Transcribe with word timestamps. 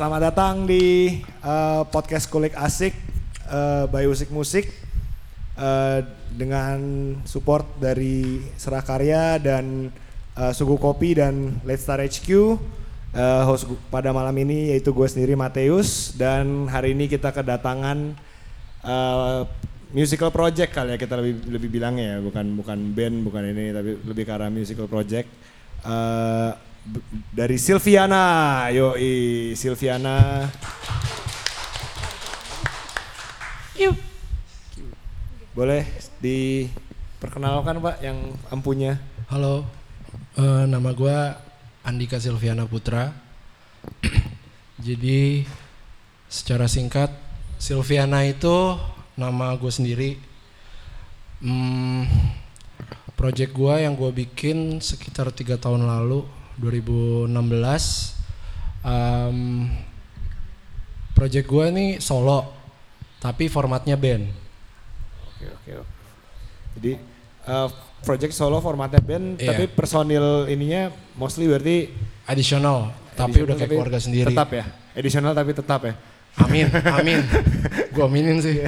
Selamat 0.00 0.32
datang 0.32 0.64
di 0.64 1.12
uh, 1.44 1.84
podcast 1.84 2.24
Kulik 2.32 2.56
Asik 2.56 2.96
uh, 3.52 3.84
by 3.84 4.08
Usik 4.08 4.32
Musik 4.32 4.72
uh, 5.60 6.00
dengan 6.32 6.80
support 7.28 7.68
dari 7.76 8.40
Serakarya 8.56 9.36
dan 9.36 9.92
uh, 10.40 10.56
Sugu 10.56 10.80
Kopi 10.80 11.20
dan 11.20 11.60
Let's 11.68 11.84
Star 11.84 12.00
HQ. 12.00 12.32
Uh, 12.32 13.44
host 13.44 13.68
pada 13.92 14.08
malam 14.16 14.32
ini 14.40 14.72
yaitu 14.72 14.88
gue 14.96 15.04
sendiri 15.04 15.36
Mateus 15.36 16.16
dan 16.16 16.64
hari 16.72 16.96
ini 16.96 17.04
kita 17.04 17.28
kedatangan 17.28 18.16
uh, 18.80 19.44
musical 19.92 20.32
project 20.32 20.80
kali 20.80 20.96
ya 20.96 20.96
kita 20.96 21.20
lebih 21.20 21.44
lebih 21.44 21.68
bilangnya 21.76 22.16
ya 22.16 22.18
bukan 22.24 22.56
bukan 22.56 22.78
band 22.96 23.20
bukan 23.20 23.52
ini 23.52 23.76
tapi 23.76 24.00
lebih 24.00 24.24
ke 24.24 24.32
arah 24.32 24.48
musical 24.48 24.88
project 24.88 25.28
uh, 25.84 26.56
dari 27.30 27.56
Silviana. 27.56 28.66
Yoi 28.74 29.54
Silviana. 29.54 30.48
Boleh 35.60 35.84
diperkenalkan 36.24 37.84
pak 37.84 38.00
yang 38.00 38.16
ampunya? 38.48 38.96
Halo, 39.28 39.68
eh, 40.40 40.64
nama 40.64 40.88
gue 40.96 41.16
Andika 41.84 42.16
Silviana 42.16 42.64
Putra. 42.64 43.12
Jadi 44.86 45.44
secara 46.32 46.64
singkat, 46.64 47.12
Silviana 47.60 48.24
itu 48.24 48.72
nama 49.20 49.52
gue 49.58 49.68
sendiri. 49.68 50.16
Hmm, 51.44 52.08
project 53.12 53.52
gue 53.52 53.74
yang 53.84 54.00
gue 54.00 54.10
bikin 54.16 54.80
sekitar 54.80 55.28
tiga 55.34 55.60
tahun 55.60 55.84
lalu, 55.84 56.24
2016. 56.56 57.30
Um, 58.80 59.68
project 61.12 61.46
gue 61.46 61.64
ini 61.68 61.86
solo, 62.00 62.48
tapi 63.20 63.46
formatnya 63.46 63.92
band. 63.94 64.24
oke 65.20 65.46
oke 65.46 65.70
oke 65.84 65.94
jadi 66.76 66.92
uh, 67.44 67.68
project 68.00 68.32
solo 68.32 68.60
formatnya 68.60 69.00
band 69.00 69.36
Iya. 69.36 69.52
tapi 69.52 69.68
personil 69.68 70.48
ininya 70.48 70.88
mostly 71.14 71.44
berarti 71.44 71.92
Additional, 72.24 72.88
tapi 73.12 73.42
udah 73.42 73.52
kayak 73.52 73.68
keluarga 73.68 73.98
sendiri. 73.98 74.32
tetap 74.32 74.48
ya 74.48 74.64
additional 74.92 75.32
tapi 75.32 75.52
tetap 75.52 75.80
ya 75.84 75.94
Amin, 76.38 76.70
amin. 76.70 77.20
Gua 77.92 78.06
aminin 78.06 78.38
sih. 78.38 78.62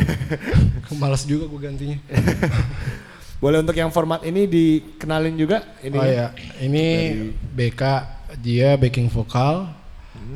Males 0.99 1.23
juga 1.23 1.47
gue 1.47 1.61
gantinya. 1.63 1.95
boleh 3.43 3.59
untuk 3.59 3.75
yang 3.75 3.91
format 3.91 4.23
ini 4.23 4.47
dikenalin 4.47 5.35
juga 5.35 5.67
ini 5.83 5.99
Oh 5.99 6.07
ya, 6.07 6.31
ini 6.63 6.87
BK 7.51 7.83
dia 8.39 8.79
backing 8.79 9.11
vokal, 9.11 9.67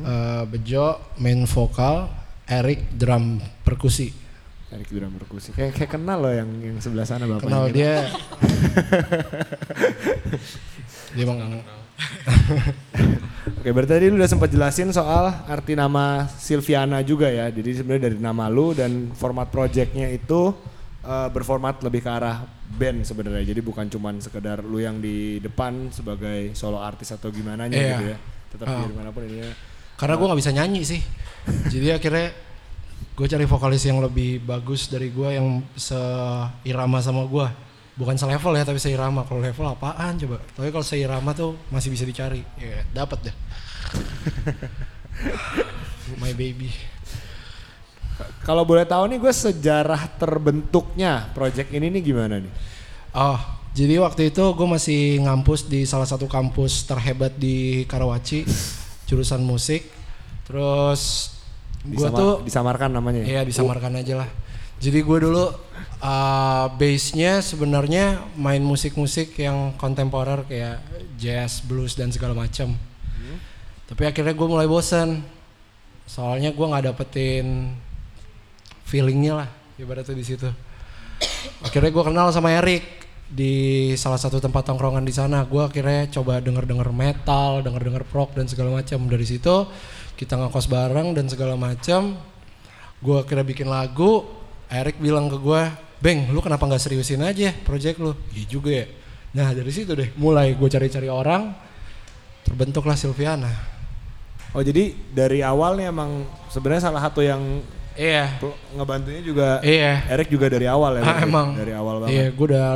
eh, 0.03 0.43
Bejo 0.51 0.99
main 1.17 1.47
vokal, 1.47 2.11
Eric 2.43 2.91
drum 2.91 3.39
perkusi. 3.63 4.11
dari 4.67 4.83
drum 4.83 5.15
perkusi 5.15 5.55
kayak 5.55 5.79
kayak 5.79 5.91
kenal 5.95 6.27
loh 6.27 6.33
yang 6.35 6.51
yang 6.59 6.75
sebelah 6.83 7.07
sana 7.07 7.23
bapaknya 7.23 7.47
Kenal 7.47 7.63
dia. 7.71 8.03
dia 11.15 11.23
emang 11.23 11.63
Oke, 13.57 13.69
berarti 13.71 13.91
tadi 13.95 14.05
lu 14.11 14.19
udah 14.19 14.29
sempat 14.29 14.51
jelasin 14.51 14.91
soal 14.91 15.31
arti 15.47 15.73
nama 15.73 16.27
Silviana 16.29 16.99
juga 17.01 17.31
ya. 17.31 17.47
Jadi 17.49 17.79
sebenarnya 17.79 18.11
dari 18.11 18.19
nama 18.19 18.51
lu 18.51 18.75
dan 18.75 19.09
format 19.15 19.47
projectnya 19.49 20.11
itu 20.11 20.51
eh, 21.07 21.27
berformat 21.31 21.81
lebih 21.81 21.99
ke 21.99 22.09
arah 22.11 22.43
band 22.69 23.01
sebenarnya. 23.01 23.41
Jadi 23.47 23.61
bukan 23.61 23.87
cuman 23.87 24.19
sekedar 24.19 24.59
lu 24.59 24.77
yang 24.77 24.99
di 24.99 25.39
depan 25.39 25.87
sebagai 25.89 26.51
solo 26.51 26.77
artis 26.77 27.09
atau 27.09 27.31
gimana 27.31 27.65
Iya. 27.65 27.71
gitu 27.71 28.03
ya. 28.11 28.17
Tetap 28.47 28.65
Oh. 28.67 28.79
dari 28.83 28.93
mana 28.93 29.09
pun 29.09 29.23
ini. 29.23 29.39
karena 29.95 30.13
gue 30.13 30.25
nggak 30.29 30.37
bisa 30.37 30.53
nyanyi 30.53 30.81
sih. 30.85 31.01
Jadi 31.73 31.89
akhirnya 31.89 32.29
gue 33.17 33.25
cari 33.25 33.43
vokalis 33.43 33.81
yang 33.81 33.97
lebih 33.97 34.37
bagus 34.39 34.87
dari 34.87 35.09
gue 35.09 35.29
yang 35.33 35.63
seirama 35.73 36.99
sama 36.99 37.23
gue. 37.25 37.47
Bukan 37.97 38.13
selevel 38.13 38.53
ya 38.53 38.61
tapi 38.61 38.77
seirama. 38.77 39.25
Kalau 39.25 39.41
level 39.41 39.65
apaan 39.65 40.21
coba? 40.21 40.37
Tapi 40.53 40.69
kalau 40.69 40.85
seirama 40.85 41.33
tuh 41.33 41.57
masih 41.73 41.89
bisa 41.89 42.05
dicari. 42.05 42.45
Ya 42.61 42.85
dapat 42.93 43.25
deh. 43.25 43.35
My 46.21 46.31
baby. 46.31 46.71
Kalau 48.45 48.63
boleh 48.65 48.87
tahu 48.87 49.03
nih 49.11 49.19
gue 49.21 49.33
sejarah 49.33 50.17
terbentuknya 50.17 51.29
project 51.35 51.69
ini 51.73 51.91
nih 51.93 52.01
gimana 52.01 52.41
nih? 52.41 52.53
Oh, 53.13 53.37
jadi 53.77 54.01
waktu 54.01 54.33
itu 54.33 54.41
gue 54.41 54.67
masih 54.67 55.21
ngampus 55.21 55.69
di 55.69 55.85
salah 55.85 56.09
satu 56.09 56.25
kampus 56.25 56.85
terhebat 56.89 57.37
di 57.37 57.85
Karawaci, 57.85 58.45
jurusan 59.05 59.45
musik. 59.45 59.85
Terus 60.49 61.33
gue 61.85 61.93
Disama- 61.93 62.17
tuh, 62.17 62.31
disamarkan 62.41 62.89
namanya. 62.93 63.21
ya? 63.21 63.41
ya 63.41 63.41
disamarkan 63.45 64.01
aja 64.01 64.25
lah. 64.25 64.29
Jadi 64.77 65.01
gue 65.01 65.17
dulu 65.25 65.49
uh, 66.01 66.65
base-nya 66.77 67.41
sebenarnya 67.41 68.21
main 68.37 68.61
musik-musik 68.61 69.33
yang 69.41 69.73
kontemporer 69.77 70.45
kayak 70.45 70.81
jazz, 71.17 71.65
blues 71.65 71.97
dan 71.97 72.13
segala 72.13 72.37
macam. 72.37 72.77
Tapi 73.87 74.03
akhirnya 74.03 74.35
gue 74.35 74.47
mulai 74.47 74.67
bosan. 74.67 75.23
Soalnya 76.07 76.51
gue 76.55 76.65
nggak 76.65 76.85
dapetin 76.93 77.73
feelingnya 78.87 79.43
lah 79.43 79.49
ibaratnya 79.75 80.15
di 80.15 80.25
situ. 80.25 80.47
Akhirnya 81.61 81.91
gue 81.91 82.03
kenal 82.07 82.31
sama 82.31 82.55
Erik 82.55 82.83
di 83.27 83.91
salah 83.99 84.15
satu 84.15 84.39
tempat 84.39 84.63
tongkrongan 84.71 85.03
di 85.03 85.11
sana. 85.11 85.43
Gue 85.43 85.67
akhirnya 85.67 86.07
coba 86.07 86.39
denger-denger 86.39 86.89
metal, 86.95 87.59
denger-denger 87.61 88.07
prog 88.07 88.31
dan 88.33 88.47
segala 88.47 88.79
macam. 88.79 89.03
Dari 89.11 89.25
situ 89.27 89.55
kita 90.15 90.39
ngekos 90.39 90.71
bareng 90.71 91.11
dan 91.13 91.27
segala 91.27 91.59
macam. 91.59 92.15
Gue 93.03 93.17
akhirnya 93.19 93.45
bikin 93.45 93.67
lagu. 93.67 94.23
Erik 94.67 94.99
bilang 94.99 95.31
ke 95.31 95.39
gue, 95.39 95.63
Beng, 96.03 96.27
lu 96.27 96.43
kenapa 96.43 96.67
nggak 96.67 96.83
seriusin 96.83 97.23
aja 97.23 97.55
project 97.63 98.03
lu? 98.03 98.11
Iya 98.35 98.45
juga 98.51 98.71
ya. 98.83 98.85
Nah 99.31 99.55
dari 99.55 99.71
situ 99.71 99.95
deh, 99.95 100.11
mulai 100.19 100.51
gue 100.59 100.67
cari-cari 100.67 101.07
orang, 101.07 101.55
terbentuklah 102.43 102.99
Silviana. 102.99 103.47
Oh 104.51 104.59
jadi 104.59 104.91
dari 105.15 105.39
awal 105.39 105.79
nih 105.79 105.87
emang 105.87 106.27
sebenarnya 106.51 106.91
salah 106.91 106.99
satu 106.99 107.23
yang 107.23 107.63
Iya. 107.97 108.37
ngebantunya 108.71 109.21
juga 109.21 109.57
Iya. 109.59 110.05
Eric 110.07 110.29
juga 110.29 110.45
dari 110.47 110.69
awal 110.69 110.97
ya. 110.97 111.03
Ah, 111.03 111.17
emang. 111.19 111.57
Dari 111.57 111.73
awal 111.73 111.95
banget. 111.99 112.13
Iya, 112.13 112.25
gue 112.29 112.45
udah 112.47 112.67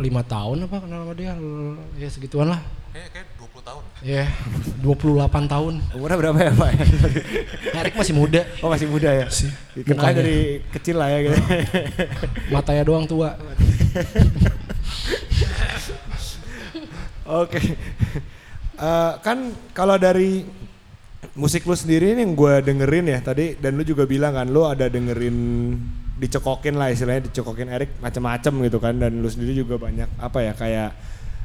lima 0.00 0.22
tahun 0.24 0.64
apa 0.64 0.76
kenal 0.80 1.04
sama 1.04 1.12
dia, 1.12 1.32
ya 1.94 2.08
segituan 2.08 2.48
lah. 2.48 2.60
Kayak 2.92 3.08
kayak 3.12 3.26
20 3.36 3.60
tahun. 3.62 3.82
Iya, 4.02 4.24
28 4.80 5.44
tahun. 5.46 5.74
Umurnya 5.92 6.16
berapa 6.18 6.38
ya 6.40 6.52
Pak? 6.52 6.70
Erik 7.84 7.94
masih 7.94 8.14
muda, 8.16 8.40
oh 8.60 8.68
masih 8.68 8.88
muda 8.88 9.08
ya? 9.12 9.26
sih. 9.28 9.52
Dikenalnya 9.72 9.92
Mukanya. 9.92 10.16
dari 10.24 10.38
kecil 10.72 10.96
lah 10.96 11.08
ya 11.08 11.18
gitu. 11.22 11.36
matanya 12.56 12.82
doang 12.82 13.04
tua. 13.04 13.36
Oke. 17.24 17.60
Eh, 18.72 19.12
kan 19.22 19.38
kalau 19.72 19.94
dari 19.94 20.42
musik 21.38 21.64
lu 21.64 21.78
sendiri 21.78 22.12
nih 22.18 22.26
yang 22.26 22.34
gue 22.34 22.54
dengerin 22.66 23.06
ya 23.08 23.18
tadi 23.22 23.54
dan 23.56 23.78
lu 23.78 23.86
juga 23.86 24.04
bilang 24.04 24.34
kan 24.34 24.50
lu 24.50 24.66
ada 24.66 24.90
dengerin 24.90 25.36
dicekokin 26.18 26.76
lah 26.76 26.92
istilahnya 26.92 27.30
dicekokin 27.30 27.68
Erik 27.70 27.98
macam-macam 27.98 28.52
gitu 28.68 28.78
kan 28.78 28.94
dan 28.98 29.22
lu 29.22 29.28
sendiri 29.30 29.58
juga 29.58 29.78
banyak 29.78 30.06
apa 30.18 30.38
ya 30.44 30.52
kayak 30.54 30.90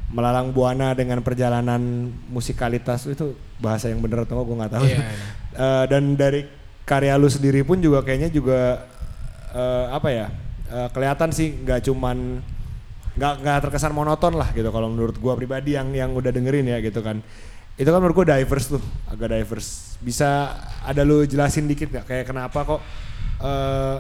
melalang 0.08 0.56
buana 0.56 0.96
dengan 0.96 1.20
perjalanan 1.20 2.12
musikalitas 2.32 3.04
itu 3.12 3.36
bahasa 3.60 3.92
yang 3.92 4.00
bener 4.00 4.24
atau 4.24 4.40
gue 4.40 4.56
nggak 4.56 4.74
tahu. 4.74 4.86
Iya, 4.88 5.00
iya. 5.04 5.28
Eh, 5.58 5.86
dan 5.90 6.14
dari 6.14 6.46
karya 6.86 7.18
lu 7.18 7.26
sendiri 7.26 7.66
pun 7.66 7.82
juga 7.82 8.06
kayaknya 8.06 8.30
juga 8.30 8.86
eh, 9.50 9.86
apa 9.90 10.14
ya 10.14 10.30
eh, 10.70 10.88
kelihatan 10.94 11.34
sih 11.34 11.66
nggak 11.66 11.82
cuman 11.90 12.46
nggak 13.18 13.34
nggak 13.42 13.58
terkesan 13.66 13.90
monoton 13.90 14.38
lah 14.38 14.54
gitu 14.54 14.70
kalau 14.70 14.94
menurut 14.94 15.18
gua 15.18 15.34
pribadi 15.34 15.74
yang 15.74 15.90
yang 15.98 16.14
udah 16.14 16.30
dengerin 16.30 16.70
ya 16.70 16.78
gitu 16.86 17.02
kan 17.02 17.26
itu 17.78 17.86
kan 17.86 18.02
menurut 18.02 18.18
gua 18.18 18.28
diverse 18.38 18.74
tuh 18.74 18.82
agak 19.06 19.38
diverse. 19.38 20.02
Bisa 20.02 20.58
ada 20.82 21.06
lu 21.06 21.26
jelasin 21.30 21.70
dikit 21.70 21.94
nggak? 21.94 22.06
Kayak 22.10 22.26
kenapa 22.26 22.66
kok 22.66 22.82
eh 23.46 23.98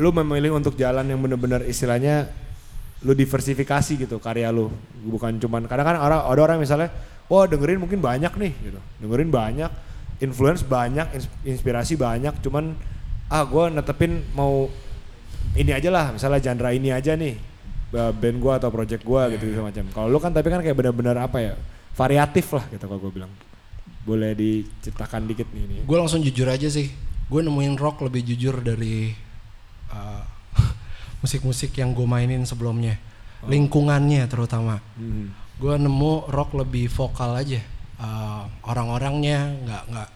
lu 0.00 0.08
memilih 0.16 0.56
untuk 0.56 0.78
jalan 0.80 1.04
yang 1.04 1.20
bener-bener 1.20 1.66
istilahnya 1.68 2.30
lu 3.04 3.12
diversifikasi 3.12 4.00
gitu 4.00 4.16
karya 4.16 4.48
lu? 4.48 4.72
Bukan 5.04 5.36
cuman 5.36 5.68
kadang 5.68 5.92
kan 5.92 5.96
orang 6.00 6.20
ada 6.24 6.40
orang 6.40 6.58
misalnya 6.60 6.88
wah 7.28 7.44
dengerin 7.44 7.84
mungkin 7.84 8.00
banyak 8.00 8.32
nih 8.32 8.52
gitu. 8.64 8.80
Dengerin 9.04 9.28
banyak 9.28 9.70
influence 10.24 10.64
banyak 10.64 11.04
ins- 11.16 11.32
inspirasi 11.44 12.00
banyak 12.00 12.32
cuman 12.40 12.72
ah 13.28 13.44
gua 13.44 13.68
netepin 13.68 14.24
mau 14.32 14.72
ini 15.52 15.72
aja 15.76 15.92
lah 15.92 16.16
misalnya 16.16 16.40
genre 16.40 16.70
ini 16.72 16.92
aja 16.96 17.12
nih 17.12 17.36
ba- 17.92 18.12
band 18.16 18.40
gua 18.40 18.56
atau 18.56 18.72
project 18.72 19.04
gua 19.04 19.28
gitu 19.28 19.52
gitu 19.52 19.60
macam. 19.60 19.84
Kalau 19.92 20.08
lu 20.08 20.16
kan 20.16 20.32
tapi 20.32 20.48
kan 20.48 20.64
kayak 20.64 20.76
benar-benar 20.80 21.16
apa 21.20 21.44
ya 21.44 21.54
variatif 21.94 22.54
lah 22.54 22.64
gitu 22.70 22.84
kalau 22.86 23.00
gue 23.00 23.12
bilang. 23.22 23.32
Boleh 24.00 24.32
diceritakan 24.32 25.28
dikit 25.28 25.48
nih 25.52 25.62
ini. 25.66 25.76
Gue 25.84 25.96
langsung 26.00 26.24
jujur 26.24 26.48
aja 26.48 26.66
sih, 26.72 26.88
gue 27.28 27.40
nemuin 27.40 27.76
rock 27.76 28.06
lebih 28.08 28.24
jujur 28.32 28.64
dari 28.64 29.12
uh, 29.92 30.24
musik-musik 31.22 31.76
yang 31.76 31.92
gue 31.92 32.06
mainin 32.08 32.42
sebelumnya, 32.48 32.96
lingkungannya 33.44 34.24
terutama. 34.26 34.80
Hmm. 34.96 35.30
Gue 35.60 35.76
nemu 35.76 36.32
rock 36.32 36.56
lebih 36.56 36.88
vokal 36.88 37.36
aja, 37.36 37.60
Uh, 38.00 38.48
orang-orangnya 38.64 39.60
nggak 39.60 39.82
nggak 39.92 40.10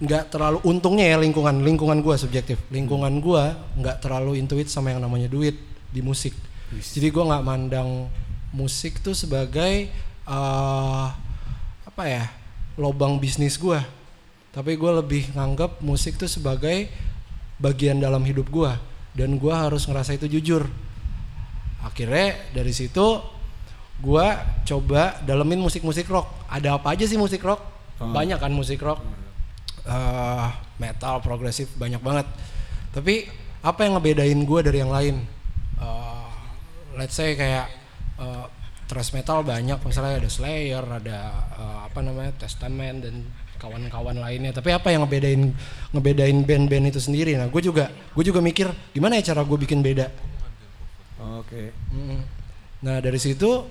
nggak 0.00 0.24
terlalu 0.32 0.64
untungnya 0.64 1.12
ya 1.12 1.20
lingkungan 1.20 1.60
lingkungan 1.60 2.00
gue 2.00 2.16
subjektif. 2.16 2.56
Lingkungan 2.72 3.20
gue 3.20 3.44
nggak 3.76 4.00
terlalu 4.00 4.40
intuit 4.40 4.72
sama 4.72 4.96
yang 4.96 5.04
namanya 5.04 5.28
duit 5.28 5.60
di 5.92 6.00
musik. 6.00 6.32
Jadi 6.72 7.12
gue 7.12 7.20
nggak 7.20 7.44
mandang 7.44 8.08
musik 8.56 9.04
tuh 9.04 9.12
sebagai 9.12 9.92
uh, 10.30 11.10
apa 11.84 12.02
ya 12.06 12.24
lobang 12.78 13.18
bisnis 13.18 13.58
gue 13.58 13.82
tapi 14.50 14.74
gue 14.74 14.90
lebih 14.90 15.30
nganggap 15.34 15.78
musik 15.82 16.18
tuh 16.18 16.26
sebagai 16.26 16.90
bagian 17.62 18.02
dalam 18.02 18.22
hidup 18.26 18.50
gue 18.50 18.72
dan 19.14 19.38
gue 19.38 19.54
harus 19.54 19.86
ngerasa 19.86 20.18
itu 20.18 20.26
jujur. 20.26 20.66
Akhirnya 21.86 22.34
dari 22.50 22.74
situ 22.74 23.22
gue 24.00 24.26
coba 24.66 25.22
dalemin 25.22 25.62
musik-musik 25.62 26.10
rock. 26.10 26.26
Ada 26.50 26.82
apa 26.82 26.98
aja 26.98 27.06
sih 27.06 27.20
musik 27.20 27.42
rock? 27.46 27.62
Oh. 28.00 28.10
banyak 28.10 28.40
kan 28.40 28.50
musik 28.50 28.80
rock. 28.80 28.98
Eh, 29.84 30.48
metal 30.82 31.22
progresif 31.22 31.70
banyak 31.78 32.00
banget. 32.02 32.26
Tapi 32.90 33.30
apa 33.62 33.86
yang 33.86 34.00
ngebedain 34.00 34.40
gue 34.40 34.60
dari 34.66 34.78
yang 34.82 34.90
lain? 34.90 35.22
Eh, 35.78 36.30
let's 36.98 37.14
say 37.14 37.38
kayak 37.38 37.70
eh, 38.18 38.44
thrash 38.90 39.14
metal 39.14 39.46
banyak 39.46 39.78
misalnya 39.86 40.18
ada 40.18 40.30
Slayer 40.30 40.82
ada 40.82 41.18
eh, 41.54 41.78
apa 41.86 42.02
namanya 42.02 42.34
Testament 42.42 43.06
dan 43.06 43.22
kawan-kawan 43.62 44.18
lainnya 44.18 44.50
tapi 44.50 44.74
apa 44.74 44.90
yang 44.90 45.06
ngebedain 45.06 45.54
ngebedain 45.94 46.38
band-band 46.42 46.90
itu 46.90 46.98
sendiri 46.98 47.38
nah 47.38 47.46
gue 47.46 47.62
juga 47.62 47.94
gue 48.18 48.24
juga 48.26 48.42
mikir 48.42 48.66
gimana 48.90 49.20
ya 49.22 49.30
cara 49.30 49.46
gue 49.46 49.58
bikin 49.60 49.84
beda 49.84 50.10
Oke. 51.20 51.76
Nah 52.80 52.96
dari 53.04 53.20
situ 53.20 53.68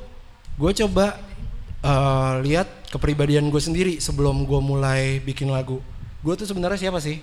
gue 0.60 0.72
coba 0.86 1.18
eh, 1.82 2.34
lihat 2.46 2.94
kepribadian 2.94 3.50
gue 3.50 3.62
sendiri 3.62 3.98
sebelum 3.98 4.46
gue 4.46 4.62
mulai 4.62 5.18
bikin 5.22 5.50
lagu. 5.50 5.82
Gue 6.22 6.38
tuh 6.38 6.46
sebenarnya 6.46 6.90
siapa 6.90 7.02
sih? 7.02 7.18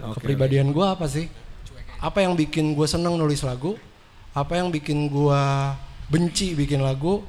Oke, 0.00 0.20
kepribadian 0.20 0.72
gue 0.72 0.86
apa 0.86 1.04
sih? 1.04 1.28
Apa 2.00 2.24
yang 2.24 2.36
bikin 2.36 2.72
gue 2.72 2.86
seneng 2.88 3.20
nulis 3.20 3.44
lagu? 3.44 3.76
Apa 4.32 4.60
yang 4.60 4.72
bikin 4.72 5.12
gue 5.12 5.42
benci 6.08 6.56
bikin 6.56 6.80
lagu? 6.80 7.20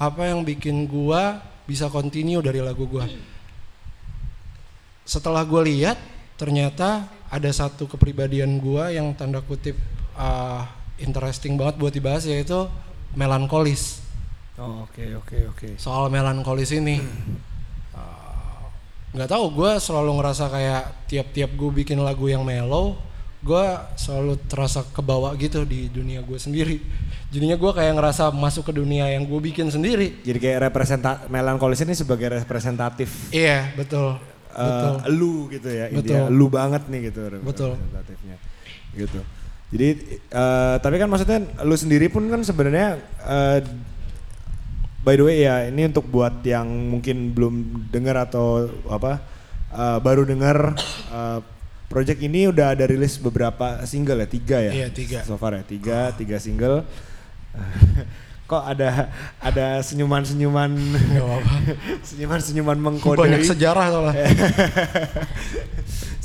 Apa 0.00 0.32
yang 0.32 0.48
bikin 0.48 0.88
gue 0.88 1.22
bisa 1.68 1.92
continue 1.92 2.40
dari 2.40 2.64
lagu 2.64 2.88
gue? 2.88 3.04
Setelah 5.04 5.44
gue 5.44 5.60
lihat, 5.68 6.00
ternyata 6.40 7.04
ada 7.28 7.50
satu 7.52 7.84
kepribadian 7.84 8.64
gue 8.64 8.96
yang 8.96 9.12
tanda 9.12 9.44
kutip 9.44 9.76
uh, 10.16 10.64
interesting 10.96 11.60
banget 11.60 11.76
buat 11.76 11.92
dibahas 11.92 12.24
yaitu 12.24 12.64
melankolis. 13.12 14.00
Oh, 14.56 14.88
Oke 14.88 15.04
oke 15.16 15.36
oke. 15.52 15.68
Soal 15.76 16.08
melankolis 16.08 16.72
ini, 16.72 17.00
uh, 17.92 18.64
nggak 19.12 19.30
tahu 19.36 19.52
gue 19.52 19.72
selalu 19.84 20.16
ngerasa 20.16 20.48
kayak 20.48 20.84
tiap-tiap 21.12 21.52
gue 21.52 21.70
bikin 21.84 22.00
lagu 22.00 22.24
yang 22.28 22.40
mellow, 22.40 22.96
gue 23.44 23.64
selalu 24.00 24.40
terasa 24.48 24.80
kebawa 24.96 25.36
gitu 25.36 25.68
di 25.68 25.92
dunia 25.92 26.24
gue 26.24 26.40
sendiri. 26.40 26.80
Jadinya 27.30 27.54
gue 27.54 27.70
kayak 27.70 27.94
ngerasa 27.94 28.34
masuk 28.34 28.68
ke 28.68 28.72
dunia 28.74 29.06
yang 29.06 29.22
gue 29.22 29.38
bikin 29.40 29.70
sendiri. 29.70 30.18
Jadi 30.20 30.38
kayak 30.38 30.66
representa 30.66 31.22
melankolis 31.30 31.78
ini 31.80 31.94
sebagai 31.94 32.26
representatif 32.26 33.30
Iya 33.30 33.70
betul, 33.74 34.18
eh, 34.50 34.58
betul. 34.58 34.94
lu 35.14 35.34
gitu 35.46 35.68
ya. 35.70 35.86
Betul. 35.86 35.98
Intinya 36.02 36.22
lu 36.26 36.46
banget 36.50 36.82
nih 36.90 37.00
gitu 37.08 37.20
Betul. 37.40 37.78
representatifnya. 37.78 38.36
Gitu. 38.90 39.20
Jadi 39.70 39.88
eh, 40.26 40.76
tapi 40.82 40.94
kan 40.98 41.06
maksudnya 41.06 41.38
lu 41.62 41.78
sendiri 41.78 42.10
pun 42.10 42.26
kan 42.26 42.42
sebenarnya 42.42 42.98
eh, 43.22 43.58
by 45.00 45.14
the 45.14 45.22
way 45.22 45.46
ya 45.46 45.70
ini 45.70 45.86
untuk 45.86 46.10
buat 46.10 46.42
yang 46.42 46.66
mungkin 46.66 47.30
belum 47.30 47.54
dengar 47.88 48.26
atau 48.26 48.66
apa 48.90 49.22
eh, 49.70 49.98
baru 50.02 50.26
dengar 50.26 50.74
eh, 51.08 51.38
project 51.86 52.18
ini 52.18 52.50
udah 52.50 52.74
ada 52.74 52.90
rilis 52.90 53.18
beberapa 53.18 53.86
single 53.86 54.18
ya 54.18 54.26
tiga 54.26 54.58
ya 54.58 54.72
Iya, 54.74 54.88
tiga. 54.90 55.22
so 55.22 55.34
far 55.34 55.54
ya 55.54 55.62
tiga 55.62 56.10
tiga 56.14 56.42
single 56.42 56.82
kok 58.50 58.66
ada 58.66 59.14
ada 59.38 59.78
senyuman 59.78 60.26
senyuman 60.26 60.74
Nggak 60.74 61.22
apa-apa. 61.22 61.54
senyuman 62.08 62.40
senyuman 62.42 62.78
mengkode 62.82 63.22
Banyak 63.22 63.46
sejarah. 63.46 63.86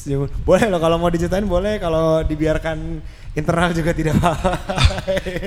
Senyum. 0.05 0.29
Boleh 0.45 0.69
loh 0.69 0.77
kalau 0.77 1.01
mau 1.01 1.09
diceritain 1.09 1.45
boleh 1.45 1.81
kalau 1.81 2.21
dibiarkan 2.21 3.01
internal 3.33 3.73
juga 3.73 3.89
tidak 3.89 4.21
apa. 4.21 4.37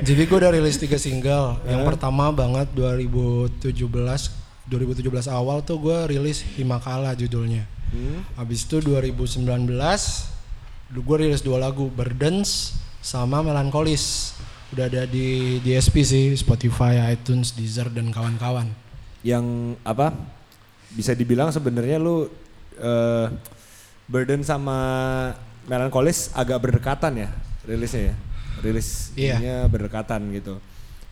Jadi 0.02 0.22
gue 0.26 0.38
udah 0.38 0.50
rilis 0.50 0.82
tiga 0.82 0.98
single. 0.98 1.62
Yang 1.62 1.94
pertama 1.94 2.34
banget 2.34 2.66
2017, 2.74 3.70
2017 3.70 5.30
awal 5.30 5.62
tuh 5.62 5.78
gue 5.78 5.98
rilis 6.10 6.42
Himakala 6.58 7.14
judulnya. 7.14 7.70
Hmm. 7.94 8.26
Habis 8.34 8.66
itu 8.66 8.82
2019 8.82 9.46
gue 10.88 11.16
rilis 11.20 11.44
dua 11.44 11.62
lagu 11.62 11.86
Burdens 11.86 12.74
sama 12.98 13.46
Melancholis. 13.46 14.34
Udah 14.74 14.84
ada 14.84 15.08
di 15.08 15.58
DSP 15.64 15.94
sih, 16.04 16.26
Spotify, 16.36 17.00
iTunes, 17.12 17.56
Deezer 17.56 17.88
dan 17.88 18.12
kawan-kawan. 18.12 18.68
Yang 19.24 19.76
apa? 19.80 20.12
Bisa 20.92 21.16
dibilang 21.16 21.48
sebenarnya 21.48 21.96
lu 21.96 22.28
eh, 22.76 23.26
Burden 24.08 24.44
sama 24.44 24.78
Melancholis 25.68 26.32
agak 26.32 26.64
berdekatan 26.64 27.28
ya 27.28 27.30
rilisnya 27.68 28.12
ya. 28.12 28.14
Rilis 28.64 29.12
ininya 29.14 29.68
berdekatan 29.68 30.32
gitu. 30.32 30.58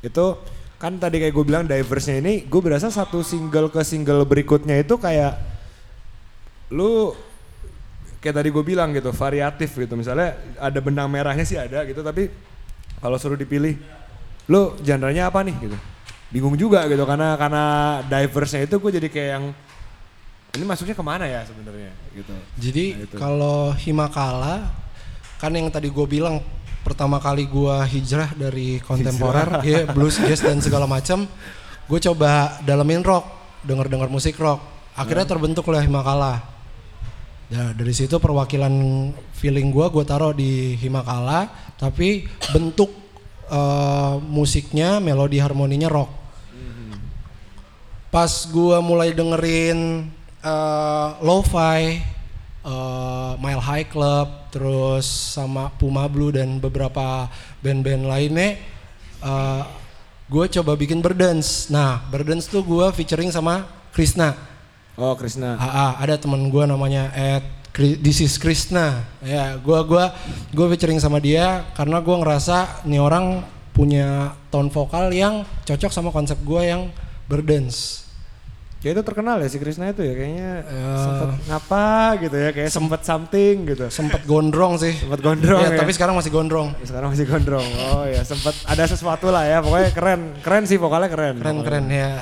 Itu 0.00 0.40
kan 0.76 1.00
tadi 1.00 1.20
kayak 1.20 1.32
gue 1.32 1.44
bilang 1.44 1.64
diversnya 1.64 2.20
ini 2.20 2.44
gue 2.44 2.60
berasa 2.60 2.92
satu 2.92 3.24
single 3.24 3.72
ke 3.72 3.80
single 3.80 4.28
berikutnya 4.28 4.76
itu 4.76 5.00
kayak 5.00 5.40
lu 6.68 7.16
kayak 8.20 8.44
tadi 8.44 8.48
gue 8.52 8.60
bilang 8.60 8.92
gitu 8.92 9.08
variatif 9.08 9.72
gitu 9.72 9.96
misalnya 9.96 10.36
ada 10.60 10.76
benang 10.84 11.08
merahnya 11.08 11.48
sih 11.48 11.56
ada 11.56 11.80
gitu 11.88 12.04
tapi 12.04 12.28
kalau 13.00 13.16
suruh 13.20 13.38
dipilih 13.38 13.76
lu 14.46 14.74
genre-nya 14.80 15.28
apa 15.28 15.42
nih? 15.42 15.56
Gitu. 15.58 15.76
Bingung 16.30 16.58
juga 16.58 16.86
gitu 16.90 17.06
karena 17.06 17.38
karena 17.38 17.64
diversnya 18.06 18.66
itu 18.66 18.76
gue 18.82 18.90
jadi 18.98 19.08
kayak 19.10 19.30
yang 19.38 19.44
ini 20.56 20.64
masuknya 20.64 20.96
ke 20.96 21.04
mana 21.04 21.24
ya 21.28 21.44
sebenarnya? 21.44 21.92
Gitu. 22.16 22.34
Jadi 22.56 22.84
Nah, 22.96 23.18
kalau 23.20 23.76
Himakala 23.76 24.72
kan 25.36 25.52
yang 25.52 25.68
tadi 25.68 25.92
gue 25.92 26.06
bilang 26.08 26.40
pertama 26.80 27.18
kali 27.18 27.44
gue 27.50 27.76
hijrah 27.92 28.30
dari 28.38 28.78
kontemporer, 28.80 29.60
ya 29.66 29.90
blues, 29.90 30.22
jazz 30.22 30.40
dan 30.40 30.62
segala 30.62 30.86
macam, 30.86 31.26
gue 31.90 31.98
coba 31.98 32.62
dalemin 32.62 33.02
rock, 33.02 33.26
denger-dengar 33.66 34.06
musik 34.06 34.38
rock. 34.38 34.62
Akhirnya 34.94 35.26
terbentuk 35.26 35.66
lah 35.68 35.82
Himakala. 35.82 36.40
Ya, 37.46 37.70
dari 37.74 37.94
situ 37.94 38.18
perwakilan 38.18 38.70
feeling 39.34 39.70
gue 39.70 39.86
gue 39.92 40.04
taruh 40.06 40.30
di 40.30 40.78
Himakala, 40.78 41.50
tapi 41.76 42.28
bentuk 42.52 42.88
eh, 43.52 44.14
musiknya, 44.24 44.98
melodi 45.00 45.40
harmoninya 45.40 45.88
rock. 45.88 46.10
Pas 48.08 48.32
gue 48.48 48.76
mulai 48.80 49.12
dengerin 49.12 50.08
eh, 50.40 51.08
lo-fi, 51.20 52.00
eh, 52.64 53.32
Mile 53.36 53.62
High 53.62 53.88
Club, 53.92 54.28
terus 54.48 55.04
sama 55.06 55.68
Puma 55.76 56.08
Blue 56.08 56.32
dan 56.32 56.56
beberapa 56.56 57.28
band-band 57.60 58.08
lainnya, 58.08 58.56
eh, 59.20 59.62
gue 60.26 60.44
coba 60.58 60.72
bikin 60.74 61.04
Burdens. 61.04 61.68
Nah, 61.68 62.02
Burdens 62.08 62.48
tuh 62.48 62.64
gue 62.64 62.86
featuring 62.96 63.28
sama 63.28 63.68
Krishna. 63.92 64.36
oh 64.96 65.12
Krisna 65.12 65.60
AA, 65.60 66.08
ada 66.08 66.16
teman 66.16 66.48
gue 66.48 66.64
namanya 66.64 67.12
Ed 67.12 67.44
This 67.76 68.24
is 68.24 68.32
Krishna. 68.36 69.04
Ya, 69.20 69.60
gua 69.60 69.84
gua 69.84 70.16
gua 70.50 70.66
featuring 70.66 70.96
sama 70.96 71.20
dia 71.20 71.60
karena 71.76 72.00
gua 72.00 72.16
ngerasa 72.18 72.82
nih 72.82 72.96
orang 72.96 73.44
punya 73.70 74.32
tone 74.48 74.72
vokal 74.72 75.12
yang 75.12 75.44
cocok 75.62 75.92
sama 75.92 76.08
konsep 76.08 76.40
gua 76.40 76.64
yang 76.64 76.88
berdance. 77.26 78.08
kayak 78.76 78.92
itu 78.92 79.04
terkenal 79.04 79.36
ya 79.36 79.48
si 79.50 79.58
Krisna 79.58 79.90
itu 79.90 79.98
ya 80.00 80.14
kayaknya 80.14 80.50
Eh. 80.62 81.00
sempet 81.00 81.28
ngapa 81.44 81.86
gitu 82.18 82.36
ya 82.38 82.50
kayak 82.50 82.70
sempet 82.70 83.00
something 83.02 83.54
gitu 83.66 83.84
Sempet 83.90 84.22
gondrong 84.24 84.78
sih. 84.78 84.94
sempet 84.94 85.20
gondrong 85.20 85.58
Ya, 85.58 85.74
ya, 85.74 85.80
tapi 85.80 85.90
sekarang 85.90 86.14
masih 86.14 86.30
gondrong. 86.30 86.70
sekarang 86.80 87.10
masih 87.10 87.26
gondrong 87.26 87.66
oh 87.66 88.04
ya 88.06 88.22
sempet 88.22 88.54
ada 88.62 88.84
sesuatu 88.86 89.28
lah 89.28 89.42
ya 89.42 89.58
pokoknya 89.58 89.90
keren 89.90 90.20
keren 90.38 90.64
sih 90.64 90.78
vokalnya 90.78 91.08
keren 91.08 91.34
Keren 91.36 91.58
keren 91.60 91.84
ya. 91.90 92.20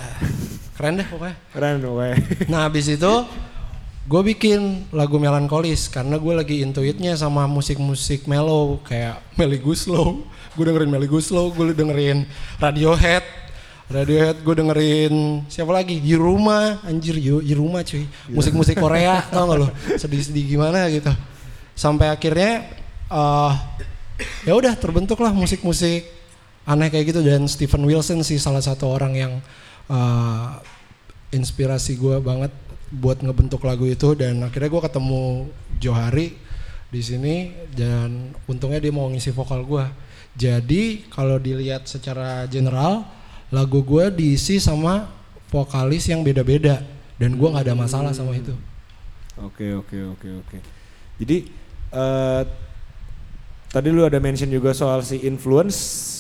Keren 0.73 0.93
deh 0.97 1.07
pokoknya. 1.07 1.37
keren 1.53 1.75
pokoknya 1.79 2.15
Nah 2.49 2.61
habis 2.65 2.87
itu 2.89 3.13
gue 4.05 4.21
bikin 4.21 4.85
lagu 4.93 5.17
melankolis 5.17 5.89
karena 5.89 6.21
gue 6.21 6.35
lagi 6.37 6.61
intuitnya 6.61 7.17
sama 7.17 7.49
musik-musik 7.49 8.29
mellow 8.29 8.77
kayak 8.85 9.21
Melly 9.41 9.57
Guslow. 9.57 10.21
Gue 10.55 10.65
dengerin 10.71 10.91
Melly 10.93 11.09
Guslow, 11.09 11.51
gue 11.51 11.73
dengerin 11.73 12.29
Radiohead. 12.61 13.25
Radiohead 13.89 14.45
gue 14.45 14.55
dengerin 14.55 15.15
siapa 15.49 15.73
lagi? 15.73 15.99
Yiruma, 15.99 16.85
anjir 16.85 17.17
Yu- 17.17 17.43
Yiruma 17.43 17.81
cuy. 17.81 18.05
Musik-musik 18.31 18.77
Korea 18.77 19.25
tau 19.33 19.49
gak 19.51 19.59
lo? 19.61 19.69
Sedih-sedih 19.97 20.57
gimana 20.57 20.87
gitu. 20.93 21.11
Sampai 21.75 22.13
akhirnya 22.13 22.71
eh 23.09 23.53
ya 24.47 24.53
udah 24.55 24.73
terbentuklah 24.79 25.35
musik-musik 25.35 26.07
aneh 26.65 26.89
kayak 26.89 27.13
gitu 27.13 27.21
dan 27.21 27.45
Stephen 27.51 27.85
Wilson 27.85 28.23
sih 28.25 28.41
salah 28.41 28.63
satu 28.63 28.89
orang 28.89 29.13
yang 29.13 29.33
eh, 29.91 30.49
inspirasi 31.35 31.99
gue 31.99 32.23
banget 32.23 32.55
buat 32.93 33.21
ngebentuk 33.25 33.65
lagu 33.65 33.89
itu 33.89 34.13
dan 34.19 34.43
akhirnya 34.45 34.69
gue 34.69 34.83
ketemu 34.83 35.23
Johari 35.81 36.29
di 36.95 37.03
sini 37.03 37.51
dan 37.75 38.31
untungnya 38.47 38.79
dia 38.79 38.95
mau 38.95 39.11
ngisi 39.11 39.35
vokal 39.35 39.67
gua. 39.67 39.91
Jadi 40.39 41.11
kalau 41.11 41.43
dilihat 41.43 41.91
secara 41.91 42.47
general 42.47 43.03
lagu 43.51 43.83
gua 43.83 44.15
diisi 44.15 44.63
sama 44.63 45.11
vokalis 45.51 46.07
yang 46.07 46.23
beda-beda 46.23 46.87
dan 47.19 47.35
gua 47.35 47.59
nggak 47.59 47.67
ada 47.67 47.75
masalah 47.75 48.13
sama 48.15 48.39
itu. 48.39 48.55
Oke 49.43 49.75
oke 49.75 49.99
oke 50.15 50.29
oke. 50.47 50.57
Jadi 51.19 51.51
eh 51.91 52.43
tadi 53.75 53.89
lu 53.91 54.07
ada 54.07 54.23
mention 54.23 54.47
juga 54.47 54.71
soal 54.71 55.03
si 55.03 55.19
influence. 55.27 56.15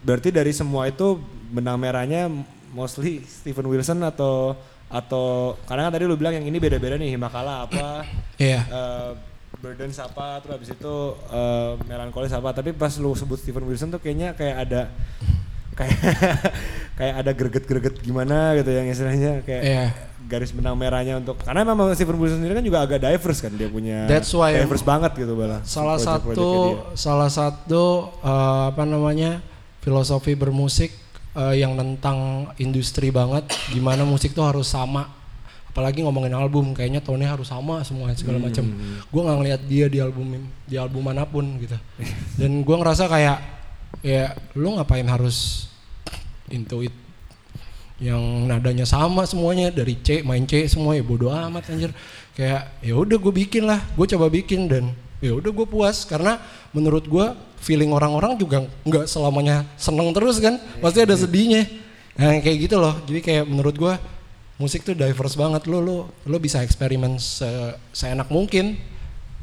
Berarti 0.00 0.32
dari 0.32 0.56
semua 0.56 0.88
itu 0.88 1.20
benang 1.52 1.76
merahnya 1.76 2.32
mostly 2.72 3.24
Stephen 3.28 3.68
Wilson 3.68 4.00
atau 4.04 4.56
atau 4.88 5.56
karena 5.64 5.88
kan 5.88 5.92
tadi 5.94 6.04
lu 6.04 6.14
bilang 6.14 6.34
yang 6.34 6.46
ini 6.46 6.58
beda-beda 6.58 6.94
nih 6.94 7.12
Himakala 7.12 7.66
apa 7.66 8.04
Iya. 8.40 8.60
eh 8.64 9.10
Burdens 9.54 9.96
apa 9.96 10.42
terus 10.42 10.52
habis 10.54 10.70
itu 10.70 10.94
eh 11.30 11.70
Melancholis 11.86 12.30
apa 12.30 12.52
tapi 12.52 12.70
pas 12.70 12.92
lu 12.98 13.14
sebut 13.14 13.38
Stephen 13.38 13.64
Wilson 13.64 13.88
tuh 13.88 13.98
kayaknya 13.98 14.34
kayak 14.34 14.56
ada 14.68 14.82
kayak 15.78 15.98
kayak 16.94 17.14
ada 17.24 17.30
greget-greget 17.32 17.94
gimana 17.98 18.54
gitu 18.54 18.70
yang 18.70 18.86
istilahnya 18.86 19.42
kayak 19.42 19.62
Iya. 19.64 19.86
garis 20.24 20.54
benang 20.54 20.72
merahnya 20.72 21.18
untuk 21.18 21.36
karena 21.40 21.66
memang 21.66 21.90
Stephen 21.92 22.16
Wilson 22.16 22.38
sendiri 22.38 22.54
kan 22.54 22.64
juga 22.64 22.78
agak 22.80 23.02
diverse 23.02 23.40
kan 23.42 23.52
dia 23.52 23.66
punya 23.66 24.06
That's 24.06 24.30
why 24.30 24.54
diverse 24.54 24.80
banget 24.80 25.12
gitu 25.16 25.34
bala 25.34 25.60
salah 25.66 25.98
project-projectnya 25.98 26.38
satu 26.38 26.94
salah 26.94 27.30
satu 27.30 27.84
eh, 28.22 28.62
apa 28.70 28.82
namanya 28.84 29.42
filosofi 29.82 30.32
bermusik 30.32 30.94
eh, 31.34 31.54
yang 31.60 31.74
tentang 31.74 32.50
industri 32.56 33.10
banget 33.10 33.50
gimana 33.70 34.06
musik 34.06 34.32
tuh 34.32 34.46
harus 34.46 34.70
sama. 34.70 35.10
Apalagi 35.74 36.06
ngomongin 36.06 36.30
album 36.38 36.70
kayaknya 36.70 37.02
tone 37.02 37.26
harus 37.26 37.50
sama 37.50 37.82
semua 37.82 38.14
segala 38.14 38.38
Hmm. 38.38 38.46
macam 38.46 38.64
gue 39.10 39.22
nggak 39.26 39.38
ngeliat 39.42 39.60
dia 39.66 39.86
di 39.90 39.98
album 39.98 40.46
di 40.70 40.78
album 40.78 41.02
mana 41.02 41.26
pun 41.26 41.58
gitu. 41.58 41.74
Dan 42.38 42.62
gue 42.62 42.76
ngerasa 42.78 43.10
kayak 43.10 43.38
ya 44.06 44.38
lu 44.54 44.78
ngapain 44.78 45.02
harus 45.10 45.66
into 46.46 46.86
it 46.86 46.94
yang 47.98 48.22
nadanya 48.46 48.86
sama 48.86 49.26
semuanya 49.26 49.70
dari 49.74 49.98
C 49.98 50.22
main 50.22 50.46
C 50.46 50.66
semua 50.70 50.94
ya 50.94 51.02
bodo 51.02 51.30
amat 51.34 51.66
anjir. 51.74 51.90
Kayak 52.38 52.70
ya 52.78 52.94
udah 52.94 53.18
gue 53.18 53.34
bikin 53.34 53.66
lah 53.66 53.82
gue 53.98 54.06
coba 54.06 54.30
bikin 54.30 54.70
dan 54.70 54.94
ya 55.22 55.32
udah 55.34 55.50
gue 55.50 55.66
puas 55.66 56.02
karena 56.06 56.38
menurut 56.74 57.04
gue 57.06 57.26
feeling 57.62 57.90
orang-orang 57.94 58.36
juga 58.36 58.66
nggak 58.84 59.06
selamanya 59.08 59.64
seneng 59.78 60.10
terus 60.12 60.38
kan. 60.40 60.58
Pasti 60.82 61.00
ada 61.02 61.14
sedihnya. 61.16 61.64
Nah 62.14 62.38
kayak 62.38 62.58
gitu 62.70 62.76
loh. 62.78 62.94
Jadi 63.08 63.20
kayak 63.24 63.44
menurut 63.48 63.74
gue 63.74 63.94
musik 64.60 64.84
tuh 64.84 64.94
diverse 64.94 65.34
banget. 65.34 65.64
Lo 65.66 65.80
lo 65.80 65.96
lo 66.26 66.36
bisa 66.38 66.60
eksperimen 66.60 67.16
se- 67.16 67.74
seenak 67.90 68.28
mungkin. 68.28 68.76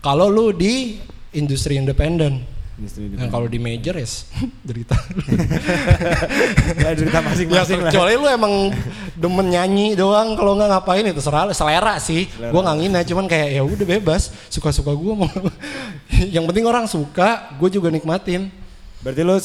Kalau 0.02 0.30
lu 0.30 0.50
di 0.54 0.98
industri 1.32 1.78
independen 1.78 2.42
Industri 2.82 3.14
Nah, 3.14 3.30
kalau 3.30 3.46
di 3.46 3.56
major 3.56 3.94
ya 3.94 4.08
derita 4.68 4.98
ya 6.82 6.90
cerita 6.98 7.18
ya 7.18 7.24
masing-masing 7.24 7.80
lah 7.80 7.92
kecuali 7.94 8.14
lu 8.18 8.26
emang 8.26 8.54
demen 9.14 9.48
nyanyi 9.48 9.94
doang 9.94 10.34
kalau 10.34 10.58
nggak 10.58 10.70
ngapain 10.72 11.06
itu 11.06 11.22
serah 11.22 11.46
lu. 11.46 11.54
selera 11.54 12.02
sih 12.02 12.26
Selera. 12.26 12.50
gue 12.50 12.62
nggak 12.62 12.78
ngina 12.78 13.00
cuman 13.06 13.26
kayak 13.28 13.50
ya 13.52 13.62
udah 13.62 13.86
bebas 13.88 14.34
suka 14.50 14.74
suka 14.74 14.92
gue 14.92 15.14
mau 15.14 15.30
yang 16.36 16.44
penting 16.44 16.66
orang 16.66 16.86
suka 16.86 17.54
gue 17.54 17.70
juga 17.70 17.88
nikmatin 17.88 18.50
berarti 19.02 19.22
lu 19.22 19.38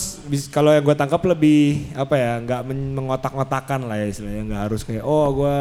kalau 0.49 0.73
yang 0.73 0.81
gue 0.81 0.95
tangkap 0.95 1.21
lebih 1.23 1.93
apa 1.93 2.15
ya 2.15 2.33
nggak 2.41 2.61
men- 2.63 2.93
mengotak-ngotakan 2.95 3.85
lah 3.85 3.97
ya 3.97 4.07
istilahnya 4.07 4.43
nggak 4.47 4.63
harus 4.65 4.81
kayak 4.81 5.01
oh 5.01 5.29
gue 5.35 5.57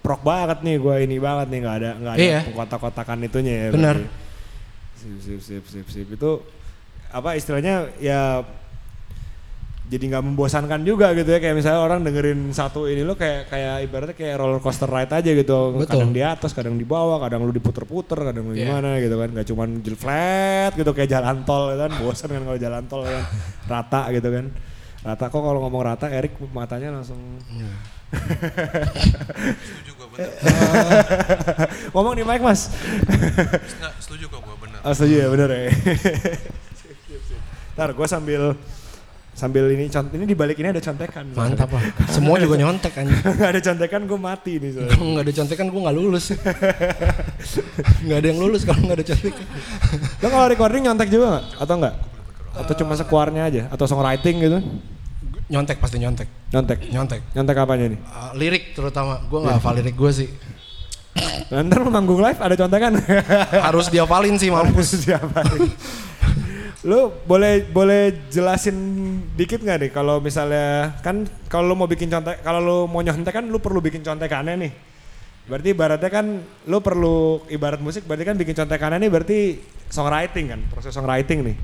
prok 0.00 0.22
banget 0.22 0.62
nih 0.62 0.76
gue 0.78 0.94
ini 1.04 1.16
banget 1.18 1.46
nih 1.46 1.58
nggak 1.60 1.76
ada 1.76 1.90
nggak 1.94 2.14
ada 2.14 2.20
Iya. 2.20 2.40
kotak-kotakan 2.50 3.22
itunya 3.22 3.54
ya 3.54 3.66
Benar. 3.70 3.96
sip 4.96 5.18
sip 5.18 5.40
sip 5.40 5.64
sip 5.64 5.86
sip 5.86 6.08
itu 6.08 6.32
apa 7.10 7.34
istilahnya 7.34 7.90
ya 7.98 8.42
jadi 9.90 10.06
nggak 10.06 10.22
membosankan 10.22 10.86
juga 10.86 11.10
gitu 11.18 11.26
ya 11.26 11.42
kayak 11.42 11.58
misalnya 11.58 11.82
orang 11.82 12.06
dengerin 12.06 12.54
satu 12.54 12.86
ini 12.86 13.02
lo 13.02 13.18
kayak 13.18 13.50
kayak 13.50 13.90
ibaratnya 13.90 14.14
kayak 14.14 14.38
roller 14.38 14.62
coaster 14.62 14.86
ride 14.86 15.10
aja 15.10 15.30
gitu 15.34 15.58
Betul. 15.74 15.90
kadang 15.90 16.12
di 16.14 16.22
atas 16.22 16.54
kadang 16.54 16.78
di 16.78 16.86
bawah 16.86 17.18
kadang 17.18 17.42
lu 17.42 17.50
diputer-puter 17.50 18.22
kadang 18.22 18.46
lu 18.46 18.54
Iya. 18.54 18.70
gimana 18.70 19.02
gitu 19.02 19.18
kan 19.18 19.28
nggak 19.34 19.46
cuman 19.50 19.68
flat 19.98 20.72
gitu 20.78 20.90
kayak 20.94 21.10
jalan 21.10 21.42
tol 21.42 21.74
gitu 21.74 21.82
kan 21.82 21.92
bosan 21.98 22.28
kan 22.30 22.42
kalau 22.46 22.58
jalan 22.58 22.84
tol 22.86 23.02
kan 23.02 23.24
rata 23.66 24.00
gitu 24.14 24.28
kan 24.30 24.46
rata 25.02 25.24
kok 25.26 25.42
kalau 25.42 25.58
ngomong 25.58 25.82
rata 25.82 26.06
Erik 26.06 26.38
matanya 26.54 26.94
langsung 26.94 27.18
Setuju 29.58 29.90
gua 29.96 30.06
bener. 30.08 30.30
ngomong 31.94 32.14
di 32.14 32.22
mic 32.22 32.38
mas 32.40 32.70
Nggak, 33.74 33.92
setuju 33.98 34.24
kok 34.28 34.38
gua 34.38 34.54
bener. 34.56 34.78
Oh 34.82 34.92
setuju 34.92 35.14
ya 35.16 35.26
bener 35.28 35.48
ya. 35.50 35.62
Ntar 37.80 37.96
gue 37.96 38.04
sambil 38.04 38.42
sambil 39.32 39.72
ini 39.72 39.88
cont 39.88 40.04
ini 40.12 40.28
di 40.28 40.36
balik 40.36 40.60
ini 40.60 40.68
ada 40.68 40.84
contekan. 40.84 41.32
mantap 41.32 41.72
lah 41.72 41.80
semua 42.12 42.36
juga 42.36 42.60
nyontek 42.60 42.92
kan 42.92 43.08
Gak 43.08 43.56
ada 43.56 43.60
contekan 43.62 44.00
gue 44.04 44.18
mati 44.20 44.52
nih 44.60 44.70
kalau 44.76 45.06
nggak 45.16 45.24
ada 45.24 45.32
contekan 45.32 45.66
gue 45.72 45.80
nggak 45.80 45.96
lulus 45.96 46.24
nggak 48.04 48.18
ada 48.20 48.26
yang 48.28 48.36
lulus 48.36 48.68
kalau 48.68 48.84
nggak 48.84 49.00
ada 49.00 49.06
contekan 49.08 49.46
Lo 50.20 50.26
kalau 50.28 50.44
recording 50.44 50.82
nyontek 50.84 51.08
juga 51.08 51.26
nggak? 51.32 51.44
Atau 51.56 51.74
enggak? 51.80 51.94
Atau 52.52 52.74
cuma 52.76 52.92
sekuarnya 53.00 53.42
aja? 53.48 53.62
Atau 53.72 53.88
songwriting 53.88 54.36
gitu? 54.44 54.58
nyontek 55.48 55.80
pasti 55.80 55.96
nyontek 55.96 56.28
Nyontek. 56.52 56.78
nyontek 56.92 57.20
Nyontek 57.32 57.56
apanya 57.56 57.96
nih? 57.96 57.98
Uh, 58.04 58.30
lirik 58.36 58.76
terutama 58.76 59.24
gue 59.24 59.38
nggak 59.40 59.56
hafal 59.56 59.72
lirik 59.72 59.96
gue 59.96 60.12
sih 60.12 60.28
Nah, 61.48 61.64
Ntar 61.64 61.80
manggung 61.82 62.20
live 62.20 62.36
ada 62.36 62.54
contekan? 62.54 62.92
harus 63.56 63.88
dihafalin 63.88 64.36
sih 64.36 64.52
mampus 64.52 65.00
Siapa 65.00 65.40
nih? 65.48 65.64
Lu 66.80 67.12
boleh 67.28 67.68
boleh 67.68 68.32
jelasin 68.32 68.76
dikit 69.36 69.60
nggak 69.60 69.78
nih 69.84 69.90
kalau 69.92 70.16
misalnya 70.16 70.96
kan 71.04 71.28
kalau 71.52 71.68
lu 71.68 71.74
mau 71.76 71.84
bikin 71.84 72.08
contek 72.08 72.40
kalau 72.40 72.60
lu 72.64 72.78
mau 72.88 73.04
nyontek 73.04 73.36
kan 73.36 73.44
lu 73.44 73.60
perlu 73.60 73.84
bikin 73.84 74.00
contekannya 74.00 74.54
nih. 74.68 74.72
Berarti 75.44 75.68
ibaratnya 75.76 76.08
kan 76.08 76.26
lu 76.40 76.78
perlu 76.80 77.44
ibarat 77.52 77.84
musik 77.84 78.08
berarti 78.08 78.24
kan 78.24 78.36
bikin 78.40 78.56
contekannya 78.56 79.02
nih 79.04 79.10
berarti 79.12 79.38
songwriting 79.92 80.46
kan, 80.56 80.60
proses 80.72 80.96
songwriting 80.96 81.52
nih. 81.52 81.56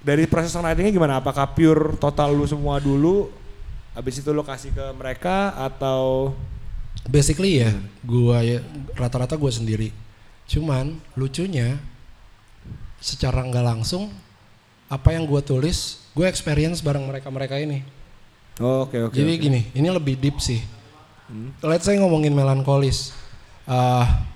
Dari 0.00 0.24
proses 0.28 0.52
songwritingnya 0.52 0.92
gimana? 0.92 1.20
Apakah 1.20 1.52
pure 1.56 1.96
total 1.96 2.36
lu 2.36 2.44
semua 2.44 2.80
dulu 2.80 3.32
habis 3.96 4.20
itu 4.20 4.30
lu 4.30 4.44
kasih 4.44 4.70
ke 4.70 4.86
mereka 4.96 5.56
atau 5.56 6.32
basically 7.08 7.64
ya 7.64 7.72
gua 8.04 8.44
ya 8.44 8.60
rata-rata 8.94 9.34
gua 9.34 9.50
sendiri 9.50 9.90
cuman 10.46 10.98
lucunya 11.18 11.78
secara 13.00 13.40
nggak 13.40 13.64
langsung 13.66 14.12
apa 14.86 15.08
yang 15.10 15.24
gua 15.24 15.40
tulis 15.40 16.04
gue 16.12 16.26
experience 16.26 16.78
bareng 16.78 17.02
mereka 17.02 17.28
mereka 17.28 17.56
ini 17.56 17.80
Oh, 18.58 18.84
Oke 18.84 19.00
oke. 19.00 19.14
jadi 19.14 19.32
oke. 19.32 19.40
gini 19.40 19.60
ini 19.72 19.88
lebih 19.88 20.14
deep 20.14 20.36
sih 20.38 20.60
let's 21.60 21.82
say 21.82 21.96
ngomongin 21.96 22.30
melankolis 22.30 23.16
Ah, 23.64 24.26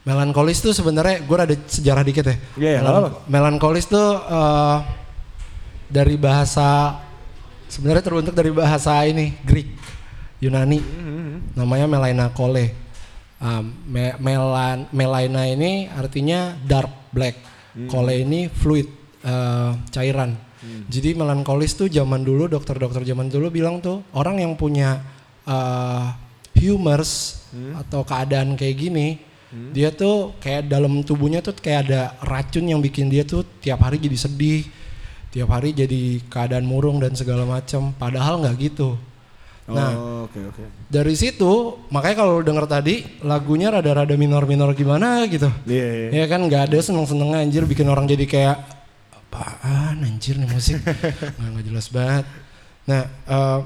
melankolis 0.00 0.58
tuh 0.58 0.72
sebenarnya 0.72 1.20
gue 1.20 1.36
ada 1.36 1.54
sejarah 1.60 2.00
dikit 2.00 2.24
ya 2.24 2.36
Iya, 2.56 2.70
iya, 2.70 2.80
Melan- 2.80 3.14
melankolis 3.28 3.84
tuh 3.84 4.16
eh, 4.16 4.76
dari 5.86 6.16
bahasa 6.16 6.96
sebenarnya 7.68 8.00
terbentuk 8.00 8.32
dari 8.32 8.48
bahasa 8.50 8.96
ini 9.04 9.36
Greek 9.44 9.76
Yunani 10.40 10.80
namanya 11.52 11.84
Melaina 11.84 12.32
Kole. 12.32 12.72
Um, 13.36 13.72
me- 13.84 14.16
melan 14.16 14.88
Melaina 14.88 15.44
ini 15.44 15.84
artinya 15.86 16.56
dark 16.60 16.88
black, 17.08 17.36
Kole 17.86 18.26
ini 18.26 18.50
fluid 18.50 18.88
eh, 19.22 19.70
cairan. 19.94 20.34
Jadi 20.92 21.16
melankolis 21.16 21.72
tuh 21.72 21.88
zaman 21.88 22.20
dulu 22.20 22.44
dokter-dokter 22.44 23.00
zaman 23.00 23.32
dulu 23.32 23.48
bilang 23.48 23.80
tuh 23.80 24.04
orang 24.12 24.44
yang 24.44 24.52
punya 24.60 25.00
eh, 25.48 26.06
humors 26.60 27.40
atau 27.80 28.04
keadaan 28.04 28.54
kayak 28.54 28.76
gini, 28.76 29.08
dia 29.74 29.90
tuh 29.90 30.38
kayak 30.38 30.70
dalam 30.70 31.02
tubuhnya 31.02 31.42
tuh 31.42 31.56
kayak 31.58 31.88
ada 31.88 32.14
racun 32.22 32.70
yang 32.70 32.78
bikin 32.78 33.10
dia 33.10 33.26
tuh 33.26 33.42
tiap 33.58 33.82
hari 33.82 33.98
jadi 33.98 34.14
sedih, 34.14 34.62
tiap 35.34 35.50
hari 35.50 35.74
jadi 35.74 36.22
keadaan 36.30 36.62
murung 36.62 37.02
dan 37.02 37.16
segala 37.18 37.42
macam. 37.48 37.90
Padahal 37.96 38.38
nggak 38.44 38.56
gitu. 38.60 38.94
Nah, 39.70 39.92
Oh, 39.94 40.26
oke 40.26 40.40
oke. 40.50 40.62
dari 40.90 41.14
situ 41.14 41.78
makanya 41.88 42.16
kalau 42.20 42.42
denger 42.42 42.66
tadi 42.66 43.06
lagunya 43.22 43.70
rada-rada 43.70 44.14
minor-minor 44.14 44.74
gimana 44.74 45.22
gitu. 45.26 45.46
Iya, 45.64 46.10
iya. 46.10 46.22
Ya 46.22 46.26
kan 46.26 46.42
nggak 46.42 46.70
ada 46.70 46.78
seneng-seneng 46.78 47.30
anjir 47.32 47.62
bikin 47.64 47.86
orang 47.86 48.04
jadi 48.04 48.26
kayak 48.26 48.56
apaan 49.14 50.02
anjir 50.02 50.34
nih 50.36 50.50
musik 50.50 50.82
nggak 51.38 51.64
jelas 51.64 51.86
banget. 51.88 52.26
Nah, 52.84 53.02
eh, 53.06 53.60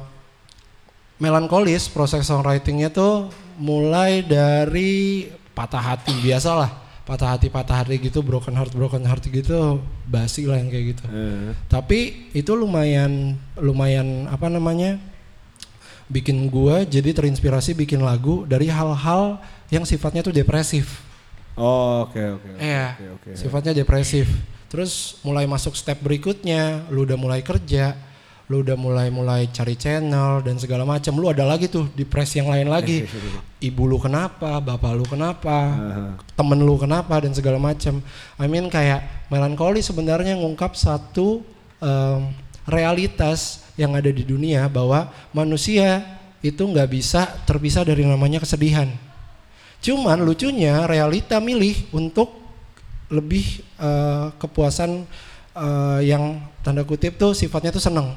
melankolis 1.16 1.86
proses 1.88 2.26
songwritingnya 2.26 2.90
tuh 2.90 3.30
mulai 3.56 4.20
dari 4.20 5.30
patah 5.54 5.94
hati 5.94 6.10
biasalah 6.20 6.82
patah 7.04 7.36
hati 7.36 7.52
patah 7.52 7.84
hati 7.84 8.00
gitu 8.00 8.24
broken 8.24 8.56
heart 8.56 8.72
broken 8.74 9.04
heart 9.04 9.22
gitu 9.28 9.78
basi 10.08 10.48
lah 10.48 10.56
yang 10.58 10.72
kayak 10.72 10.96
gitu. 10.96 11.04
Eh. 11.06 11.52
Tapi 11.68 12.32
itu 12.32 12.52
lumayan 12.56 13.36
lumayan 13.60 14.26
apa 14.26 14.48
namanya? 14.48 14.96
Bikin 16.06 16.48
gua 16.48 16.84
jadi 16.84 17.10
terinspirasi 17.10 17.72
bikin 17.72 18.04
lagu 18.04 18.44
dari 18.44 18.68
hal-hal 18.68 19.40
yang 19.72 19.82
sifatnya 19.82 20.20
tuh 20.20 20.34
depresif. 20.34 21.00
Oh, 21.54 22.04
oke 22.10 22.18
oke. 22.18 22.48
oke, 22.50 22.60
Iya, 22.60 22.98
Oke 22.98 23.30
oke. 23.30 23.38
sifatnya 23.38 23.72
depresif. 23.72 24.26
Terus 24.68 25.22
mulai 25.22 25.46
masuk 25.46 25.78
step 25.78 26.02
berikutnya, 26.02 26.82
lu 26.90 27.06
udah 27.06 27.14
mulai 27.14 27.46
kerja, 27.46 27.94
lu 28.50 28.66
udah 28.66 28.74
mulai 28.74 29.06
mulai 29.08 29.46
cari 29.48 29.78
channel 29.78 30.42
dan 30.42 30.58
segala 30.58 30.82
macam. 30.82 31.14
Lu 31.14 31.30
ada 31.30 31.46
lagi 31.46 31.70
tuh 31.70 31.86
depresi 31.94 32.42
yang 32.42 32.50
lain 32.50 32.66
lagi. 32.66 33.06
Ibu 33.70 33.86
lu 33.86 33.96
kenapa, 33.96 34.58
bapak 34.60 34.92
lu 34.98 35.06
kenapa, 35.06 35.72
temen 36.34 36.58
lu 36.58 36.74
kenapa 36.76 37.22
dan 37.22 37.32
segala 37.32 37.56
macam. 37.56 38.02
I 38.36 38.44
mean 38.50 38.66
kayak 38.66 39.30
melankoli 39.30 39.78
sebenarnya 39.80 40.36
ngungkap 40.36 40.74
satu 40.74 41.40
em, 41.80 42.34
realitas 42.68 43.63
yang 43.74 43.94
ada 43.94 44.10
di 44.10 44.22
dunia 44.22 44.66
bahwa 44.70 45.10
manusia 45.34 46.02
itu 46.44 46.60
nggak 46.60 46.88
bisa 46.92 47.26
terpisah 47.48 47.82
dari 47.82 48.04
namanya 48.04 48.42
kesedihan. 48.42 48.86
Cuman 49.80 50.20
lucunya 50.22 50.84
realita 50.84 51.40
milih 51.40 51.76
untuk 51.92 52.32
lebih 53.08 53.64
eh, 53.80 54.26
kepuasan 54.36 55.04
eh, 55.56 56.00
yang 56.04 56.40
tanda 56.60 56.84
kutip 56.86 57.16
tuh 57.16 57.32
sifatnya 57.32 57.74
tuh 57.74 57.82
seneng. 57.82 58.12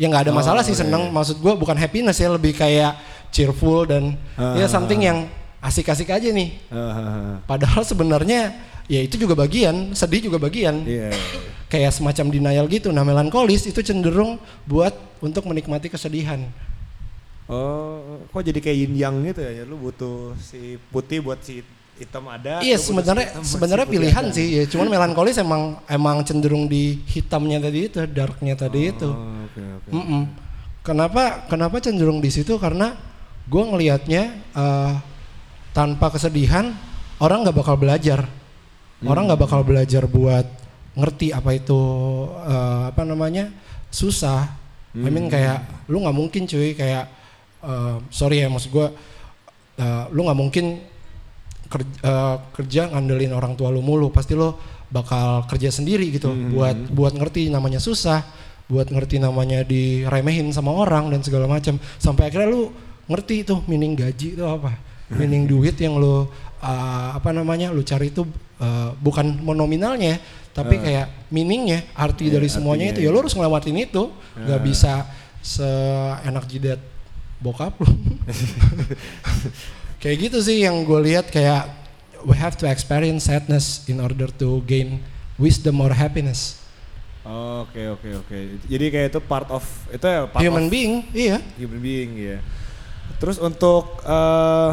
Ya 0.00 0.08
nggak 0.08 0.28
ada 0.28 0.32
masalah 0.32 0.62
sih 0.64 0.74
seneng. 0.74 1.12
Maksud 1.12 1.38
gue 1.38 1.52
bukan 1.54 1.76
happiness 1.76 2.20
ya 2.20 2.32
lebih 2.32 2.56
kayak 2.56 2.96
cheerful 3.32 3.84
dan 3.84 4.16
ya 4.56 4.64
something 4.68 5.04
yang 5.04 5.28
asik-asik 5.62 6.10
aja 6.10 6.28
nih. 6.32 6.58
Hahaha. 6.68 7.44
Padahal 7.46 7.82
sebenarnya 7.86 8.56
ya 8.92 9.00
itu 9.00 9.16
juga 9.16 9.32
bagian, 9.32 9.96
sedih 9.96 10.28
juga 10.28 10.36
bagian. 10.36 10.84
Iya. 10.84 11.16
Kayak 11.72 11.96
semacam 11.96 12.28
denial 12.28 12.68
gitu. 12.68 12.92
Nah 12.92 13.00
melankolis 13.00 13.64
itu 13.64 13.80
cenderung 13.80 14.36
buat 14.68 14.92
untuk 15.24 15.48
menikmati 15.48 15.88
kesedihan. 15.88 16.44
Oh, 17.48 18.20
kok 18.28 18.44
jadi 18.44 18.60
kayak 18.60 18.76
yin 18.76 18.94
yang 19.00 19.16
gitu 19.24 19.40
ya? 19.40 19.64
Lu 19.64 19.80
butuh 19.80 20.36
si 20.36 20.76
putih 20.92 21.24
buat 21.24 21.40
si 21.40 21.64
hitam 21.96 22.28
ada. 22.28 22.60
Iya 22.60 22.76
si 22.76 22.92
sebenarnya 22.92 23.40
si 23.40 23.56
sebenarnya 23.56 23.86
pilihan 23.88 24.24
ada. 24.28 24.36
sih 24.36 24.46
ya. 24.60 24.64
Cuman 24.68 24.92
melankolis 24.92 25.40
emang 25.40 25.80
emang 25.88 26.20
cenderung 26.28 26.68
di 26.68 27.00
hitamnya 27.08 27.64
tadi 27.64 27.88
itu, 27.88 27.96
darknya 28.04 28.54
tadi 28.54 28.92
itu. 28.92 29.08
Oh, 29.08 29.48
oke 29.48 29.62
oke. 29.80 29.88
Mm-mm. 29.88 30.22
Kenapa 30.84 31.48
kenapa 31.48 31.80
cenderung 31.80 32.20
di 32.20 32.28
situ? 32.28 32.60
Karena 32.60 32.92
gue 33.48 33.62
ngelihatnya 33.64 34.22
eh, 34.52 34.92
tanpa 35.72 36.12
kesedihan 36.12 36.76
orang 37.16 37.48
nggak 37.48 37.56
bakal 37.56 37.80
belajar. 37.80 38.28
Orang 39.06 39.26
nggak 39.30 39.40
bakal 39.40 39.60
belajar 39.66 40.06
buat 40.06 40.46
ngerti 40.92 41.32
apa 41.32 41.50
itu 41.56 41.80
eh, 42.46 42.82
apa 42.92 43.02
namanya 43.02 43.50
susah. 43.88 44.60
I 44.92 45.08
mean 45.08 45.32
kayak 45.32 45.88
lu 45.88 46.04
nggak 46.04 46.16
mungkin 46.16 46.44
cuy 46.44 46.76
kayak 46.76 47.08
eh, 47.64 47.96
sorry 48.12 48.44
ya 48.44 48.48
maksud 48.52 48.70
gue 48.70 48.86
eh, 49.80 50.04
lu 50.12 50.20
nggak 50.28 50.38
mungkin 50.38 50.84
kerja, 51.72 51.94
eh, 52.04 52.36
kerja 52.52 52.82
ngandelin 52.92 53.32
orang 53.32 53.56
tua 53.56 53.72
lu 53.72 53.80
mulu. 53.80 54.12
Pasti 54.12 54.36
lu 54.36 54.52
bakal 54.92 55.48
kerja 55.48 55.72
sendiri 55.72 56.12
gitu 56.12 56.28
buat 56.52 56.76
buat 56.92 57.16
ngerti 57.16 57.48
namanya 57.48 57.80
susah 57.80 58.20
buat 58.68 58.88
ngerti 58.88 59.20
namanya 59.20 59.64
diremehin 59.64 60.48
sama 60.52 60.72
orang 60.72 61.12
dan 61.12 61.20
segala 61.24 61.48
macam. 61.48 61.80
Sampai 62.00 62.28
akhirnya 62.28 62.52
lu 62.52 62.72
ngerti 63.10 63.44
tuh 63.44 63.60
meaning 63.66 63.98
gaji 63.98 64.38
itu 64.38 64.44
apa 64.46 64.78
meaning 65.12 65.44
duit 65.44 65.76
yang 65.76 66.00
lu 66.00 66.24
uh, 66.24 67.08
apa 67.12 67.30
namanya 67.34 67.68
lu 67.74 67.84
cari 67.84 68.08
itu 68.08 68.24
uh, 68.62 68.94
bukan 69.02 69.42
nominalnya 69.42 70.22
tapi 70.52 70.76
kayak 70.76 71.08
meaningnya 71.32 71.80
arti 71.96 72.28
Iya, 72.28 72.36
dari 72.36 72.48
semuanya 72.52 72.92
itu. 72.92 73.00
ya 73.00 73.08
lu 73.08 73.24
harus 73.24 73.32
ngelewatin 73.32 73.88
itu. 73.88 74.12
Nggak 74.36 74.60
bisa 74.60 75.08
seenak 75.40 76.44
jidat 76.44 76.76
bokap 77.40 77.72
lu. 77.80 77.88
Kayak 80.02 80.18
gitu 80.30 80.38
sih 80.42 80.66
yang 80.66 80.82
gue 80.82 80.98
lihat 80.98 81.30
kayak 81.30 81.70
we 82.26 82.34
have 82.34 82.58
to 82.58 82.66
experience 82.66 83.30
sadness 83.30 83.86
in 83.86 84.02
order 84.02 84.26
to 84.34 84.58
gain 84.66 84.98
wisdom 85.38 85.78
or 85.78 85.94
happiness. 85.94 86.58
Oke 87.22 87.86
oke 87.86 88.26
oke. 88.26 88.38
Jadi 88.66 88.86
kayak 88.90 89.14
itu 89.14 89.20
part 89.22 89.46
of 89.46 89.62
itu 89.94 90.02
ya 90.02 90.26
part 90.26 90.42
human 90.42 90.66
of 90.66 90.74
being 90.74 91.06
iya. 91.14 91.38
Human 91.54 91.78
being 91.78 92.18
ya. 92.18 92.38
Terus 93.22 93.38
untuk 93.38 94.02
eh, 94.02 94.70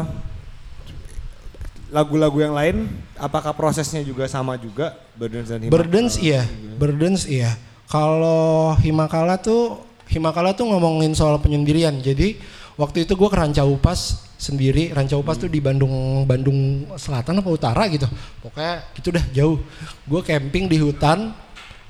lagu-lagu 1.90 2.38
yang 2.38 2.54
lain, 2.54 2.86
apakah 3.18 3.52
prosesnya 3.52 4.00
juga 4.06 4.30
sama 4.30 4.54
juga? 4.56 4.94
Burdens 5.18 5.50
dan 5.50 5.58
Himakala? 5.60 5.74
burdens 5.74 6.12
iya. 6.22 6.42
Burdens 6.78 7.22
iya. 7.26 7.50
Kalau 7.90 8.78
himakala 8.78 9.36
tuh 9.42 9.82
himakala 10.06 10.54
tuh 10.54 10.70
ngomongin 10.70 11.12
soal 11.12 11.38
penyendirian. 11.42 11.98
Jadi 11.98 12.38
waktu 12.78 13.02
itu 13.04 13.18
gue 13.18 13.28
ke 13.28 13.36
Rancaupas 13.36 14.30
sendiri. 14.38 14.94
Rancaupas 14.94 15.42
tuh 15.42 15.50
di 15.50 15.58
Bandung 15.58 16.22
Bandung 16.24 16.86
Selatan 16.94 17.42
apa 17.42 17.50
Utara 17.50 17.90
gitu. 17.90 18.06
Pokoknya 18.40 18.86
gitu 18.94 19.08
dah 19.10 19.24
jauh. 19.34 19.58
Gue 20.06 20.22
camping 20.22 20.70
di 20.70 20.78
hutan. 20.78 21.34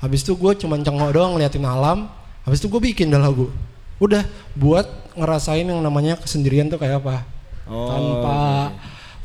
Habis 0.01 0.25
itu 0.25 0.33
gue 0.33 0.57
cuman 0.65 0.81
cengok 0.81 1.13
doang 1.13 1.37
ngeliatin 1.37 1.65
alam. 1.69 2.09
Habis 2.49 2.65
itu 2.65 2.73
gue 2.73 2.81
bikin 2.81 3.13
dah 3.13 3.21
lagu. 3.21 3.53
Udah 4.01 4.25
buat 4.57 4.89
ngerasain 5.13 5.69
yang 5.69 5.85
namanya 5.85 6.17
kesendirian 6.17 6.73
tuh 6.73 6.81
kayak 6.81 7.05
apa? 7.05 7.29
Oh, 7.69 7.87
tanpa 7.87 8.39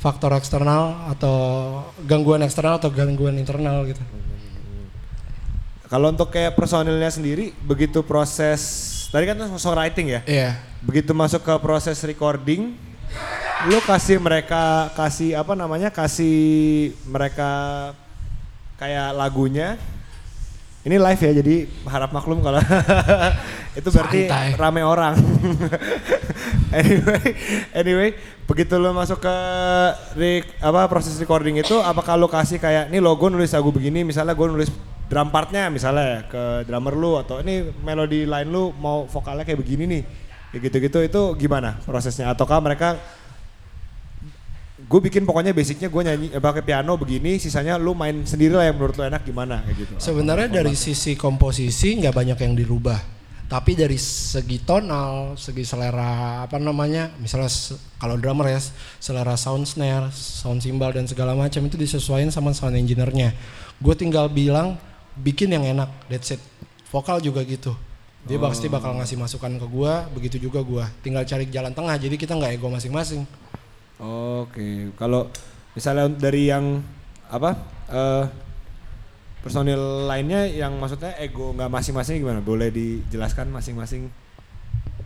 faktor 0.06 0.38
eksternal 0.38 1.10
atau 1.10 1.38
gangguan 2.06 2.46
eksternal 2.46 2.78
atau 2.78 2.94
gangguan 2.94 3.42
internal 3.42 3.82
gitu. 3.90 4.06
Kalau 5.90 6.14
untuk 6.14 6.30
kayak 6.30 6.54
personilnya 6.54 7.10
sendiri, 7.10 7.58
begitu 7.66 8.06
proses 8.06 8.62
tadi 9.10 9.26
kan 9.26 9.42
songwriting 9.58 10.14
ya. 10.14 10.22
Iya. 10.30 10.52
Begitu 10.86 11.10
masuk 11.18 11.42
ke 11.42 11.54
proses 11.58 11.98
recording, 12.06 12.78
lu 13.66 13.82
kasih 13.82 14.22
mereka 14.22 14.94
kasih 14.94 15.42
apa 15.42 15.58
namanya? 15.58 15.90
Kasih 15.90 16.94
mereka 17.10 17.50
kayak 18.78 19.10
lagunya. 19.18 19.82
Ini 20.86 21.02
live 21.02 21.18
ya, 21.18 21.32
jadi 21.42 21.56
harap 21.90 22.14
maklum 22.14 22.46
kalau 22.46 22.62
itu 23.80 23.90
berarti 23.90 24.30
Santai. 24.30 24.54
rame 24.54 24.86
orang. 24.86 25.18
anyway, 26.78 27.26
anyway, 27.74 28.10
begitu 28.46 28.78
lu 28.78 28.94
masuk 28.94 29.18
ke 29.18 29.36
rec- 30.14 30.54
apa 30.62 30.86
proses 30.86 31.18
recording 31.18 31.58
itu, 31.58 31.74
apakah 31.82 32.14
lu 32.14 32.30
kasih 32.30 32.62
kayak 32.62 32.94
ini 32.94 33.02
logo 33.02 33.34
nulis 33.34 33.50
lagu 33.58 33.74
begini, 33.74 34.06
misalnya 34.06 34.38
gue 34.38 34.46
nulis 34.46 34.70
drum 35.10 35.34
partnya 35.34 35.74
misalnya 35.74 36.06
ya, 36.06 36.20
ke 36.30 36.44
drummer 36.70 36.94
lu 36.94 37.18
atau 37.18 37.42
ini 37.42 37.66
melodi 37.82 38.30
line 38.30 38.50
lu 38.50 38.70
mau 38.78 39.10
vokalnya 39.10 39.42
kayak 39.42 39.66
begini 39.66 39.90
nih, 39.90 40.02
kayak 40.54 40.62
gitu-gitu 40.70 41.00
itu 41.02 41.22
gimana 41.42 41.82
prosesnya? 41.82 42.30
Ataukah 42.30 42.62
mereka 42.62 43.02
gue 44.86 45.00
bikin 45.02 45.26
pokoknya 45.26 45.52
basicnya 45.52 45.90
gue 45.90 46.02
nyanyi 46.06 46.28
eh, 46.30 46.42
pakai 46.42 46.62
piano 46.62 46.94
begini, 46.94 47.42
sisanya 47.42 47.82
lu 47.82 47.98
main 47.98 48.22
sendiri 48.22 48.54
lah 48.54 48.70
yang 48.70 48.78
menurut 48.78 48.96
lu 48.98 49.04
enak 49.10 49.22
gimana 49.26 49.66
kayak 49.66 49.78
gitu. 49.82 49.94
Sebenarnya 49.98 50.62
dari 50.62 50.78
sisi 50.78 51.18
komposisi 51.18 51.98
nggak 51.98 52.14
banyak 52.14 52.38
yang 52.38 52.54
dirubah. 52.54 53.18
Tapi 53.46 53.78
dari 53.78 53.94
segi 54.02 54.58
tonal, 54.66 55.38
segi 55.38 55.62
selera 55.62 56.42
apa 56.50 56.58
namanya, 56.58 57.14
misalnya 57.22 57.46
kalau 58.02 58.18
drummer 58.18 58.50
ya, 58.50 58.58
selera 58.98 59.38
sound 59.38 59.70
snare, 59.70 60.10
sound 60.10 60.66
cymbal 60.66 60.90
dan 60.90 61.06
segala 61.06 61.38
macam 61.38 61.62
itu 61.62 61.78
disesuaikan 61.78 62.34
sama 62.34 62.58
sound 62.58 62.74
engineer-nya. 62.74 63.38
Gue 63.78 63.94
tinggal 63.94 64.34
bilang 64.34 64.82
bikin 65.22 65.54
yang 65.54 65.62
enak, 65.62 65.94
that's 66.10 66.34
it. 66.34 66.42
Vokal 66.90 67.22
juga 67.22 67.46
gitu. 67.46 67.78
Dia 68.26 68.42
pasti 68.42 68.66
bakal 68.66 68.98
ngasih 68.98 69.22
masukan 69.22 69.62
ke 69.62 69.68
gue, 69.70 69.94
begitu 70.18 70.50
juga 70.50 70.66
gue. 70.66 70.82
Tinggal 71.06 71.30
cari 71.30 71.46
jalan 71.46 71.70
tengah, 71.70 71.94
jadi 72.02 72.18
kita 72.18 72.34
nggak 72.34 72.58
ego 72.58 72.74
masing-masing. 72.74 73.22
Oke, 74.00 74.92
kalau 75.00 75.32
misalnya 75.72 76.12
dari 76.12 76.52
yang 76.52 76.84
apa 77.32 77.56
eh 77.88 78.26
personil 79.40 80.10
lainnya 80.10 80.50
yang 80.50 80.76
maksudnya 80.82 81.16
ego 81.22 81.56
nggak 81.56 81.72
masing-masing 81.72 82.20
gimana? 82.20 82.44
Boleh 82.44 82.74
dijelaskan 82.74 83.48
masing-masing? 83.54 84.12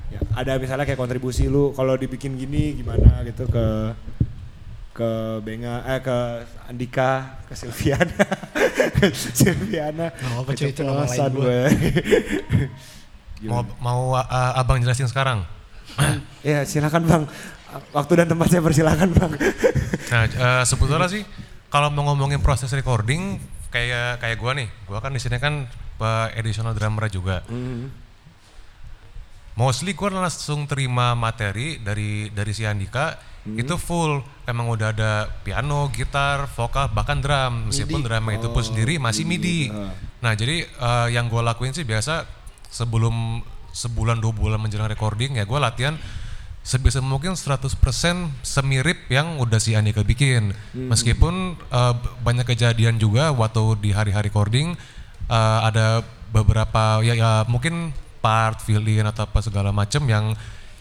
Ya, 0.09 0.17
ada 0.33 0.57
misalnya 0.57 0.89
kayak 0.89 0.97
kontribusi 0.97 1.45
lu 1.45 1.69
kalau 1.77 1.93
dibikin 1.93 2.33
gini 2.33 2.73
gimana 2.73 3.21
gitu 3.29 3.45
ke 3.45 3.93
ke 4.97 5.09
Benga 5.45 5.85
eh 5.85 6.01
ke 6.01 6.17
Andika 6.65 7.37
ke 7.45 7.53
Silviana 7.53 8.25
ke 8.97 9.13
Silviana 9.37 10.09
Nggak 10.09 10.33
apa-apa, 10.33 10.51
cuy, 10.57 10.69
itu 10.73 10.81
nama 10.81 11.05
lain 11.05 11.29
gue. 11.29 11.59
Mau 13.47 13.63
mau 13.79 14.19
uh, 14.19 14.51
abang 14.59 14.83
jelasin 14.83 15.07
sekarang. 15.07 15.47
ya 16.49 16.65
silakan 16.65 17.03
bang. 17.05 17.23
Waktu 17.93 18.11
dan 18.23 18.27
tempatnya 18.29 18.59
persilakan 18.61 19.09
bang. 19.13 19.31
Nah, 20.09 20.25
eh, 20.25 20.63
sebetulnya 20.65 21.05
sih 21.05 21.21
kalau 21.69 21.93
mau 21.93 22.01
ngomongin 22.09 22.41
proses 22.41 22.73
recording 22.73 23.37
kayak 23.69 24.17
kayak 24.17 24.41
gua 24.41 24.57
nih, 24.57 24.65
gua 24.89 25.05
kan 25.05 25.13
di 25.13 25.21
sini 25.21 25.37
kan 25.37 25.69
eh, 26.01 26.27
additional 26.33 26.73
drummer 26.73 27.05
juga. 27.13 27.45
Mostly 29.53 29.93
gua 29.93 30.09
langsung 30.25 30.65
terima 30.65 31.13
materi 31.13 31.77
dari 31.77 32.33
dari 32.33 32.51
si 32.57 32.65
Andika. 32.65 33.21
Itu 33.49 33.77
full. 33.77 34.21
Emang 34.49 34.69
udah 34.69 34.93
ada 34.93 35.29
piano, 35.45 35.89
gitar, 35.93 36.49
vokal, 36.57 36.89
bahkan 36.89 37.21
drum. 37.21 37.69
Meskipun 37.69 38.01
drum 38.01 38.25
itu 38.33 38.47
pun 38.49 38.63
sendiri 38.65 38.97
masih 38.97 39.29
MIDI. 39.29 39.69
Nah, 40.25 40.33
jadi 40.33 40.65
eh, 40.65 41.07
yang 41.13 41.29
gua 41.29 41.45
lakuin 41.53 41.75
sih 41.75 41.85
biasa 41.85 42.25
sebelum 42.69 43.45
sebulan 43.79 44.19
dua 44.19 44.35
bulan 44.35 44.59
menjelang 44.59 44.91
recording 44.91 45.39
ya 45.39 45.47
gua 45.47 45.71
latihan 45.71 45.95
sebisa 46.59 46.99
mungkin 46.99 47.33
100% 47.33 47.71
semirip 48.43 49.07
yang 49.07 49.39
udah 49.39 49.57
si 49.57 49.73
Andika 49.73 50.03
bikin. 50.03 50.53
Meskipun 50.75 51.55
uh, 51.71 51.95
banyak 52.21 52.45
kejadian 52.45 52.99
juga 52.99 53.31
waktu 53.31 53.79
di 53.79 53.89
hari-hari 53.95 54.29
recording 54.29 54.75
uh, 55.31 55.65
ada 55.65 56.03
beberapa 56.29 57.01
ya, 57.01 57.15
ya 57.17 57.31
mungkin 57.49 57.95
part, 58.19 58.59
fill 58.61 58.83
in 58.85 59.07
atau 59.07 59.25
apa 59.25 59.39
segala 59.39 59.71
macam 59.71 60.03
yang 60.05 60.35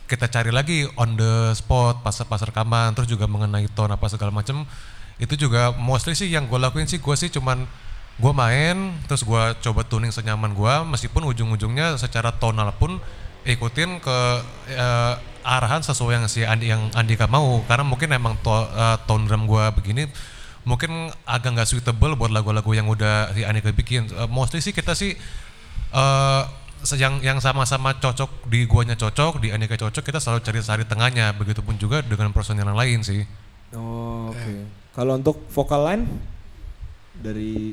kita 0.08 0.26
cari 0.28 0.48
lagi 0.48 0.88
on 0.96 1.20
the 1.20 1.52
spot 1.52 2.00
pas 2.00 2.16
pas 2.24 2.40
rekaman 2.40 2.96
terus 2.96 3.08
juga 3.12 3.28
mengenai 3.28 3.68
tone 3.76 3.92
apa 3.92 4.08
segala 4.08 4.32
macam 4.32 4.64
itu 5.20 5.36
juga 5.36 5.76
mostly 5.76 6.16
sih 6.16 6.32
yang 6.32 6.48
gue 6.48 6.56
lakuin 6.56 6.88
sih 6.88 6.96
gue 6.96 7.14
sih 7.14 7.28
cuman 7.28 7.68
gue 8.18 8.32
main 8.34 8.98
terus 9.06 9.22
gue 9.22 9.42
coba 9.62 9.86
tuning 9.86 10.10
senyaman 10.10 10.50
gue 10.50 10.74
meskipun 10.90 11.22
ujung-ujungnya 11.30 11.94
secara 12.02 12.34
tonal 12.34 12.74
pun 12.74 12.98
ikutin 13.46 14.02
ke 14.02 14.18
eh, 14.74 15.14
arahan 15.46 15.80
sesuai 15.80 16.20
yang 16.20 16.26
si 16.28 16.44
Andi 16.44 16.68
yang 16.68 16.92
Andika 16.92 17.24
mau. 17.24 17.64
Karena 17.64 17.86
mungkin 17.86 18.12
emang 18.12 18.36
to, 18.44 18.52
eh, 18.52 18.96
tone 19.08 19.24
drum 19.24 19.48
gue 19.48 19.64
begini 19.80 20.04
mungkin 20.68 21.08
agak 21.24 21.56
nggak 21.56 21.68
suitable 21.70 22.12
buat 22.12 22.28
lagu-lagu 22.28 22.68
yang 22.76 22.90
udah 22.90 23.32
si 23.32 23.46
Andika 23.46 23.72
bikin. 23.72 24.10
Eh, 24.12 24.28
mostly 24.28 24.60
sih 24.60 24.74
kita 24.76 24.92
sih 24.92 25.16
se- 26.84 26.98
yang 27.00 27.22
yang 27.24 27.40
sama-sama 27.40 27.96
cocok 27.96 28.50
di 28.50 28.68
guanya 28.68 28.98
cocok 28.98 29.40
di 29.40 29.48
Andika 29.54 29.80
cocok 29.80 30.04
kita 30.04 30.20
selalu 30.20 30.44
cari 30.44 30.60
sari 30.60 30.84
tengahnya. 30.84 31.32
Begitupun 31.38 31.80
juga 31.80 32.04
dengan 32.04 32.34
personil 32.34 32.66
yang 32.66 32.76
lain 32.76 33.00
sih. 33.00 33.24
Oh, 33.72 34.34
Oke. 34.34 34.68
Kalau 34.92 35.16
untuk 35.16 35.38
vokal 35.54 35.86
line 35.86 36.04
dari 37.16 37.72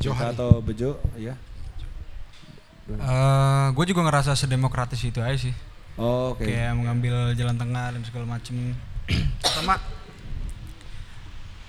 Johan. 0.00 0.34
atau 0.34 0.58
Bejo, 0.64 0.98
ya. 1.18 1.34
Eh, 2.84 3.66
gue 3.72 3.84
juga 3.88 4.00
ngerasa 4.04 4.36
sedemokratis 4.36 5.00
itu 5.00 5.20
aja 5.24 5.38
sih. 5.38 5.54
Oh, 5.96 6.36
Oke. 6.36 6.50
Kayak 6.50 6.76
mengambil 6.76 7.32
jalan 7.32 7.56
tengah 7.56 7.94
dan 7.96 8.02
segala 8.04 8.26
macem. 8.28 8.76
Sama 9.54 9.80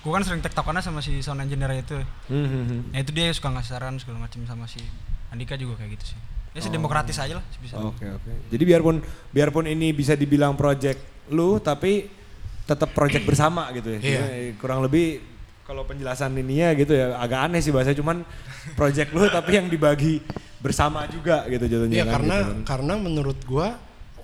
gue 0.05 0.13
kan 0.13 0.21
sering 0.21 0.37
tektokannya 0.45 0.85
sama 0.85 1.01
si 1.01 1.17
sound 1.25 1.41
engineer 1.41 1.81
itu. 1.81 1.97
Hmm, 2.29 2.45
hmm, 2.45 2.63
hmm. 2.69 2.81
Ya 2.93 3.01
itu 3.01 3.09
dia 3.09 3.25
suka 3.33 3.49
ngasih 3.49 3.73
saran 3.73 3.97
segala 3.97 4.21
macem 4.21 4.45
sama 4.45 4.69
si 4.69 4.77
Andika 5.33 5.57
juga 5.57 5.81
kayak 5.81 5.97
gitu 5.97 6.13
sih. 6.13 6.19
Ya 6.53 6.61
sedemokratis 6.61 7.17
aja 7.17 7.41
lah 7.41 7.45
sebisa. 7.49 7.81
Oke 7.81 8.05
oke. 8.13 8.31
Jadi 8.53 8.63
biarpun 8.69 9.01
biarpun 9.33 9.65
ini 9.65 9.97
bisa 9.97 10.13
dibilang 10.13 10.53
project 10.53 11.01
lu, 11.33 11.57
tapi 11.57 12.05
tetap 12.69 12.93
project 12.93 13.25
bersama 13.25 13.65
gitu 13.73 13.97
ya. 13.97 13.99
Iya. 13.99 14.21
Jadi, 14.29 14.45
kurang 14.61 14.85
lebih 14.85 15.25
kalau 15.65 15.81
penjelasan 15.83 16.37
ininya 16.37 16.77
gitu 16.77 16.93
ya 16.93 17.17
agak 17.17 17.49
aneh 17.49 17.59
sih 17.59 17.73
bahasa 17.73 17.91
cuman 17.97 18.21
project 18.77 19.09
lu 19.17 19.25
tapi 19.33 19.57
yang 19.57 19.65
dibagi 19.65 20.21
bersama 20.61 21.09
juga 21.09 21.45
gitu 21.49 21.65
jatuhnya 21.65 21.95
Iya 22.01 22.05
kan, 22.05 22.13
karena 22.21 22.35
gitu 22.37 22.45
kan. 22.45 22.59
karena 22.65 22.93
menurut 23.01 23.39
gua 23.49 23.67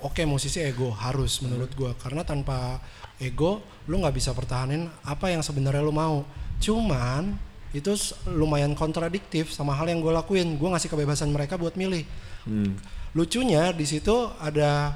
oke 0.06 0.21
musisi 0.30 0.62
ego 0.62 0.93
harus 0.93 1.41
menurut 1.41 1.73
gua 1.73 1.97
karena 1.97 2.21
tanpa 2.21 2.77
ego 3.21 3.62
lu 3.86 4.01
nggak 4.01 4.15
bisa 4.17 4.34
pertahanin 4.34 4.89
apa 5.06 5.30
yang 5.30 5.41
sebenarnya 5.45 5.82
lu 5.82 5.93
mau. 5.93 6.25
Cuman 6.62 7.34
itu 7.73 7.93
lumayan 8.30 8.73
kontradiktif 8.77 9.49
sama 9.49 9.73
hal 9.73 9.88
yang 9.89 10.04
gue 10.04 10.12
lakuin. 10.13 10.60
Gue 10.60 10.69
ngasih 10.69 10.91
kebebasan 10.91 11.32
mereka 11.32 11.56
buat 11.56 11.73
milih. 11.73 12.04
Hmm. 12.45 12.75
Lucunya 13.17 13.71
di 13.73 13.86
situ 13.88 14.13
ada 14.38 14.93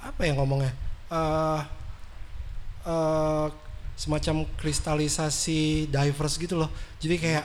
apa 0.00 0.20
yang 0.24 0.40
ngomongnya? 0.40 0.72
Eh 1.12 1.60
eh, 2.88 3.46
semacam 3.94 4.42
kristalisasi 4.58 5.86
diverse 5.88 6.36
gitu 6.38 6.58
loh. 6.58 6.70
Jadi 6.98 7.16
kayak 7.18 7.44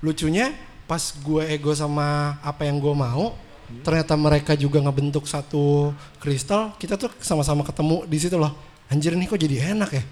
lucunya 0.00 0.52
pas 0.86 1.00
gue 1.12 1.42
ego 1.50 1.74
sama 1.74 2.38
apa 2.40 2.64
yang 2.64 2.78
gue 2.78 2.94
mau, 2.94 3.34
ternyata 3.82 4.14
mereka 4.14 4.52
juga 4.54 4.78
ngebentuk 4.78 5.26
satu 5.26 5.90
kristal. 6.22 6.72
Kita 6.78 6.94
tuh 6.94 7.10
sama-sama 7.20 7.66
ketemu 7.66 8.06
di 8.06 8.18
situ 8.20 8.36
loh. 8.38 8.54
Anjir 8.86 9.18
nih 9.18 9.26
kok 9.26 9.40
jadi 9.40 9.74
enak 9.74 9.90
ya? 9.90 10.04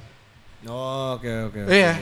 Oh, 0.67 1.15
oke 1.21 1.31
oke. 1.53 1.61
oke. 1.69 1.71
Iya. 1.71 1.93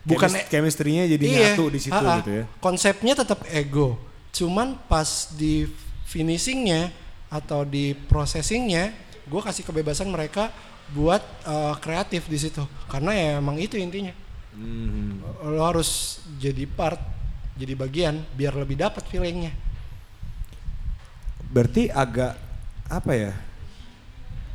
Bukan 0.00 0.28
Chemis- 0.32 0.48
chemistry-nya 0.48 1.04
jadi 1.06 1.24
Iya, 1.24 1.38
nyatu 1.54 1.64
di 1.68 1.80
situ 1.80 2.04
gitu 2.24 2.30
ya. 2.42 2.44
Konsepnya 2.60 3.14
tetap 3.16 3.44
ego. 3.52 3.96
Cuman 4.32 4.76
pas 4.88 5.32
di 5.36 5.68
finishingnya 6.08 6.90
atau 7.30 7.62
di 7.62 7.94
processingnya, 8.08 8.90
gue 9.30 9.40
kasih 9.40 9.62
kebebasan 9.62 10.10
mereka 10.10 10.50
buat 10.90 11.22
eh, 11.46 11.74
kreatif 11.78 12.26
di 12.26 12.38
situ. 12.38 12.66
Karena 12.90 13.14
ya 13.14 13.28
emang 13.38 13.56
itu 13.62 13.78
intinya. 13.78 14.12
Hmm. 14.50 15.22
Lo 15.46 15.62
harus 15.62 16.20
jadi 16.42 16.66
part, 16.66 16.98
jadi 17.54 17.78
bagian 17.78 18.18
biar 18.34 18.58
lebih 18.58 18.82
dapat 18.82 19.06
feelingnya. 19.06 19.54
Berarti 21.54 21.86
agak 21.90 22.34
apa 22.90 23.12
ya? 23.14 23.32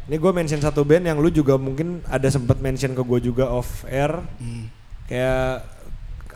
Ini 0.06 0.22
gue 0.22 0.32
mention 0.36 0.62
satu 0.62 0.86
band 0.86 1.08
yang 1.10 1.18
lu 1.18 1.34
juga 1.34 1.58
mungkin 1.58 2.04
ada 2.06 2.30
sempat 2.30 2.62
mention 2.62 2.94
ke 2.94 3.02
gue 3.02 3.20
juga 3.32 3.50
off 3.50 3.88
air. 3.88 4.12
Hmm. 4.38 4.70
Kayak 5.08 5.66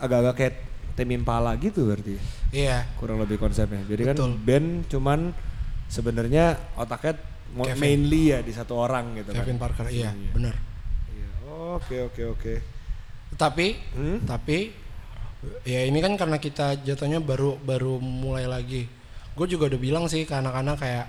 agak-agak 0.00 0.34
kayak 0.40 0.54
Tim 0.96 1.10
Impala 1.14 1.54
gitu 1.60 1.86
berarti. 1.86 2.18
Iya. 2.50 2.88
Kurang 2.98 3.22
lebih 3.22 3.38
konsepnya. 3.38 3.84
Jadi 3.86 4.02
kan 4.02 4.16
Betul. 4.18 4.32
band 4.42 4.68
cuman 4.90 5.20
sebenarnya 5.86 6.58
otaknya 6.74 7.14
Kevin. 7.50 7.80
mainly 7.80 8.30
ya 8.30 8.38
di 8.40 8.52
satu 8.52 8.74
orang 8.74 9.18
gitu 9.18 9.30
Kevin 9.30 9.56
kan. 9.56 9.62
Parker, 9.66 9.86
iya, 9.90 10.14
benar. 10.30 10.54
Iya. 11.10 11.28
Oke 11.74 11.96
oke 12.02 12.22
oke. 12.30 12.54
Tapi, 13.34 13.74
Hmm? 13.94 14.18
tapi 14.22 14.70
ya 15.64 15.80
ini 15.82 15.98
kan 15.98 16.14
karena 16.14 16.36
kita 16.36 16.78
jatuhnya 16.78 17.18
baru 17.18 17.56
baru 17.56 17.98
mulai 17.98 18.44
lagi. 18.44 18.84
Gue 19.32 19.46
juga 19.46 19.70
udah 19.70 19.80
bilang 19.80 20.04
sih 20.06 20.22
ke 20.22 20.34
anak-anak 20.34 20.76
kayak 20.76 21.06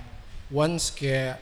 once 0.50 0.94
kayak 0.94 1.38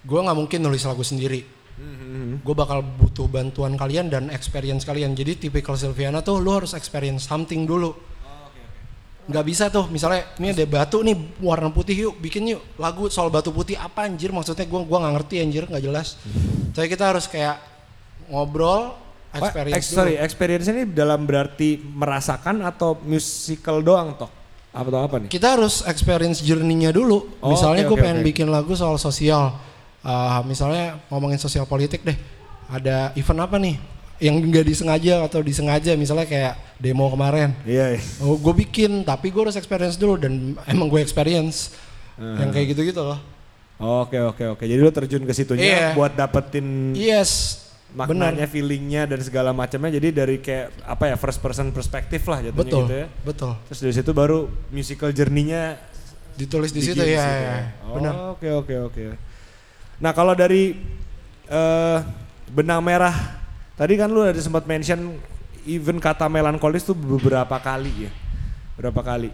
gue 0.00 0.20
nggak 0.20 0.38
mungkin 0.38 0.60
nulis 0.60 0.84
lagu 0.84 1.02
sendiri. 1.02 1.44
Hmm, 1.80 2.44
Gue 2.44 2.52
bakal 2.52 2.84
butuh 2.84 3.24
bantuan 3.24 3.72
kalian 3.72 4.12
dan 4.12 4.28
experience 4.28 4.84
kalian. 4.84 5.16
Jadi 5.16 5.48
tipikal 5.48 5.80
Silviana 5.80 6.20
tuh 6.20 6.36
lu 6.36 6.52
harus 6.52 6.76
experience 6.76 7.24
something 7.24 7.64
dulu. 7.64 7.96
Nggak 9.28 9.44
bisa 9.46 9.64
tuh 9.68 9.86
misalnya 9.92 10.26
ini 10.40 10.56
ada 10.56 10.64
batu 10.66 11.04
nih 11.04 11.16
warna 11.42 11.68
putih 11.68 12.08
yuk 12.08 12.14
bikin 12.18 12.56
yuk 12.56 12.62
lagu 12.80 13.06
soal 13.12 13.28
batu 13.28 13.52
putih 13.52 13.76
apa 13.76 14.08
anjir 14.08 14.32
maksudnya 14.32 14.66
gue 14.66 14.80
gua 14.88 14.98
nggak 15.06 15.14
ngerti 15.20 15.34
anjir 15.44 15.64
nggak 15.68 15.84
jelas. 15.84 16.16
Tapi 16.72 16.86
kita 16.88 17.14
harus 17.14 17.28
kayak 17.30 17.60
ngobrol 18.30 18.94
experience 19.34 19.76
ex- 19.78 19.90
dulu. 19.90 19.98
sorry, 20.02 20.14
experience 20.18 20.66
ini 20.70 20.82
dalam 20.90 21.22
berarti 21.26 21.78
merasakan 21.78 22.62
atau 22.66 22.98
musical 23.06 23.82
doang 23.82 24.18
toh? 24.18 24.30
Apa 24.70 24.86
atau 24.86 25.00
apa 25.02 25.16
nih? 25.18 25.28
kita 25.30 25.58
harus 25.58 25.82
experience 25.82 26.46
journey-nya 26.46 26.94
dulu. 26.94 27.26
Oh, 27.42 27.50
misalnya 27.50 27.86
oke, 27.86 27.90
gue 27.90 27.96
oke, 27.98 28.04
pengen 28.06 28.20
oke. 28.22 28.26
bikin 28.30 28.48
lagu 28.50 28.72
soal 28.78 28.98
sosial. 29.02 29.58
Uh, 30.00 30.40
misalnya 30.46 30.96
ngomongin 31.10 31.42
sosial 31.42 31.66
politik 31.66 32.06
deh. 32.06 32.14
Ada 32.70 33.10
event 33.18 33.40
apa 33.42 33.58
nih? 33.58 33.76
Yang 34.20 34.34
nggak 34.52 34.66
disengaja 34.68 35.24
atau 35.24 35.40
disengaja 35.40 35.96
misalnya 35.96 36.28
kayak 36.28 36.54
demo 36.76 37.08
kemarin. 37.08 37.56
Iya. 37.64 37.96
iya. 37.96 38.00
Oh, 38.20 38.36
gue 38.36 38.52
bikin 38.52 39.00
tapi 39.02 39.32
gue 39.32 39.40
harus 39.48 39.56
experience 39.56 39.96
dulu 39.96 40.20
dan 40.20 40.54
emang 40.68 40.92
gue 40.92 41.00
experience 41.00 41.72
yang 42.20 42.52
kayak 42.52 42.76
gitu-gitu 42.76 43.00
loh. 43.00 43.16
Oke 43.80 44.20
oke 44.20 44.44
oke. 44.56 44.64
Jadi 44.68 44.76
lu 44.76 44.92
terjun 44.92 45.24
ke 45.24 45.32
situnya 45.32 45.64
Iya. 45.64 45.88
buat 45.96 46.12
dapetin 46.12 46.92
Yes, 46.92 47.64
maknanya, 47.96 48.44
feelingnya 48.44 49.08
dan 49.08 49.24
segala 49.24 49.56
macamnya. 49.56 49.96
Jadi 49.96 50.08
dari 50.12 50.36
kayak 50.36 50.84
apa 50.84 51.08
ya 51.08 51.16
first 51.16 51.40
person 51.40 51.72
perspektif 51.72 52.20
lah 52.28 52.44
jatuhnya 52.44 52.60
Betul, 52.60 52.82
gitu 52.84 52.96
ya. 53.00 53.06
betul. 53.24 53.52
Terus 53.72 53.80
dari 53.80 53.94
situ 53.96 54.10
baru 54.12 54.38
musical 54.68 55.10
journey-nya 55.16 55.80
Ditulis 56.36 56.72
di 56.72 56.80
situ 56.80 56.96
bikin 56.96 57.16
ya, 57.16 57.24
situ 57.24 57.36
ya, 57.40 57.56
Oh, 57.84 57.94
benar. 57.96 58.12
Oke 58.36 58.48
oke 58.52 58.74
oke. 58.88 59.02
Nah 60.00 60.12
kalau 60.12 60.32
dari 60.32 60.72
eh, 61.48 61.98
benang 62.48 62.80
merah 62.80 63.39
tadi 63.80 63.96
kan 63.96 64.12
lu 64.12 64.20
ada 64.20 64.36
sempat 64.36 64.68
mention 64.68 65.16
even 65.64 65.96
kata 65.96 66.28
melankolis 66.28 66.84
tuh 66.84 66.92
beberapa 66.92 67.56
kali 67.56 68.08
ya, 68.08 68.12
berapa 68.76 69.00
kali. 69.00 69.32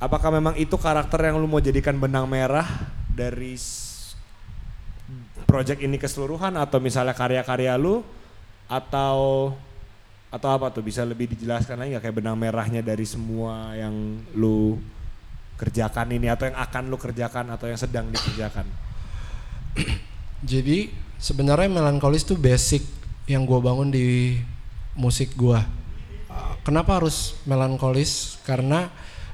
Apakah 0.00 0.32
memang 0.32 0.56
itu 0.56 0.72
karakter 0.80 1.28
yang 1.28 1.36
lu 1.36 1.44
mau 1.44 1.60
jadikan 1.60 2.00
benang 2.00 2.24
merah 2.24 2.64
dari 3.12 3.52
project 5.44 5.84
ini 5.84 6.00
keseluruhan 6.00 6.56
atau 6.56 6.80
misalnya 6.80 7.12
karya-karya 7.12 7.76
lu 7.76 8.00
atau 8.64 9.52
atau 10.32 10.48
apa 10.48 10.72
tuh 10.72 10.80
bisa 10.80 11.04
lebih 11.04 11.28
dijelaskan 11.28 11.76
lagi 11.76 11.92
nggak 11.92 12.04
kayak 12.08 12.16
benang 12.16 12.40
merahnya 12.40 12.80
dari 12.80 13.04
semua 13.04 13.76
yang 13.76 13.92
lu 14.32 14.80
kerjakan 15.60 16.08
ini 16.16 16.32
atau 16.32 16.48
yang 16.48 16.56
akan 16.56 16.88
lu 16.88 16.96
kerjakan 16.96 17.52
atau 17.52 17.68
yang 17.68 17.76
sedang 17.76 18.08
dikerjakan. 18.08 18.64
Jadi 20.42 20.88
sebenarnya 21.20 21.68
melankolis 21.68 22.24
tuh 22.24 22.40
basic 22.40 23.01
yang 23.26 23.46
gue 23.46 23.58
bangun 23.62 23.88
di 23.92 24.38
musik 24.98 25.34
gue. 25.38 25.60
Kenapa 26.62 27.02
harus 27.02 27.36
melankolis? 27.42 28.38
Karena 28.46 28.88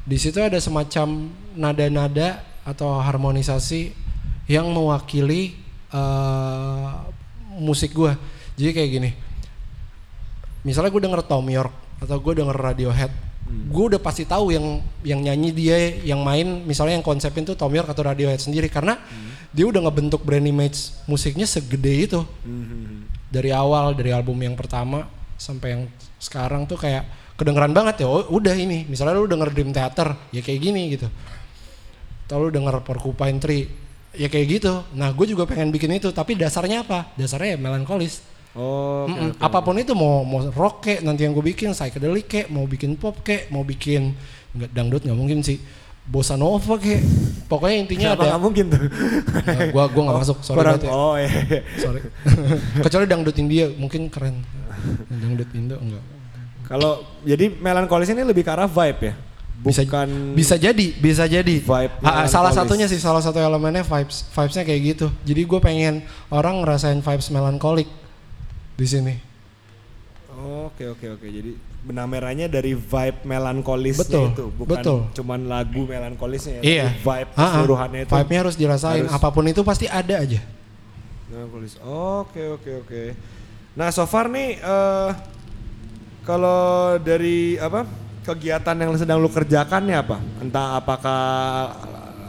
di 0.09 0.17
situ 0.17 0.41
ada 0.41 0.57
semacam 0.57 1.29
nada-nada 1.53 2.41
atau 2.65 2.97
harmonisasi 3.01 3.93
yang 4.49 4.73
mewakili 4.73 5.57
eh, 5.93 6.89
musik 7.61 7.93
gue. 7.93 8.13
Jadi 8.57 8.71
kayak 8.73 8.91
gini. 8.91 9.11
Misalnya 10.65 10.91
gue 10.91 11.03
denger 11.05 11.23
Tom 11.29 11.47
York 11.49 11.71
atau 12.03 12.17
gue 12.19 12.33
denger 12.43 12.57
Radiohead, 12.57 13.13
gue 13.49 13.85
udah 13.95 14.01
pasti 14.03 14.29
tahu 14.29 14.53
yang 14.53 14.83
yang 15.07 15.21
nyanyi 15.23 15.51
dia, 15.55 15.79
yang 16.05 16.21
main, 16.21 16.67
misalnya 16.67 16.99
yang 16.99 17.07
konsepin 17.07 17.47
tuh 17.47 17.57
Tom 17.57 17.73
York 17.73 17.89
atau 17.89 18.05
Radiohead 18.05 18.43
sendiri 18.43 18.69
karena 18.69 18.99
dia 19.49 19.65
udah 19.65 19.81
ngebentuk 19.89 20.21
brand 20.21 20.45
image 20.45 20.93
musiknya 21.09 21.49
segede 21.49 22.05
itu 22.05 22.21
Hmm. 22.45 23.08
Dari 23.29 23.53
awal 23.53 23.93
dari 23.93 24.11
album 24.13 24.41
yang 24.41 24.57
pertama 24.57 25.05
sampai 25.39 25.69
yang 25.77 25.83
sekarang 26.19 26.67
tuh 26.67 26.81
kayak 26.81 27.07
kedengeran 27.39 27.71
banget 27.71 28.03
ya. 28.03 28.07
Oh, 28.11 28.27
udah 28.35 28.53
ini. 28.59 28.89
Misalnya 28.91 29.15
lu 29.15 29.31
denger 29.31 29.55
Dream 29.55 29.71
Theater 29.71 30.19
ya 30.35 30.41
kayak 30.43 30.61
gini 30.61 30.83
gitu. 30.99 31.07
Atau 32.27 32.45
lu 32.45 32.49
denger 32.51 32.83
Porcupine 32.83 33.39
Tree 33.39 33.65
ya 34.17 34.27
kayak 34.27 34.47
gitu. 34.59 34.83
Nah 34.99 35.15
gue 35.15 35.27
juga 35.31 35.47
pengen 35.47 35.71
bikin 35.71 35.95
itu 35.95 36.11
tapi 36.11 36.35
dasarnya 36.35 36.83
apa? 36.83 37.13
Dasarnya 37.15 37.55
ya 37.55 37.59
melankolis. 37.61 38.25
Oh, 38.59 39.07
Mm-mm. 39.07 39.39
oke. 39.39 39.45
apa 39.45 39.59
pun 39.63 39.77
itu 39.79 39.93
mau 39.95 40.27
mau 40.27 40.43
rock 40.51 40.83
kek 40.91 40.99
nanti 41.07 41.23
yang 41.23 41.37
gue 41.37 41.45
bikin 41.47 41.71
psychedelic 41.77 42.27
kek 42.27 42.47
mau 42.51 42.67
bikin 42.67 42.99
pop 42.99 43.23
kek 43.23 43.53
mau 43.55 43.63
bikin 43.63 44.17
nggak 44.57 44.71
dangdut 44.75 45.03
nggak 45.05 45.15
mungkin 45.15 45.45
sih 45.45 45.63
bossa 46.09 46.35
nova 46.41 46.75
kek 46.81 47.05
pokoknya 47.53 47.77
intinya 47.85 48.07
Kenapa 48.17 48.23
ada 48.25 48.29
nggak 48.33 48.43
mungkin 48.43 48.65
tuh? 48.73 48.81
Eh, 49.45 49.69
gua 49.73 49.85
gua 49.93 50.03
nggak 50.09 50.19
masuk 50.25 50.37
sorry 50.41 50.59
Kurang, 50.65 50.81
ya. 50.81 50.89
oh 50.89 51.15
iya. 51.21 51.31
iya. 51.45 51.61
sorry 51.77 52.01
kecuali 52.85 53.05
dangdut 53.05 53.37
India 53.37 53.69
mungkin 53.77 54.09
keren 54.09 54.41
dangdut 55.13 55.49
Indo 55.53 55.77
enggak 55.77 56.05
Kalau 56.69 57.01
jadi 57.25 57.49
melankolis 57.49 58.13
ini 58.13 58.25
lebih 58.25 58.45
ke 58.45 58.53
arah 58.53 58.69
vibe 58.69 59.01
ya? 59.01 59.15
bisa 59.59 59.83
Bukan 59.83 60.39
bisa 60.39 60.55
jadi 60.55 60.87
bisa 61.03 61.27
jadi 61.27 61.55
Vibe 61.59 61.93
Ah, 62.07 62.23
ah, 62.23 62.27
salah 62.31 62.55
satunya 62.55 62.87
sih 62.87 63.03
salah 63.03 63.19
satu 63.19 63.43
elemennya 63.43 63.83
vibes 63.83 64.23
vibesnya 64.31 64.63
kayak 64.63 64.81
gitu 64.95 65.07
jadi 65.27 65.43
gue 65.43 65.59
pengen 65.59 66.07
orang 66.31 66.63
ngerasain 66.63 67.03
vibes 67.03 67.29
melankolik 67.35 67.91
di 68.79 68.87
sini 68.87 69.19
Oke 70.39 70.87
oke 70.87 71.19
oke. 71.19 71.27
Jadi 71.27 71.53
benang 71.79 72.07
merahnya 72.07 72.47
dari 72.47 72.75
vibe 72.75 73.19
melankolisnya 73.23 74.03
Betul, 74.07 74.27
itu, 74.35 74.45
bukan 74.55 74.77
betul. 74.79 74.99
cuman 75.15 75.41
lagu 75.47 75.83
melankolisnya 75.83 76.59
ya. 76.59 76.63
iya 76.63 76.87
Vibe 76.93 77.31
keseluruhannya 77.33 78.01
itu. 78.03 78.13
vibe-nya 78.13 78.39
harus 78.43 78.57
dirasain 78.59 79.03
harus- 79.07 79.15
apa 79.15 79.29
pun 79.31 79.47
itu 79.47 79.63
pasti 79.63 79.87
ada 79.87 80.19
aja 80.19 80.43
Melankolis. 81.29 81.79
Oke 81.81 82.43
oke 82.51 82.71
oke. 82.83 83.03
Nah 83.75 83.89
so 83.91 84.05
far 84.05 84.27
nih 84.27 84.59
eh 84.59 85.11
kalau 86.23 86.61
dari 86.99 87.57
apa 87.57 87.87
kegiatan 88.23 88.77
yang 88.77 88.93
sedang 88.95 89.19
lu 89.19 89.29
kerjakan 89.29 89.83
nih 89.85 89.97
apa? 89.99 90.17
Entah 90.39 90.77
apakah 90.77 91.23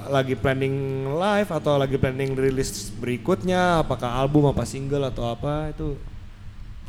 lagi 0.07 0.33
planning 0.33 0.75
live 1.09 1.49
atau 1.49 1.75
lagi 1.75 1.95
planning 1.95 2.33
rilis 2.33 2.89
berikutnya, 2.95 3.83
apakah 3.83 4.09
album 4.15 4.47
apa 4.47 4.63
single 4.63 5.05
atau 5.05 5.27
apa 5.27 5.69
itu 5.69 5.93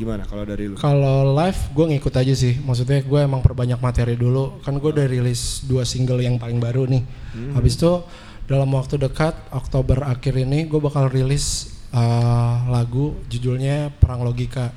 gimana 0.00 0.24
kalau 0.24 0.48
dari 0.48 0.64
lu? 0.72 0.80
Kalau 0.80 1.36
live 1.36 1.60
gue 1.76 1.86
ngikut 1.92 2.14
aja 2.16 2.32
sih, 2.32 2.56
maksudnya 2.64 3.04
gue 3.04 3.20
emang 3.20 3.44
perbanyak 3.44 3.76
materi 3.76 4.16
dulu. 4.16 4.64
Kan 4.64 4.80
gue 4.80 4.88
udah 4.88 5.04
rilis 5.04 5.60
dua 5.68 5.84
single 5.84 6.24
yang 6.24 6.40
paling 6.40 6.56
baru 6.56 6.88
nih. 6.88 7.04
Habis 7.52 7.76
itu 7.76 8.00
dalam 8.48 8.72
waktu 8.72 8.96
dekat 8.96 9.36
Oktober 9.52 10.08
akhir 10.08 10.40
ini 10.40 10.64
gue 10.64 10.80
bakal 10.80 11.12
rilis 11.12 11.76
eh, 11.92 12.56
lagu 12.72 13.20
judulnya 13.28 13.92
Perang 14.00 14.24
Logika. 14.24 14.72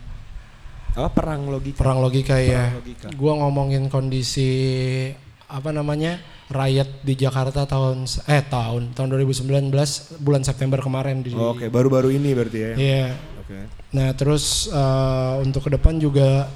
Oh 0.93 1.09
perang 1.09 1.49
logika. 1.49 1.81
Perang 1.81 2.05
Logika 2.05 2.38
ya. 2.38 2.69
Logika. 2.69 3.09
Gue 3.17 3.33
ngomongin 3.33 3.89
kondisi 3.89 5.09
apa 5.49 5.73
namanya 5.73 6.21
riot 6.53 7.01
di 7.01 7.17
Jakarta 7.17 7.65
tahun 7.65 8.05
eh 8.29 8.45
tahun 8.45 8.93
tahun 8.93 9.07
2019 9.25 9.73
bulan 10.21 10.45
September 10.45 10.77
kemarin 10.77 11.25
di. 11.25 11.33
Oke 11.33 11.65
baru-baru 11.73 12.13
ini 12.13 12.38
berarti 12.38 12.59
ya? 12.62 12.71
Iya. 12.77 13.32
Oke. 13.43 13.60
Nah 13.91 14.15
terus 14.15 14.71
eh, 14.71 15.34
untuk 15.43 15.67
ke 15.67 15.75
depan 15.75 15.99
juga 15.99 16.47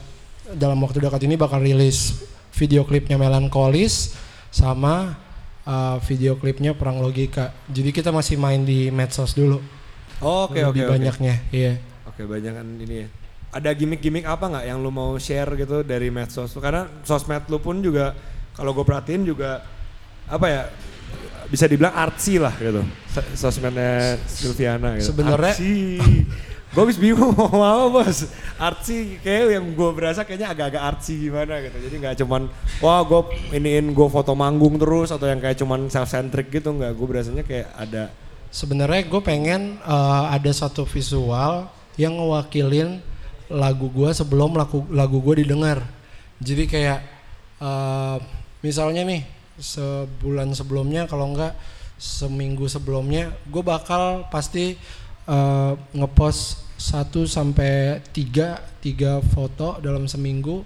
dalam 0.56 0.80
waktu 0.80 1.04
dekat 1.04 1.28
ini 1.28 1.36
bakal 1.36 1.60
rilis 1.60 2.24
video 2.56 2.88
klipnya 2.88 3.20
Melankolis 3.20 4.16
sama 4.50 5.20
eh, 5.62 5.98
video 6.08 6.40
klipnya 6.40 6.72
Perang 6.72 7.04
Logika. 7.04 7.52
Jadi 7.68 7.92
kita 7.92 8.10
masih 8.10 8.40
main 8.40 8.64
di 8.64 8.88
medsos 8.88 9.36
dulu. 9.36 9.60
Oke 10.18 10.64
oke 10.66 10.74
Lebih 10.74 10.84
oke. 10.88 10.94
banyaknya, 10.98 11.36
iya. 11.52 11.78
Oke 12.08 12.26
banyak 12.26 12.54
kan 12.56 12.66
ini 12.82 13.06
ya. 13.06 13.08
Ada 13.48 13.70
gimmick-gimmick 13.72 14.26
apa 14.26 14.50
nggak 14.50 14.66
yang 14.66 14.82
lu 14.82 14.90
mau 14.90 15.14
share 15.20 15.54
gitu 15.54 15.86
dari 15.86 16.10
medsos? 16.10 16.52
Karena 16.58 16.90
sosmed 17.06 17.46
lu 17.48 17.60
pun 17.60 17.78
juga 17.80 18.18
kalau 18.58 18.74
gue 18.74 18.82
perhatiin 18.82 19.22
juga 19.22 19.62
apa 20.26 20.46
ya 20.50 20.62
bisa 21.48 21.70
dibilang 21.70 21.94
artsy 21.94 22.42
lah 22.42 22.52
gitu. 22.58 22.82
So- 23.14 23.48
Sosmednya 23.48 24.18
Silviana 24.26 24.98
gitu. 24.98 25.14
Sebenarnya- 25.14 25.56
gue 26.68 26.82
habis 26.84 27.00
bingung 27.00 27.32
mau 27.32 27.48
apa 27.52 27.88
bos. 27.90 28.28
Artsy 28.60 29.22
kayak 29.24 29.60
yang 29.60 29.66
gue 29.72 29.90
berasa 29.96 30.28
kayaknya 30.28 30.52
agak-agak 30.52 30.84
artsy 30.84 31.30
gimana 31.30 31.64
gitu. 31.64 31.78
Jadi 31.88 31.96
nggak 32.04 32.16
cuman 32.26 32.52
wah 32.84 33.02
gue 33.08 33.22
iniin 33.56 33.96
gue 33.96 34.08
foto 34.12 34.36
manggung 34.36 34.76
terus 34.76 35.10
atau 35.10 35.26
yang 35.26 35.40
kayak 35.40 35.58
cuman 35.58 35.88
self 35.88 36.12
centric 36.12 36.52
gitu 36.52 36.76
nggak. 36.76 36.92
Gue 36.94 37.08
berasanya 37.08 37.44
kayak 37.48 37.72
ada 37.78 38.12
Sebenarnya 38.48 39.04
gue 39.06 39.22
pengen 39.22 39.78
eh, 39.84 40.26
ada 40.32 40.52
satu 40.56 40.88
visual 40.88 41.68
yang 42.00 42.16
ngewakilin 42.16 43.04
lagu 43.48 43.88
gue 43.92 44.12
sebelum 44.12 44.56
lagu 44.56 44.88
lagu 44.92 45.20
gue 45.20 45.44
didengar. 45.44 45.84
Jadi 46.40 46.64
kayak 46.68 47.00
eh, 47.60 48.18
misalnya 48.64 49.04
nih 49.04 49.22
sebulan 49.58 50.54
sebelumnya 50.54 51.10
kalau 51.10 51.34
enggak 51.34 51.58
seminggu 51.98 52.70
sebelumnya 52.70 53.34
gue 53.50 53.64
bakal 53.66 54.30
pasti 54.30 54.78
eh, 55.28 55.74
ngepost 55.94 56.64
1 56.80 57.12
sampai 57.28 58.00
3 58.14 58.82
tiga 58.82 59.20
foto 59.20 59.82
dalam 59.84 60.08
seminggu 60.08 60.64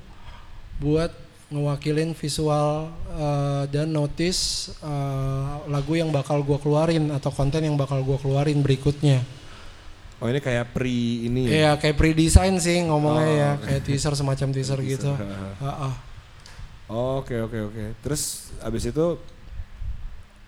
buat 0.77 1.09
ngewakilin 1.51 2.15
visual 2.15 2.87
eh, 3.17 3.63
dan 3.73 3.91
notice 3.91 4.71
eh, 4.79 5.51
lagu 5.67 5.97
yang 5.97 6.13
bakal 6.13 6.39
gue 6.45 6.57
keluarin 6.61 7.11
atau 7.11 7.33
konten 7.33 7.65
yang 7.65 7.75
bakal 7.75 7.99
gue 8.05 8.17
keluarin 8.21 8.61
berikutnya. 8.63 9.19
oh 10.21 10.29
ini 10.29 10.37
kayak 10.37 10.69
pre 10.69 11.25
ini 11.25 11.49
ya. 11.49 11.51
Iya 11.51 11.71
kayak 11.81 11.97
pre-design 11.97 12.61
sih 12.61 12.85
ngomongnya 12.85 13.25
Oh, 13.25 13.33
ya 13.33 13.51
kayak 13.57 13.81
teaser 13.89 14.13
semacam 14.13 14.53
teaser 14.53 14.77
gitu. 14.85 15.09
Teaser, 15.17 15.65
ah. 15.65 15.95
Oke 16.91 17.41
oke 17.41 17.57
oke. 17.73 17.83
Terus 18.05 18.53
abis 18.61 18.93
itu 18.93 19.17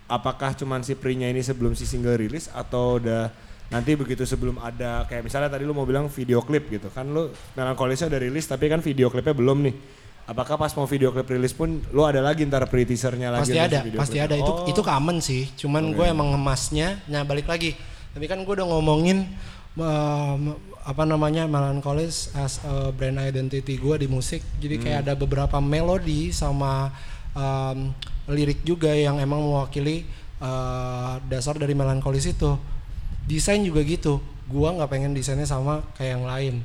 apakah 0.05 0.53
cuman 0.53 0.85
si 0.85 0.93
pre-nya 0.93 1.25
ini 1.25 1.41
sebelum 1.41 1.73
si 1.73 1.89
single 1.89 2.21
rilis 2.21 2.53
atau 2.53 3.01
udah 3.01 3.33
nanti 3.73 3.97
begitu 3.97 4.21
sebelum 4.23 4.61
ada 4.61 5.03
kayak 5.09 5.25
misalnya 5.25 5.49
tadi 5.49 5.65
lu 5.65 5.73
mau 5.73 5.83
bilang 5.83 6.05
video 6.07 6.39
klip 6.39 6.69
gitu 6.69 6.87
kan 6.87 7.09
lu 7.09 7.27
melankolisnya 7.57 8.05
udah 8.07 8.21
rilis 8.21 8.45
tapi 8.45 8.69
kan 8.69 8.79
video 8.79 9.09
klipnya 9.09 9.33
belum 9.33 9.65
nih. 9.65 9.75
Apakah 10.23 10.55
pas 10.55 10.71
mau 10.77 10.87
video 10.87 11.11
klip 11.11 11.27
rilis 11.27 11.51
pun 11.51 11.83
lu 11.91 12.01
ada 12.05 12.23
lagi 12.23 12.47
ntar 12.47 12.63
pre 12.71 12.87
teasernya 12.87 13.27
lagi 13.27 13.49
Pasti 13.49 13.59
ada, 13.59 13.79
video 13.83 13.99
pasti 13.99 14.17
klipnya? 14.21 14.27
ada. 14.31 14.35
Itu 14.39 14.51
Oh, 14.55 14.69
itu 14.71 14.81
common 14.81 15.17
sih. 15.19 15.43
Cuman 15.59 15.91
gue 15.91 16.05
emang 16.07 16.31
ngemasnya. 16.31 17.03
Nah 17.11 17.27
balik 17.27 17.43
lagi. 17.43 17.75
Tapi 18.15 18.25
kan 18.31 18.39
gue 18.39 18.53
udah 18.55 18.63
ngomongin 18.63 19.27
um, 19.75 20.55
apa 20.79 21.03
namanya 21.03 21.43
melankolis 21.43 22.31
as 22.35 22.63
a 22.63 22.91
brand 22.91 23.19
identity 23.19 23.75
gue 23.75 23.95
di 23.99 24.07
musik. 24.07 24.39
Jadi 24.61 24.79
kayak 24.79 24.99
Hmm. 25.01 25.05
ada 25.09 25.13
beberapa 25.17 25.57
melodi 25.59 26.31
sama 26.31 26.93
um, 27.35 27.91
lirik 28.29 28.63
juga 28.63 28.95
yang 28.95 29.19
emang 29.19 29.43
mewakili 29.43 30.07
uh, 30.39 31.19
dasar 31.27 31.59
dari 31.59 31.75
melankolis 31.75 32.31
itu. 32.31 32.55
Desain 33.25 33.61
juga 33.63 33.81
gitu. 33.83 34.19
Gua 34.47 34.75
nggak 34.75 34.89
pengen 34.91 35.11
desainnya 35.15 35.47
sama 35.47 35.81
kayak 35.95 36.19
yang 36.19 36.25
lain. 36.27 36.55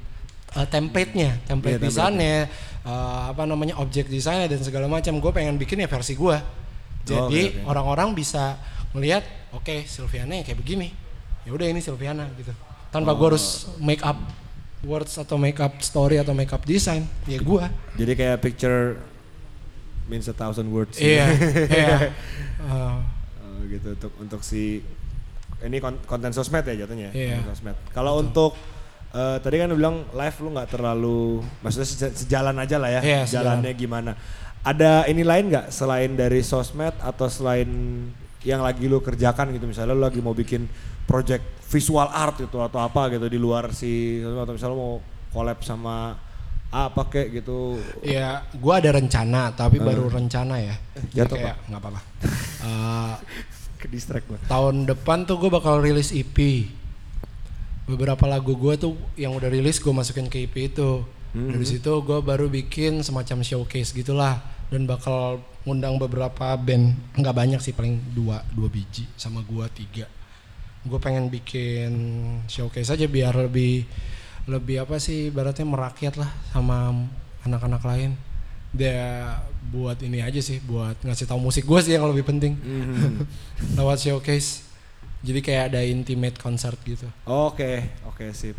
Uh, 0.57 0.65
template-nya, 0.65 1.37
template 1.45 1.77
template-nya. 1.77 1.89
desainnya, 1.93 2.37
uh, 2.83 3.29
apa 3.31 3.45
namanya 3.45 3.77
objek 3.79 4.09
desainnya 4.09 4.49
dan 4.49 4.65
segala 4.65 4.89
macam. 4.89 5.21
Gue 5.21 5.29
pengen 5.29 5.61
bikin 5.61 5.85
ya 5.85 5.89
versi 5.89 6.17
gua. 6.17 6.41
Jadi 7.05 7.53
oke, 7.53 7.63
oke. 7.63 7.69
orang-orang 7.69 8.09
bisa 8.17 8.57
melihat, 8.97 9.25
oke 9.53 9.85
Silviana 9.85 10.41
kayak 10.41 10.57
begini. 10.57 10.89
Ya 11.45 11.53
udah 11.53 11.69
ini 11.69 11.85
Silviana 11.85 12.29
gitu. 12.41 12.53
Tanpa 12.89 13.13
gua 13.13 13.37
harus 13.37 13.69
make 13.77 14.01
up 14.01 14.17
words 14.81 15.21
atau 15.21 15.37
make 15.37 15.61
up 15.61 15.79
story 15.85 16.17
atau 16.17 16.33
make 16.33 16.51
up 16.51 16.65
design. 16.65 17.05
Ya 17.29 17.39
gua. 17.45 17.69
Jadi 18.01 18.13
kayak 18.17 18.41
picture 18.41 18.97
means 20.09 20.25
a 20.27 20.35
thousand 20.35 20.73
words. 20.73 20.97
Iya, 20.97 21.29
iya. 21.69 21.97
Uh, 22.65 23.05
Oh, 23.59 23.67
gitu 23.67 23.89
untuk 23.91 24.13
untuk 24.23 24.41
si 24.47 24.87
ini 25.61 25.77
kon- 25.79 26.03
konten 26.05 26.31
sosmed 26.31 26.63
ya 26.63 26.85
jatuhnya. 26.85 27.11
Iya. 27.11 27.39
konten 27.39 27.51
sosmed. 27.53 27.77
Kalau 27.91 28.19
untuk 28.19 28.53
eh, 29.09 29.37
tadi 29.39 29.57
kan 29.57 29.67
lu 29.67 29.77
bilang 29.77 30.05
live 30.11 30.37
lu 30.39 30.49
nggak 30.53 30.69
terlalu 30.69 31.41
maksudnya 31.61 31.89
seja- 31.89 32.15
sejalan 32.15 32.57
aja 32.57 32.77
lah 32.77 32.91
ya. 32.93 33.01
Iya, 33.01 33.21
jalannya 33.25 33.73
gimana? 33.73 34.13
Ada 34.61 35.07
ini 35.07 35.23
lain 35.23 35.49
nggak 35.49 35.71
selain 35.71 36.13
dari 36.13 36.43
sosmed 36.43 36.93
atau 36.99 37.27
selain 37.27 37.67
yang 38.45 38.61
lagi 38.61 38.87
lu 38.87 39.01
kerjakan 39.01 39.51
gitu 39.51 39.67
misalnya 39.67 39.95
lu 39.95 40.03
lagi 40.03 40.21
mau 40.21 40.31
bikin 40.31 40.69
project 41.05 41.43
visual 41.69 42.07
art 42.07 42.39
gitu 42.39 42.61
atau 42.61 42.79
apa 42.79 43.11
gitu 43.11 43.27
di 43.27 43.37
luar 43.37 43.73
si 43.73 44.21
atau 44.21 44.53
misalnya 44.53 44.73
lu 44.73 44.79
mau 44.79 44.95
collab 45.29 45.59
sama 45.61 46.15
apa 46.69 47.01
kek 47.09 47.33
gitu. 47.33 47.81
Ya, 48.05 48.45
gua 48.61 48.77
ada 48.77 48.93
rencana, 48.93 49.57
tapi 49.57 49.81
baru 49.81 50.13
rencana 50.13 50.61
ya. 50.61 50.77
Jatuh, 51.17 51.41
kayak 51.41 51.57
nggak 51.65 51.81
apa-apa. 51.81 52.01
Eh, 52.61 53.15
Ke 53.79 53.87
distract 53.87 54.27
gua. 54.27 54.39
tahun 54.51 54.91
depan 54.91 55.25
tuh 55.25 55.39
gue 55.39 55.51
bakal 55.51 55.79
rilis 55.79 56.11
EP. 56.11 56.67
Beberapa 57.89 58.29
lagu 58.29 58.53
gue 58.53 58.75
tuh 58.77 58.93
yang 59.17 59.33
udah 59.33 59.49
rilis 59.49 59.81
gue 59.81 59.95
masukin 59.95 60.27
ke 60.27 60.45
EP 60.45 60.55
itu. 60.75 61.07
Dari 61.33 61.63
situ 61.63 61.93
gue 62.03 62.19
baru 62.19 62.51
bikin 62.51 63.07
semacam 63.07 63.47
showcase 63.47 63.95
gitulah 63.95 64.43
dan 64.69 64.85
bakal 64.85 65.41
ngundang 65.65 65.97
beberapa 65.97 66.57
band 66.57 66.97
nggak 67.17 67.37
banyak 67.37 67.61
sih 67.61 67.73
paling 67.73 68.01
dua 68.13 68.45
dua 68.53 68.69
biji 68.69 69.09
sama 69.17 69.41
gua 69.45 69.69
tiga 69.69 70.09
gue 70.85 70.99
pengen 71.01 71.29
bikin 71.29 71.93
showcase 72.49 72.89
aja 72.89 73.05
biar 73.05 73.37
lebih 73.37 73.85
lebih 74.49 74.81
apa 74.81 74.97
sih 74.97 75.29
ibaratnya 75.29 75.69
merakyat 75.69 76.17
lah 76.17 76.31
sama 76.55 76.95
anak-anak 77.45 77.83
lain 77.85 78.11
dia 78.73 79.37
buat 79.69 80.01
ini 80.01 80.25
aja 80.25 80.41
sih 80.41 80.61
buat 80.65 80.97
ngasih 81.05 81.29
tahu 81.29 81.41
musik 81.41 81.65
gue 81.65 81.81
sih 81.85 81.97
yang 81.97 82.09
lebih 82.09 82.25
penting. 82.25 82.57
Lewat 83.77 84.01
showcase. 84.01 84.65
Jadi 85.19 85.43
kayak 85.43 85.75
ada 85.75 85.81
intimate 85.83 86.39
concert 86.39 86.79
gitu. 86.87 87.09
Oke, 87.27 87.85
oke 88.07 88.31
sip. 88.31 88.55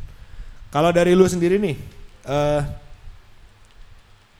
Kalau 0.69 0.91
dari 0.91 1.15
lu 1.15 1.25
sendiri 1.25 1.55
nih, 1.57 1.75
eh 2.27 2.61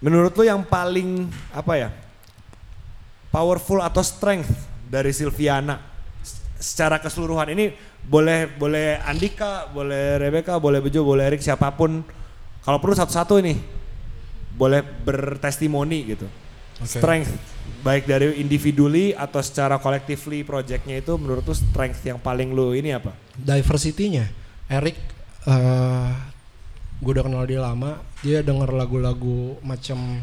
menurut 0.04 0.36
lu 0.36 0.44
yang 0.46 0.62
paling 0.62 1.32
apa 1.56 1.74
ya, 1.80 1.90
powerful 3.32 3.80
atau 3.80 4.04
strength 4.04 4.52
dari 4.92 5.16
Silviana? 5.16 5.80
Secara 6.60 7.00
keseluruhan 7.00 7.56
ini 7.56 7.72
boleh 8.04 8.52
boleh 8.52 9.00
Andika, 9.08 9.72
boleh 9.72 10.20
Rebecca, 10.20 10.60
boleh 10.60 10.84
Bejo, 10.84 11.08
boleh 11.08 11.24
Erik 11.32 11.40
siapa 11.40 11.72
pun. 11.72 12.04
Kalau 12.68 12.78
perlu 12.84 13.00
satu-satu 13.00 13.40
ini 13.40 13.79
boleh 14.56 14.82
bertestimoni 14.82 16.00
gitu. 16.16 16.28
Oke. 16.80 17.00
Strength 17.00 17.34
baik 17.84 18.08
dari 18.08 18.40
individually 18.40 19.16
atau 19.16 19.40
secara 19.40 19.80
collectively 19.80 20.44
projectnya 20.44 21.00
itu 21.00 21.16
menurut 21.16 21.48
lu 21.48 21.56
strength 21.56 22.04
yang 22.04 22.20
paling 22.20 22.52
lu 22.52 22.76
ini 22.76 22.92
apa? 22.92 23.16
diversity-nya 23.40 24.28
Eric 24.68 25.00
eh 25.48 26.12
gue 27.00 27.12
udah 27.16 27.24
kenal 27.24 27.48
dia 27.48 27.64
lama 27.64 28.04
dia 28.20 28.44
denger 28.44 28.76
lagu-lagu 28.76 29.56
macam 29.64 30.20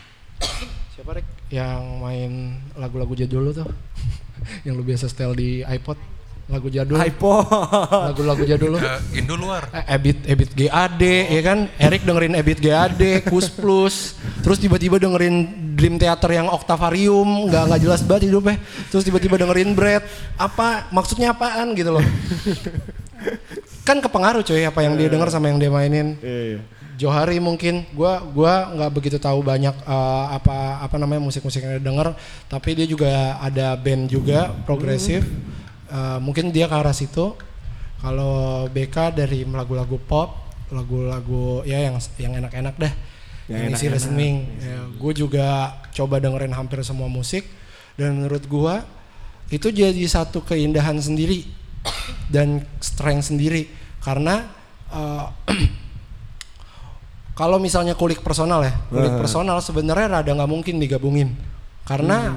siapa 0.98 1.22
Rick 1.22 1.28
yang 1.54 2.02
main 2.02 2.58
lagu-lagu 2.74 3.14
jadul 3.14 3.46
lu 3.46 3.52
tuh 3.54 3.70
yang 4.66 4.74
lu 4.74 4.82
biasa 4.82 5.06
setel 5.06 5.38
di 5.38 5.62
iPod 5.62 5.94
lagu 6.50 6.68
jadul. 6.68 6.98
iPod. 6.98 7.46
lagu-lagu 8.10 8.42
jadul 8.42 8.76
lu. 8.76 8.78
Eh, 8.82 9.22
Indo 9.22 9.38
luar. 9.38 9.70
Eh, 9.70 9.94
Ebit 9.94 10.18
Ebit 10.26 10.50
GAD 10.52 11.02
ya 11.30 11.42
kan? 11.46 11.58
Erik 11.78 12.02
dengerin 12.02 12.34
Ebit 12.34 12.58
GAD 12.58 13.24
Kus 13.30 13.46
Plus. 13.48 14.18
Terus 14.42 14.58
tiba-tiba 14.58 14.98
dengerin 14.98 15.46
Dream 15.78 15.96
Theater 15.96 16.30
yang 16.34 16.50
Octavarium. 16.50 17.48
Nggak 17.48 17.62
nggak 17.70 17.80
jelas 17.80 18.00
banget 18.02 18.28
hidupnya. 18.28 18.58
Terus 18.90 19.06
tiba-tiba 19.06 19.38
dengerin 19.38 19.72
Brad. 19.72 20.02
Apa? 20.34 20.90
Maksudnya 20.90 21.32
apaan? 21.32 21.72
Gitu 21.78 21.94
loh. 21.94 22.04
Kan 23.86 24.00
kepengaruh 24.00 24.42
coy 24.44 24.64
apa 24.64 24.80
yang 24.84 24.94
dia 24.96 25.08
denger 25.08 25.28
sama 25.30 25.48
yang 25.52 25.58
dia 25.60 25.70
mainin. 25.72 26.16
Iya, 26.20 26.40
iya. 26.56 26.60
Johari 27.00 27.40
mungkin. 27.40 27.88
Gua 27.96 28.20
gua 28.28 28.68
nggak 28.76 28.90
begitu 28.92 29.16
tahu 29.16 29.40
banyak 29.40 29.72
eh, 29.72 30.26
apa 30.36 30.84
apa 30.84 30.96
namanya 31.00 31.22
musik-musik 31.24 31.64
yang 31.64 31.80
dia 31.80 31.84
denger. 31.84 32.08
Tapi 32.48 32.70
dia 32.76 32.86
juga 32.88 33.40
ada 33.40 33.76
band 33.76 34.08
juga 34.10 34.52
progresif 34.64 35.24
Eh, 35.90 36.18
mungkin 36.22 36.54
dia 36.54 36.70
ke 36.70 36.74
arah 36.78 36.94
situ. 36.94 37.34
Kalau 37.98 38.64
BK 38.70 39.12
dari 39.12 39.42
lagu-lagu 39.44 39.98
pop 40.00 40.48
lagu-lagu 40.70 41.66
ya 41.66 41.82
yang 41.82 41.98
yang 42.14 42.32
enak-enak 42.38 42.78
dah 42.78 42.94
Yang 43.50 43.58
yang, 43.58 43.72
isi 43.74 43.86
enak-enak. 43.90 43.94
listening. 43.98 44.36
ya, 44.62 44.78
gue 44.86 45.12
juga 45.18 45.46
coba 45.90 46.22
dengerin 46.22 46.54
hampir 46.54 46.78
semua 46.86 47.10
musik. 47.10 47.42
Dan 47.98 48.22
menurut 48.22 48.46
gua 48.46 48.86
itu 49.50 49.66
jadi 49.68 49.98
satu 50.06 50.46
keindahan 50.46 50.94
sendiri 51.02 51.42
dan 52.34 52.62
strength 52.78 53.34
sendiri. 53.34 53.66
Karena 53.98 54.46
eh, 54.94 55.26
kalau 57.40 57.58
misalnya 57.58 57.98
kulik 57.98 58.22
personal 58.22 58.62
ya 58.62 58.78
kulik 58.94 59.16
personal 59.18 59.58
sebenarnya 59.58 60.22
rada 60.22 60.30
nggak 60.38 60.50
mungkin 60.54 60.78
digabungin. 60.78 61.34
Karena 61.82 62.30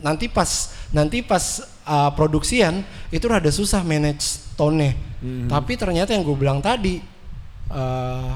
nanti 0.00 0.26
pas 0.32 0.72
nanti 0.90 1.20
pas 1.20 1.71
uh, 1.86 2.10
produksian 2.14 2.82
itu 3.10 3.24
rada 3.26 3.48
susah 3.48 3.82
manage 3.82 4.54
tone-nya. 4.58 4.94
Tapi 5.46 5.78
ternyata 5.78 6.10
yang 6.10 6.26
gue 6.26 6.34
bilang 6.34 6.58
tadi 6.58 6.98
uh, 7.70 8.34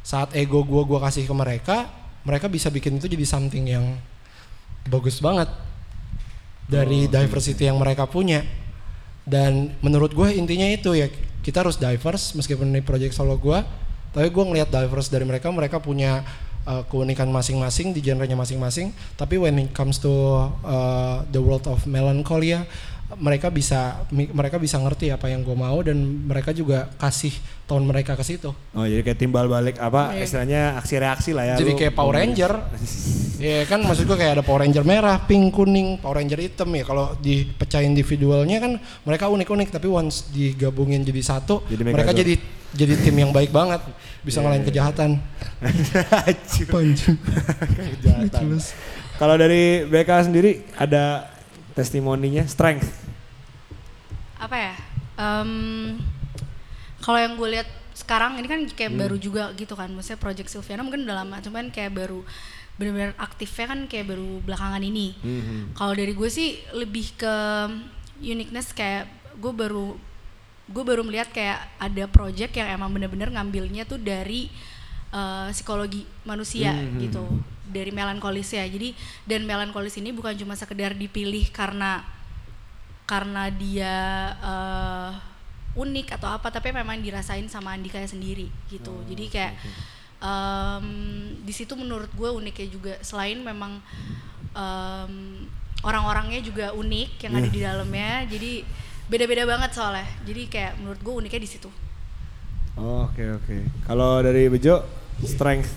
saat 0.00 0.32
ego 0.32 0.64
gue 0.64 0.82
gue 0.88 0.98
kasih 1.02 1.28
ke 1.28 1.34
mereka 1.36 1.76
mereka 2.24 2.48
bisa 2.48 2.72
bikin 2.72 2.96
itu 2.96 3.06
jadi 3.06 3.26
something 3.28 3.64
yang 3.68 4.00
bagus 4.88 5.20
banget 5.20 5.50
dari 6.66 7.06
diversity 7.06 7.68
yang 7.68 7.76
mereka 7.76 8.08
punya. 8.08 8.42
Dan 9.26 9.74
menurut 9.82 10.14
gue 10.14 10.38
intinya 10.38 10.66
itu 10.70 10.94
ya 10.94 11.10
kita 11.46 11.62
harus 11.62 11.78
diverse 11.78 12.34
meskipun 12.34 12.70
ini 12.74 12.82
project 12.82 13.14
solo 13.14 13.38
gue 13.38 13.58
tapi 14.16 14.32
gue 14.32 14.44
ngelihat 14.48 14.72
diverse 14.72 15.12
dari 15.12 15.28
mereka 15.28 15.52
mereka 15.52 15.76
punya 15.76 16.24
uh, 16.66 16.82
keunikan 16.90 17.30
masing-masing 17.30 17.94
di 17.94 18.02
genrenya 18.02 18.36
masing-masing. 18.36 18.92
Tapi 19.16 19.38
when 19.38 19.56
it 19.62 19.72
comes 19.72 20.02
to 20.02 20.10
uh, 20.66 21.22
the 21.30 21.40
world 21.40 21.64
of 21.70 21.86
melancholia 21.86 22.66
mereka 23.16 23.48
bisa 23.48 24.02
mereka 24.10 24.56
bisa 24.56 24.76
ngerti 24.76 25.08
apa 25.08 25.26
yang 25.26 25.40
gue 25.40 25.54
mau 25.54 25.78
dan 25.78 25.94
mereka 26.26 26.50
juga 26.50 26.90
kasih 26.96 27.30
tone 27.62 27.82
mereka 27.82 28.12
ke 28.12 28.22
situ 28.22 28.50
Oh 28.72 28.82
jadi 28.82 28.98
kayak 29.00 29.14
timbal 29.16 29.46
balik 29.46 29.78
apa 29.78 30.10
Iya. 30.12 30.22
istilahnya 30.22 30.60
aksi 30.74 30.94
reaksi 30.96 31.30
lah 31.30 31.44
ya. 31.44 31.54
jadi 31.54 31.70
Lu 31.70 31.78
kayak 31.78 31.94
Power 31.94 32.14
Ranger 32.14 32.52
ya 33.46 33.62
kan 33.64 33.80
maksud 33.80 34.04
gue 34.04 34.16
kayak 34.16 34.32
ada 34.32 34.42
Power 34.42 34.60
Ranger 34.60 34.82
merah 34.82 35.16
pink 35.20 35.50
kuning 35.50 35.96
Power 35.96 36.18
Ranger 36.18 36.40
hitam 36.40 36.66
ya 36.68 36.82
kalau 36.82 37.14
dipecahin 37.16 37.90
individualnya 37.90 38.58
kan 38.58 38.72
mereka 39.02 39.28
unik-unik 39.28 39.68
tapi 39.70 39.86
once 39.86 40.26
digabungin 40.28 41.00
jadi 41.00 41.22
satu 41.22 41.62
Jadi 41.64 41.82
mereka 41.84 42.10
Megazord. 42.10 42.20
jadi 42.20 42.34
jadi 42.76 42.94
tim 42.98 43.16
yang 43.16 43.30
baik 43.30 43.50
banget 43.50 43.86
bisa 44.20 44.42
ngalahin 44.42 44.60
kejahatan 44.62 45.22
Anjir. 46.26 46.66
Kejahatan. 47.96 48.58
Kalau 49.16 49.34
dari 49.34 49.86
BK 49.86 50.28
sendiri 50.28 50.60
ada 50.76 51.24
testimoninya 51.76 52.48
strength. 52.48 52.88
apa 54.36 54.56
ya? 54.56 54.74
Em, 55.16 55.96
kalau 57.00 57.18
yang 57.20 57.36
gue 57.36 57.48
lihat 57.56 57.68
sekarang 57.96 58.36
ini 58.36 58.48
kan 58.48 58.60
kayak 58.68 58.92
baru 58.96 59.16
juga 59.16 59.52
gitu 59.56 59.72
kan. 59.76 59.88
Maksudnya 59.92 60.20
project 60.20 60.52
Silviana 60.52 60.84
mungkin 60.84 61.08
udah 61.08 61.24
lama 61.24 61.40
cuman 61.40 61.72
kayak 61.72 61.92
baru 61.96 62.20
benar-benar 62.76 63.16
aktifnya 63.16 63.66
kan 63.72 63.80
kayak 63.88 64.12
baru 64.12 64.44
belakangan 64.44 64.84
ini. 64.84 65.16
Kalau 65.72 65.92
dari 65.96 66.12
gue 66.12 66.28
sih 66.28 66.60
lebih 66.76 67.16
ke 67.16 67.34
uniqueness 68.20 68.76
kayak 68.76 69.08
gue 69.36 69.52
baru 69.52 69.96
gue 70.66 70.82
baru 70.84 71.00
melihat 71.06 71.30
kayak 71.32 71.62
ada 71.78 72.04
project 72.10 72.52
yang 72.58 72.68
emang 72.68 72.90
bener-bener 72.92 73.30
ngambilnya 73.32 73.86
tuh 73.88 74.02
dari 74.02 74.50
eh, 75.12 75.48
psikologi 75.52 76.06
manusia 76.26 76.72
gitu 77.02 77.22
dari 77.70 77.90
melankolis 77.90 78.54
ya. 78.54 78.64
Jadi 78.64 78.94
dan 79.26 79.44
melankolis 79.44 79.98
ini 79.98 80.14
bukan 80.14 80.34
cuma 80.38 80.54
sekedar 80.54 80.94
dipilih 80.94 81.50
karena 81.50 82.02
karena 83.06 83.50
dia 83.50 83.94
eh, 84.42 85.10
unik 85.76 86.16
atau 86.16 86.32
apa 86.32 86.48
tapi 86.48 86.72
memang 86.72 86.98
dirasain 87.04 87.44
sama 87.52 87.76
Andika 87.76 88.00
sendiri 88.02 88.48
gitu. 88.72 88.96
Jadi 89.06 89.24
kayak 89.28 89.52
em, 90.24 90.86
di 91.44 91.52
situ 91.52 91.76
menurut 91.76 92.08
gue 92.16 92.30
uniknya 92.32 92.68
juga 92.72 92.94
selain 93.04 93.36
memang 93.44 93.78
em, 94.56 95.44
orang-orangnya 95.84 96.40
juga 96.40 96.72
unik 96.72 97.28
yang 97.28 97.32
ada 97.36 97.48
di 97.52 97.60
dalamnya 97.60 98.24
jadi 98.24 98.64
beda-beda 99.06 99.44
banget 99.44 99.70
soalnya. 99.76 100.08
Jadi 100.24 100.48
kayak 100.48 100.80
menurut 100.80 101.00
gue 101.04 101.14
uniknya 101.14 101.42
di 101.44 101.50
situ 101.50 101.68
Oke 102.76 103.24
oke. 103.32 103.56
Kalau 103.84 104.20
dari 104.20 104.48
Bejo 104.48 104.84
strength. 105.24 105.72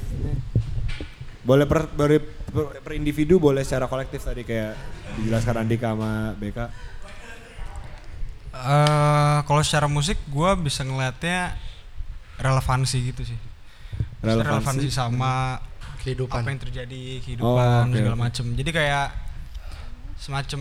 Boleh 1.39 1.65
per, 1.65 1.87
boleh 1.89 2.19
per, 2.19 2.83
per 2.83 2.91
individu 2.93 3.39
boleh 3.39 3.63
secara 3.63 3.87
kolektif 3.87 4.21
tadi 4.21 4.43
kayak 4.43 4.75
dijelaskan 5.17 5.63
Andika 5.63 5.95
sama 5.95 6.35
BK. 6.35 6.57
Eh, 8.49 9.37
kalau 9.47 9.61
secara 9.63 9.87
musik 9.87 10.19
gue 10.27 10.49
bisa 10.59 10.83
ngelihatnya 10.83 11.55
relevansi 12.37 12.97
gitu 13.13 13.23
sih. 13.23 13.39
Relevansi. 14.19 14.51
Relevansi 14.51 14.89
sama 14.91 15.63
kehidupan 16.03 16.43
apa 16.43 16.49
yang 16.51 16.61
terjadi 16.61 16.99
Oh, 16.99 17.21
kehidupan 17.23 17.67
oke, 17.87 17.95
segala 17.95 18.15
oke. 18.19 18.23
macem. 18.27 18.45
Jadi 18.53 18.69
kayak 18.75 19.07
semacam 20.19 20.59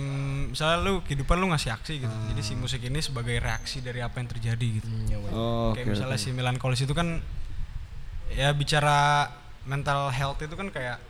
misalnya 0.55 0.79
lu 0.81 1.03
kehidupan 1.03 1.35
lu 1.35 1.51
ngasih 1.51 1.75
aksi 1.75 1.99
gitu. 1.99 2.17
Jadi 2.31 2.41
si 2.41 2.55
musik 2.55 2.79
ini 2.81 3.03
sebagai 3.03 3.43
reaksi 3.43 3.83
dari 3.83 3.99
apa 3.99 4.23
yang 4.23 4.31
terjadi 4.31 4.67
gitu. 4.79 4.87
Oh, 5.35 5.75
kayak 5.75 5.85
oke, 5.85 5.93
misalnya 5.99 6.15
oke. 6.15 6.23
si 6.23 6.31
melankolis 6.31 6.81
itu 6.81 6.95
kan 6.95 7.19
ya 8.31 8.55
bicara 8.55 9.27
mental 9.67 10.15
health 10.15 10.39
itu 10.41 10.55
kan 10.55 10.71
kayak 10.71 11.03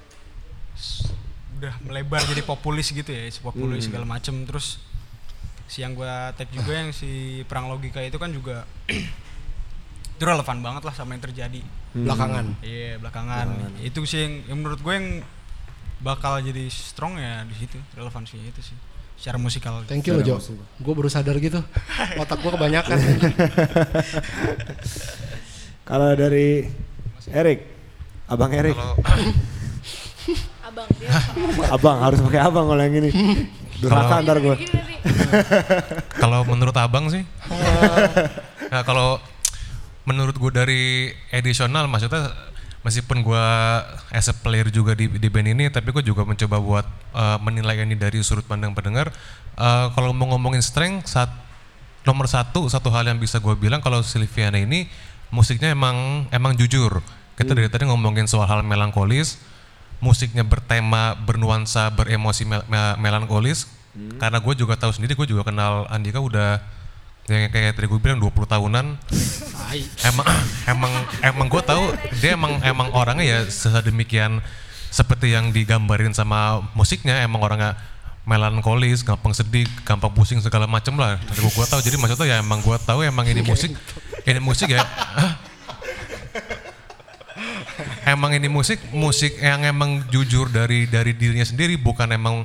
udah 1.59 1.75
melebar 1.85 2.23
jadi 2.23 2.41
populis 2.41 2.89
gitu 2.89 3.11
ya, 3.11 3.29
populis 3.43 3.85
Hmm. 3.85 3.87
segala 3.93 4.07
macem 4.07 4.47
terus 4.47 4.79
si 5.69 5.85
yang 5.85 5.93
gua 5.93 6.33
tag 6.33 6.49
juga 6.49 6.73
yang 6.73 6.95
si 6.95 7.43
perang 7.45 7.69
logika 7.69 8.01
itu 8.01 8.17
kan 8.17 8.33
juga 8.33 8.65
itu 10.17 10.25
relevan 10.25 10.59
banget 10.65 10.83
lah 10.89 10.95
sama 10.97 11.15
yang 11.15 11.23
terjadi. 11.23 11.61
belakangan 11.93 12.47
Iya 12.63 12.97
belakangan. 12.97 13.47
Itu 13.83 14.05
sih 14.05 14.25
yang, 14.25 14.35
yang 14.49 14.59
menurut 14.61 14.81
gue 14.81 14.93
yang 14.93 15.09
bakal 15.99 16.39
jadi 16.39 16.71
strong 16.71 17.19
ya 17.19 17.43
di 17.43 17.55
situ 17.59 17.79
relevansinya 17.99 18.47
itu 18.47 18.63
sih 18.63 18.79
secara 19.19 19.35
musikal. 19.35 19.83
thank 19.91 20.07
you 20.07 20.15
loh 20.15 20.23
Jo. 20.23 20.39
gue 20.79 20.95
baru 20.95 21.11
sadar 21.11 21.35
gitu. 21.43 21.59
Otak 22.23 22.39
gue 22.39 22.55
kebanyakan. 22.55 22.99
Kalau 25.89 26.15
dari 26.15 26.71
Erik, 27.27 27.67
Abang 28.31 28.55
Erik, 28.55 28.79
Kalau 28.79 28.95
abang 30.69 30.89
dia. 31.01 31.11
Abang 31.73 31.99
harus 32.05 32.21
pakai 32.23 32.41
abang 32.45 32.67
kalau 32.69 32.83
yang 32.85 33.01
ini. 33.01 33.11
Durhaka 33.81 34.21
ntar 34.23 34.39
gue. 34.39 34.57
Kalau 36.23 36.45
menurut 36.45 36.77
abang 36.77 37.09
sih, 37.09 37.23
nah, 38.69 38.83
kalau 38.83 39.23
menurut 40.05 40.35
gue 40.37 40.51
dari 40.53 40.83
edisional 41.33 41.87
maksudnya 41.87 42.29
meskipun 42.89 43.21
gue 43.21 43.47
as 44.09 44.33
a 44.33 44.35
player 44.35 44.73
juga 44.73 44.97
di, 44.97 45.13
di 45.13 45.29
band 45.29 45.53
ini, 45.53 45.69
tapi 45.69 45.93
gue 45.93 46.01
juga 46.01 46.25
mencoba 46.25 46.57
buat 46.57 46.87
uh, 47.13 47.37
menilai 47.45 47.85
ini 47.85 47.93
dari 47.93 48.25
sudut 48.25 48.49
pandang 48.49 48.73
pendengar. 48.73 49.13
Uh, 49.61 49.93
kalau 49.93 50.17
mau 50.17 50.33
ngomongin 50.33 50.65
strength, 50.65 51.13
saat 51.13 51.29
nomor 52.09 52.25
satu 52.25 52.65
satu 52.73 52.89
hal 52.89 53.05
yang 53.05 53.21
bisa 53.21 53.37
gue 53.37 53.53
bilang 53.61 53.85
kalau 53.85 54.01
Silviana 54.01 54.57
ini 54.57 54.89
musiknya 55.29 55.77
emang 55.77 56.25
emang 56.33 56.57
jujur. 56.57 57.05
Kita 57.37 57.53
dari 57.53 57.69
tadi 57.69 57.85
ngomongin 57.85 58.25
soal 58.25 58.49
hal 58.49 58.65
melankolis, 58.65 59.37
musiknya 60.01 60.43
bertema, 60.43 61.13
bernuansa, 61.21 61.93
beremosi 61.93 62.49
mel 62.49 62.65
mel 62.73 62.97
melankolis. 62.97 63.69
Karena 63.99 64.39
gue 64.39 64.55
juga 64.55 64.79
tahu 64.79 64.95
sendiri, 64.95 65.19
gue 65.19 65.27
juga 65.27 65.43
kenal 65.43 65.85
Andika 65.91 66.23
udah 66.23 66.63
yang 67.29 67.53
kayak 67.53 67.77
tadi 67.77 67.87
gue 67.87 68.01
bilang 68.01 68.21
20 68.21 68.33
tahunan. 68.49 68.87
emang 70.09 70.27
emang 70.65 70.93
emang 71.21 71.47
gue 71.53 71.63
tahu 71.63 71.93
dia 72.25 72.33
emang 72.33 72.57
emang 72.65 72.89
orangnya 72.97 73.25
ya 73.29 73.39
sedemikian 73.45 74.41
seperti 74.89 75.37
yang 75.37 75.53
digambarin 75.53 76.17
sama 76.17 76.65
musiknya 76.73 77.21
emang 77.21 77.45
orangnya 77.45 77.77
melankolis, 78.29 79.01
gampang 79.05 79.33
sedih, 79.33 79.65
gampang 79.89 80.13
pusing 80.13 80.41
segala 80.45 80.69
macem 80.69 80.93
lah. 81.01 81.17
Dari 81.17 81.41
gue 81.41 81.67
tahu 81.69 81.81
jadi 81.81 81.97
maksudnya 81.97 82.27
ya 82.29 82.37
emang 82.45 82.61
gue 82.61 82.77
tahu 82.85 83.01
emang 83.05 83.25
ini 83.25 83.41
musik 83.41 83.73
ini 84.29 84.41
musik 84.41 84.69
ya. 84.69 84.85
emang 88.13 88.33
ini 88.37 88.49
musik 88.49 88.81
musik 88.93 89.37
yang 89.41 89.65
emang 89.65 90.05
jujur 90.09 90.49
dari 90.49 90.89
dari 90.89 91.13
dirinya 91.13 91.45
sendiri 91.45 91.77
bukan 91.77 92.09
emang 92.13 92.45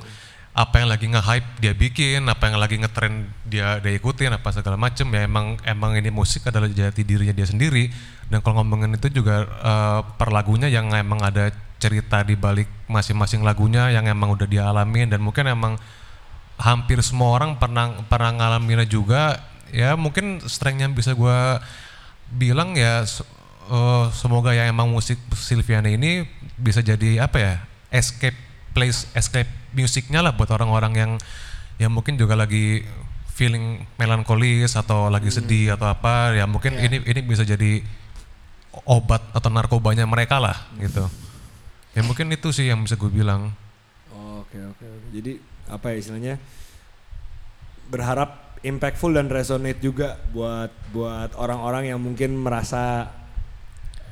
apa 0.53 0.85
yang 0.85 0.89
lagi 0.93 1.09
nge-hype 1.09 1.49
dia 1.57 1.73
bikin, 1.73 2.29
apa 2.29 2.45
yang 2.45 2.61
lagi 2.61 2.77
ngetren 2.77 3.25
dia 3.41 3.81
dia 3.81 3.93
ikutin, 3.97 4.37
apa 4.37 4.53
segala 4.53 4.77
macem 4.77 5.09
ya 5.09 5.25
emang 5.25 5.57
emang 5.65 5.97
ini 5.97 6.13
musik 6.13 6.45
adalah 6.45 6.69
jati 6.69 7.01
dirinya 7.01 7.33
dia 7.33 7.49
sendiri. 7.49 7.89
Dan 8.29 8.45
kalau 8.45 8.61
ngomongin 8.61 8.93
itu 8.93 9.09
juga 9.09 9.49
eh, 9.49 9.99
per 10.13 10.29
lagunya 10.29 10.69
yang 10.69 10.93
emang 10.93 11.25
ada 11.25 11.49
cerita 11.81 12.21
di 12.21 12.37
balik 12.37 12.69
masing-masing 12.85 13.41
lagunya 13.41 13.89
yang 13.89 14.05
emang 14.05 14.29
udah 14.29 14.45
dia 14.45 14.69
alamin. 14.69 15.09
Dan 15.09 15.25
mungkin 15.25 15.49
emang 15.49 15.81
hampir 16.61 17.01
semua 17.01 17.33
orang 17.33 17.57
pernah 17.57 18.05
pernah 18.05 18.37
ngalaminnya 18.37 18.85
juga. 18.85 19.41
Ya 19.73 19.97
mungkin 19.97 20.37
strength 20.45 20.85
yang 20.85 20.93
bisa 20.93 21.17
gue 21.17 21.39
bilang 22.29 22.77
ya 22.77 23.01
eh, 23.73 24.05
semoga 24.13 24.53
ya 24.53 24.69
emang 24.69 24.85
musik 24.85 25.17
Silviana 25.33 25.89
ini 25.89 26.29
bisa 26.61 26.85
jadi 26.85 27.25
apa 27.25 27.41
ya 27.41 27.53
escape 27.89 28.37
place 28.77 29.09
escape 29.17 29.62
musiknya 29.74 30.21
lah 30.21 30.34
buat 30.34 30.49
orang-orang 30.49 30.93
yang 30.95 31.11
yang 31.78 31.91
mungkin 31.91 32.15
juga 32.15 32.38
lagi 32.38 32.86
feeling 33.34 33.82
melankolis 33.97 34.78
atau 34.78 35.09
lagi 35.09 35.34
sedih 35.34 35.74
atau 35.74 35.89
apa 35.89 36.38
ya 36.38 36.45
mungkin 36.45 36.78
ini 36.78 37.01
ini 37.01 37.21
bisa 37.26 37.41
jadi 37.41 37.82
obat 38.86 39.26
atau 39.34 39.49
narkobanya 39.49 40.05
mereka 40.05 40.38
lah 40.38 40.69
gitu 40.78 41.09
ya 41.93 42.01
mungkin 42.01 42.30
itu 42.30 42.49
sih 42.49 42.69
yang 42.69 42.86
bisa 42.86 42.93
gue 42.93 43.09
bilang 43.09 43.53
Oke 44.13 44.61
oke 44.61 44.86
oke. 44.86 45.07
Jadi 45.09 45.32
apa 45.65 45.86
ya 45.89 45.97
istilahnya 45.97 46.36
berharap 47.89 48.61
impactful 48.61 49.11
dan 49.11 49.28
resonate 49.28 49.82
juga 49.82 50.21
buat 50.30 50.69
buat 50.93 51.34
orang-orang 51.36 51.89
yang 51.89 51.99
mungkin 51.99 52.38
merasa 52.38 53.09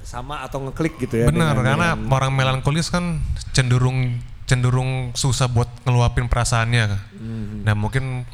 sama 0.01 0.41
atau 0.41 0.65
ngeklik 0.65 0.97
gitu 0.97 1.21
ya. 1.21 1.25
Benar, 1.29 1.53
dengan- 1.53 1.65
karena 1.65 1.87
dengan- 1.93 2.09
orang 2.09 2.31
melankolis 2.33 2.89
kan 2.89 3.21
cenderung 3.53 4.17
cenderung 4.51 5.15
susah 5.15 5.47
buat 5.47 5.71
ngeluapin 5.87 6.27
perasaannya. 6.27 6.85
Hmm. 7.15 7.63
Nah 7.63 7.71
mungkin 7.71 8.27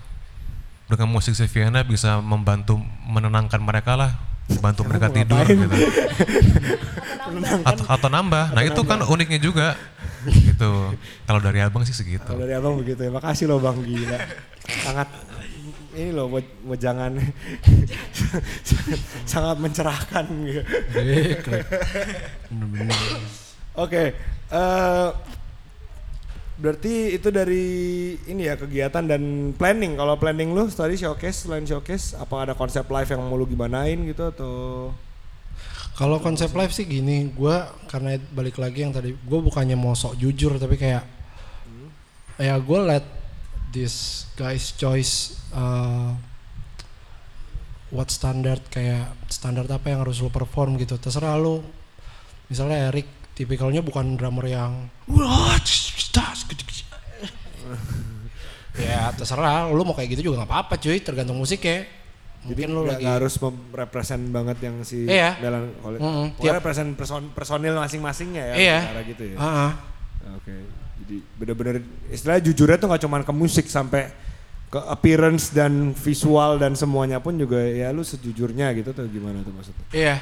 dengan 0.90 1.14
musik 1.14 1.38
Seviana 1.38 1.86
bisa 1.86 2.18
membantu 2.26 2.82
menenangkan 3.06 3.62
mereka 3.62 3.94
lah, 3.94 4.18
bantu 4.58 4.90
mereka 4.90 5.14
tidur 5.14 5.46
gitu. 5.46 5.78
atau, 7.70 7.86
atau 7.86 8.10
nambah. 8.10 8.58
Nah 8.58 8.66
itu 8.66 8.82
kan 8.82 9.06
uniknya 9.06 9.38
juga. 9.38 9.78
gitu. 10.26 10.98
Kalau 11.30 11.40
dari 11.40 11.62
abang 11.62 11.86
sih 11.86 11.94
segitu. 11.94 12.26
Kalau 12.26 12.42
dari 12.42 12.58
abang 12.58 12.82
begitu 12.82 13.06
ya. 13.06 13.14
Makasih 13.14 13.46
loh 13.46 13.62
bang 13.62 13.78
gila. 13.78 14.18
Sangat 14.66 15.08
ini 15.94 16.10
loh 16.14 16.34
mau 16.34 16.76
jangan 16.78 17.14
sangat 19.30 19.58
mencerahkan 19.62 20.26
gitu. 20.50 20.62
Oke, 23.78 24.18
eh, 24.50 25.10
berarti 26.58 27.14
itu 27.14 27.30
dari 27.30 27.66
ini 28.26 28.50
ya 28.50 28.58
kegiatan 28.58 29.06
dan 29.06 29.54
planning. 29.54 29.94
Kalau 29.96 30.18
planning 30.18 30.52
lu 30.52 30.66
tadi 30.74 30.98
showcase, 30.98 31.46
selain 31.46 31.64
showcase, 31.64 32.18
apa 32.18 32.50
ada 32.50 32.54
konsep 32.58 32.84
live 32.90 33.10
yang 33.10 33.22
mau 33.22 33.38
lu 33.38 33.46
gimanain 33.46 33.98
gitu 34.06 34.34
atau? 34.34 34.54
Kalau 35.98 36.22
konsep 36.22 36.54
live 36.54 36.70
sih 36.70 36.86
gini, 36.86 37.34
gue 37.34 37.56
karena 37.90 38.22
balik 38.34 38.62
lagi 38.62 38.86
yang 38.86 38.94
tadi, 38.94 39.18
gue 39.18 39.40
bukannya 39.42 39.74
mau 39.74 39.98
sok 39.98 40.18
jujur 40.22 40.62
tapi 40.62 40.78
kayak 40.78 41.02
ya 42.38 42.54
gue 42.62 42.80
let 42.86 43.06
this 43.74 44.30
guys 44.38 44.78
choice 44.78 45.42
uh, 45.58 46.14
what 47.90 48.14
standard 48.14 48.62
kayak 48.70 49.10
standar 49.26 49.66
apa 49.66 49.90
yang 49.90 50.06
harus 50.06 50.22
lo 50.22 50.30
perform 50.30 50.78
gitu. 50.78 51.02
Terserah 51.02 51.34
lo. 51.42 51.66
Misalnya 52.48 52.94
Eric 52.94 53.17
tipikalnya 53.38 53.80
bukan 53.80 54.18
drummer 54.18 54.44
yang 54.44 54.90
ya 58.78 59.10
terserah 59.12 59.68
lo 59.68 59.82
mau 59.82 59.94
kayak 59.94 60.10
gitu 60.14 60.22
juga 60.28 60.42
nggak 60.42 60.50
apa-apa 60.50 60.74
cuy 60.78 60.98
tergantung 61.00 61.38
musik 61.38 61.62
ya 61.62 61.86
Jadi 62.40 62.64
mungkin 62.64 62.70
nggak 62.86 63.02
lagi 63.02 63.06
harus 63.10 63.34
merepresent 63.42 64.24
banget 64.30 64.58
yang 64.62 64.76
si 64.82 65.04
Iya. 65.04 65.36
melankolis. 65.38 66.00
Mm-mm, 66.00 66.26
Pokoknya 66.32 66.40
tiap- 66.40 66.56
represent 66.56 66.90
person, 66.94 67.22
personil 67.30 67.74
masing-masingnya 67.76 68.44
ya. 68.46 68.56
Iya. 68.56 68.78
Cara 68.86 69.02
gitu 69.04 69.24
ya. 69.26 69.36
Ah, 69.36 69.44
ah. 69.44 69.72
Oke, 70.38 70.56
jadi 71.02 71.16
bener-bener 71.36 71.76
istilahnya 72.08 72.46
jujurnya 72.46 72.78
tuh 72.78 72.88
nggak 72.88 73.04
cuman 73.04 73.22
ke 73.22 73.34
musik 73.34 73.66
sampai 73.68 74.14
ke 74.68 74.80
appearance 74.82 75.50
dan 75.50 75.92
visual 75.94 76.56
dan 76.56 76.72
semuanya 76.74 77.18
pun 77.18 77.36
juga 77.36 77.58
ya 77.58 77.90
lu 77.90 78.06
sejujurnya 78.06 78.72
gitu 78.76 78.92
tuh 78.92 79.08
gimana 79.08 79.42
tuh 79.42 79.52
maksudnya? 79.52 79.84
Iya, 79.92 80.16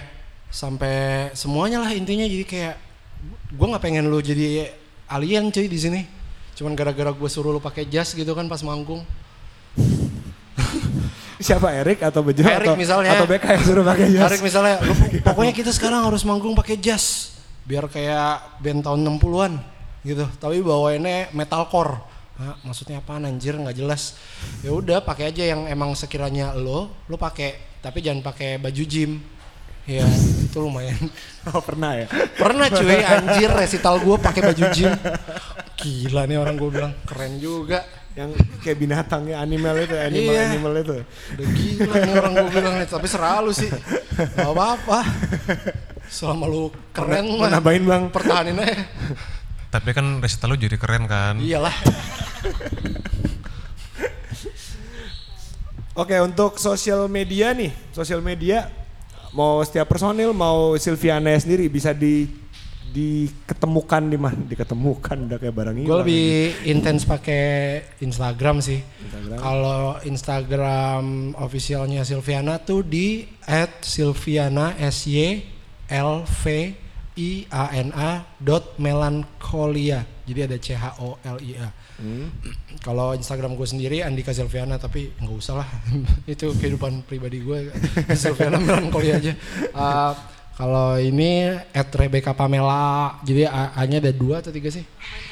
sampai 0.48 0.96
semuanya 1.32 1.78
lah 1.80 1.92
intinya 1.92 2.24
jadi 2.24 2.42
kayak 2.44 2.76
gue 3.52 3.68
nggak 3.68 3.84
pengen 3.84 4.08
lu 4.10 4.20
jadi 4.20 4.70
alien 5.10 5.50
cuy 5.54 5.68
di 5.70 5.80
sini. 5.80 6.02
Cuman 6.56 6.72
gara-gara 6.74 7.12
gue 7.12 7.30
suruh 7.30 7.52
lu 7.52 7.60
pakai 7.60 7.86
jas 7.90 8.16
gitu 8.16 8.32
kan 8.32 8.48
pas 8.48 8.62
manggung. 8.64 9.04
Siapa 11.46 11.68
Erik 11.76 12.00
atau 12.00 12.24
Bejo 12.24 12.48
Erik 12.48 12.64
atau 12.64 12.80
misalnya. 12.80 13.12
atau 13.20 13.28
BK 13.28 13.46
yang 13.60 13.64
suruh 13.68 13.84
pakai 13.84 14.08
jas? 14.08 14.24
Tarik 14.24 14.42
misalnya, 14.42 14.76
lu, 14.80 14.94
pokoknya 15.20 15.54
kita 15.54 15.72
sekarang 15.76 16.08
harus 16.08 16.24
manggung 16.24 16.56
pakai 16.56 16.80
jas 16.80 17.36
biar 17.68 17.90
kayak 17.92 18.62
band 18.62 18.86
tahun 18.86 19.04
60-an 19.04 19.54
gitu. 20.06 20.26
Tapi 20.40 20.62
bawainnya 20.64 21.34
metalcore. 21.36 21.98
Hah, 22.36 22.60
maksudnya 22.68 23.00
apa 23.00 23.16
anjir 23.20 23.56
nggak 23.56 23.76
jelas. 23.76 24.16
Ya 24.64 24.72
udah 24.76 25.00
pakai 25.04 25.32
aja 25.32 25.44
yang 25.44 25.68
emang 25.68 25.96
sekiranya 25.96 26.56
lo, 26.56 26.92
lo 27.08 27.16
pakai 27.16 27.80
tapi 27.80 28.02
jangan 28.02 28.24
pakai 28.24 28.58
baju 28.60 28.84
gym. 28.88 29.22
Ya, 29.86 30.06
itu 30.42 30.58
lumayan. 30.58 30.98
Oh 31.54 31.62
pernah 31.62 31.94
ya? 31.94 32.10
Pernah 32.42 32.74
cuy 32.74 33.06
anjir 33.14 33.54
resital 33.54 34.02
gue 34.02 34.18
pakai 34.18 34.42
baju 34.42 34.64
gym. 34.74 34.90
Gila 35.78 36.26
nih 36.26 36.42
orang 36.42 36.58
gue 36.58 36.70
bilang 36.74 36.94
keren 37.06 37.38
juga. 37.38 37.86
Yang 38.18 38.34
kayak 38.66 38.82
binatangnya 38.82 39.38
animal 39.38 39.78
itu, 39.78 39.94
animal 39.94 40.34
Iya. 40.34 40.44
animal 40.50 40.74
itu. 40.82 40.96
Udah 41.06 41.48
gila 41.54 41.96
nih 42.02 42.14
orang 42.18 42.32
gue 42.34 42.50
bilang 42.50 42.74
nih, 42.82 42.88
tapi 42.90 43.06
seralu 43.06 43.52
sih. 43.54 43.70
Gak 44.34 44.42
apa-apa. 44.48 45.06
Selama 46.10 46.50
lu 46.50 46.74
keren 46.90 47.38
mah 47.38 47.54
nambahin 47.54 47.86
bang? 47.86 48.04
pertahanin 48.10 48.58
aja. 48.58 48.90
Tapi 49.70 49.90
kan 49.94 50.18
resital 50.18 50.50
lu 50.50 50.58
jadi 50.58 50.82
keren 50.82 51.06
kan. 51.06 51.38
Iyalah. 51.38 51.76
Oke 55.94 56.18
untuk 56.20 56.58
sosial 56.58 57.06
media 57.06 57.54
nih, 57.54 57.70
sosial 57.94 58.20
media 58.20 58.68
mau 59.36 59.60
setiap 59.62 59.92
personil 59.92 60.32
mau 60.32 60.80
Silviana 60.80 61.36
sendiri 61.36 61.68
bisa 61.68 61.92
di 61.92 62.26
diketemukan 62.96 64.08
di 64.08 64.16
mana? 64.16 64.40
Diketemukan 64.40 65.28
udah 65.28 65.36
kayak 65.36 65.52
barang 65.52 65.76
Gue 65.76 65.84
hilang 65.84 66.00
lebih 66.08 66.28
intens 66.64 67.04
pakai 67.04 67.44
Instagram 68.00 68.64
sih. 68.64 68.80
Instagram. 68.80 69.36
Kalau 69.36 70.00
Instagram 70.08 71.04
officialnya 71.36 72.08
Silviana 72.08 72.64
tuh 72.64 72.88
di 72.88 73.28
@silviana 73.84 74.80
s 74.80 75.12
y 75.12 75.44
l 75.92 76.24
v 76.24 76.44
i 77.20 77.32
a 77.52 77.66
n 77.76 77.92
a 77.92 78.24
dot 78.40 78.80
melancholia. 78.80 80.08
Jadi 80.24 80.40
ada 80.48 80.58
c 80.58 80.72
h 80.72 80.86
o 81.04 81.20
l 81.20 81.38
i 81.44 81.52
a. 81.60 81.68
Hmm. 81.96 82.28
Kalau 82.80 83.16
Instagram 83.16 83.56
gue 83.56 83.64
sendiri 83.64 84.04
Andika 84.04 84.30
Silviana 84.30 84.76
tapi 84.76 85.16
nggak 85.16 85.32
usah 85.32 85.64
lah 85.64 85.70
itu 86.28 86.52
kehidupan 86.52 87.04
pribadi 87.04 87.40
gue 87.40 87.72
Silviana 88.20 88.60
melankolia 88.60 89.16
aja. 89.16 89.32
Uh, 89.72 90.12
kalau 90.56 90.96
ini 90.96 91.52
at 91.72 91.88
Rebecca 91.92 92.32
Pamela 92.32 93.16
jadi 93.22 93.48
A- 93.48 93.76
A-nya 93.76 94.00
ada 94.00 94.12
dua 94.12 94.40
atau 94.40 94.52
tiga 94.52 94.68
sih? 94.68 94.84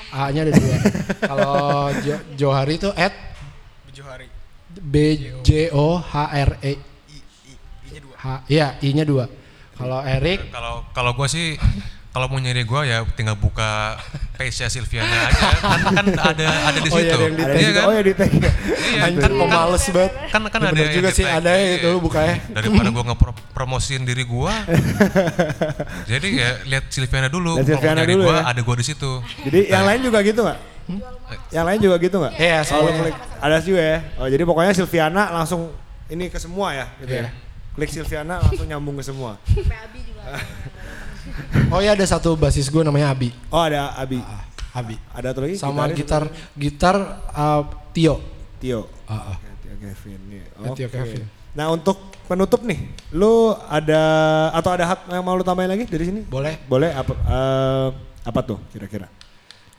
A-nya 0.09 0.43
ada 0.43 0.53
dua. 0.53 0.76
Kalau 1.22 1.55
Jo- 1.99 2.24
Johari 2.36 2.76
itu 2.76 2.89
at 2.91 3.11
Johari. 3.91 4.28
B 4.74 4.95
J 5.43 5.70
O 5.72 5.95
H 5.95 6.14
R 6.32 6.51
E 6.59 6.74
H 8.18 8.26
ya 8.47 8.80
I-nya 8.80 9.03
dua. 9.03 9.28
Kalau 9.74 9.99
Erik 9.99 10.47
Kalau 10.47 10.88
kalau 10.91 11.11
gue 11.14 11.28
sih 11.28 11.59
kalau 12.14 12.30
mau 12.30 12.38
nyari 12.38 12.61
gue 12.61 12.82
ya 12.86 13.01
tinggal 13.11 13.34
buka 13.34 13.97
page-nya 14.38 14.70
Silviana 14.70 15.09
aja. 15.28 15.49
Kan, 15.57 15.82
kan 15.97 16.05
ada 16.30 16.45
ada 16.70 16.78
di 16.78 16.89
Oh, 16.89 16.95
situ. 16.95 17.09
iya, 17.09 17.14
ada 17.18 17.24
yang 17.26 17.34
di 17.34 17.41
Ada 17.43 17.53
Iya 17.57 17.70
kan? 17.74 17.84
oh 17.84 17.91
ya 17.91 18.01
di 18.01 18.14
tag 18.14 18.32
ya. 18.32 18.51
Iya, 18.93 19.01
anjir 19.03 19.18
kan, 19.18 19.22
kan, 19.26 19.41
pemales 19.41 19.84
banget. 19.89 20.11
kan, 20.30 20.41
kan 20.45 20.59
Ya 20.61 20.70
ada 20.70 20.78
yang 20.80 20.93
juga 20.93 21.09
sih 21.09 21.26
ada 21.26 21.49
ya 21.49 21.57
Iya. 21.57 21.74
itu 21.76 21.88
lu 21.89 21.99
bukanya. 21.99 22.36
Daripada 22.53 22.89
gue 22.89 23.03
ngepromosiin 23.09 24.03
diri 24.05 24.24
gue. 24.24 24.53
jadi 26.11 26.28
ya 26.30 26.49
lihat 26.70 26.86
Silviana 26.88 27.28
dulu. 27.28 27.57
Lihat 27.57 27.68
Silviana 27.68 27.97
nyari 28.01 28.14
dulu 28.14 28.24
gua, 28.30 28.38
ya. 28.38 28.41
ada 28.45 28.61
gue 28.61 28.76
di 28.78 28.86
situ. 28.86 29.11
Jadi 29.43 29.59
yang 29.68 29.84
lain 29.84 29.99
juga 30.05 30.20
gitu 30.22 30.41
nggak? 30.45 30.59
Yang 31.49 31.66
lain 31.66 31.80
juga 31.82 31.95
gitu 31.97 32.16
nggak? 32.22 32.34
Iya, 32.38 32.59
Oh, 32.78 32.89
klik 32.93 33.16
ada 33.41 33.55
juga 33.57 33.82
ya. 33.82 33.97
Oh 34.22 34.28
jadi 34.30 34.43
pokoknya 34.45 34.72
Silviana 34.72 35.34
langsung 35.34 35.74
ini 36.07 36.30
ke 36.30 36.38
semua 36.38 36.78
ya, 36.78 36.86
gitu 37.01 37.09
Iya. 37.09 37.26
ya. 37.26 37.30
Klik 37.74 37.89
Silviana 37.89 38.38
langsung 38.38 38.70
nyambung 38.70 38.93
ke 38.93 39.03
semua. 39.03 39.34
Oh 41.74 41.80
ya 41.80 41.95
ada 41.95 42.05
satu 42.05 42.36
basis 42.36 42.67
gue 42.67 42.84
namanya 42.84 43.13
Abi. 43.13 43.32
Oh 43.49 43.61
ada 43.61 43.95
Abi, 43.95 44.19
Abi. 44.76 44.95
ada 45.13 45.32
tuh 45.32 45.41
lagi 45.47 45.55
Sama 45.57 45.88
gitar 45.91 46.28
gitar 46.57 46.95
uh, 47.34 47.63
Tio. 47.95 48.19
Tio. 48.59 48.88
Ah. 49.07 49.36
Oke, 49.36 49.49
Tio 49.63 49.76
Kevin. 49.80 50.19
iya. 50.32 50.45
Ya, 50.49 50.69
Tio. 50.76 50.88
Kevin. 50.89 51.24
Nah 51.53 51.69
untuk 51.69 51.97
penutup 52.26 52.65
nih, 52.65 52.80
lu 53.13 53.53
ada 53.69 54.01
atau 54.55 54.71
ada 54.74 54.86
hak 54.89 55.11
yang 55.11 55.24
mau 55.24 55.36
lu 55.38 55.45
tambahin 55.45 55.69
lagi 55.69 55.86
dari 55.86 56.07
sini? 56.09 56.21
Boleh. 56.26 56.57
Boleh 56.65 56.89
apa? 56.95 57.13
eh, 57.13 57.89
apa 58.24 58.39
tuh 58.41 58.59
kira-kira? 58.71 59.11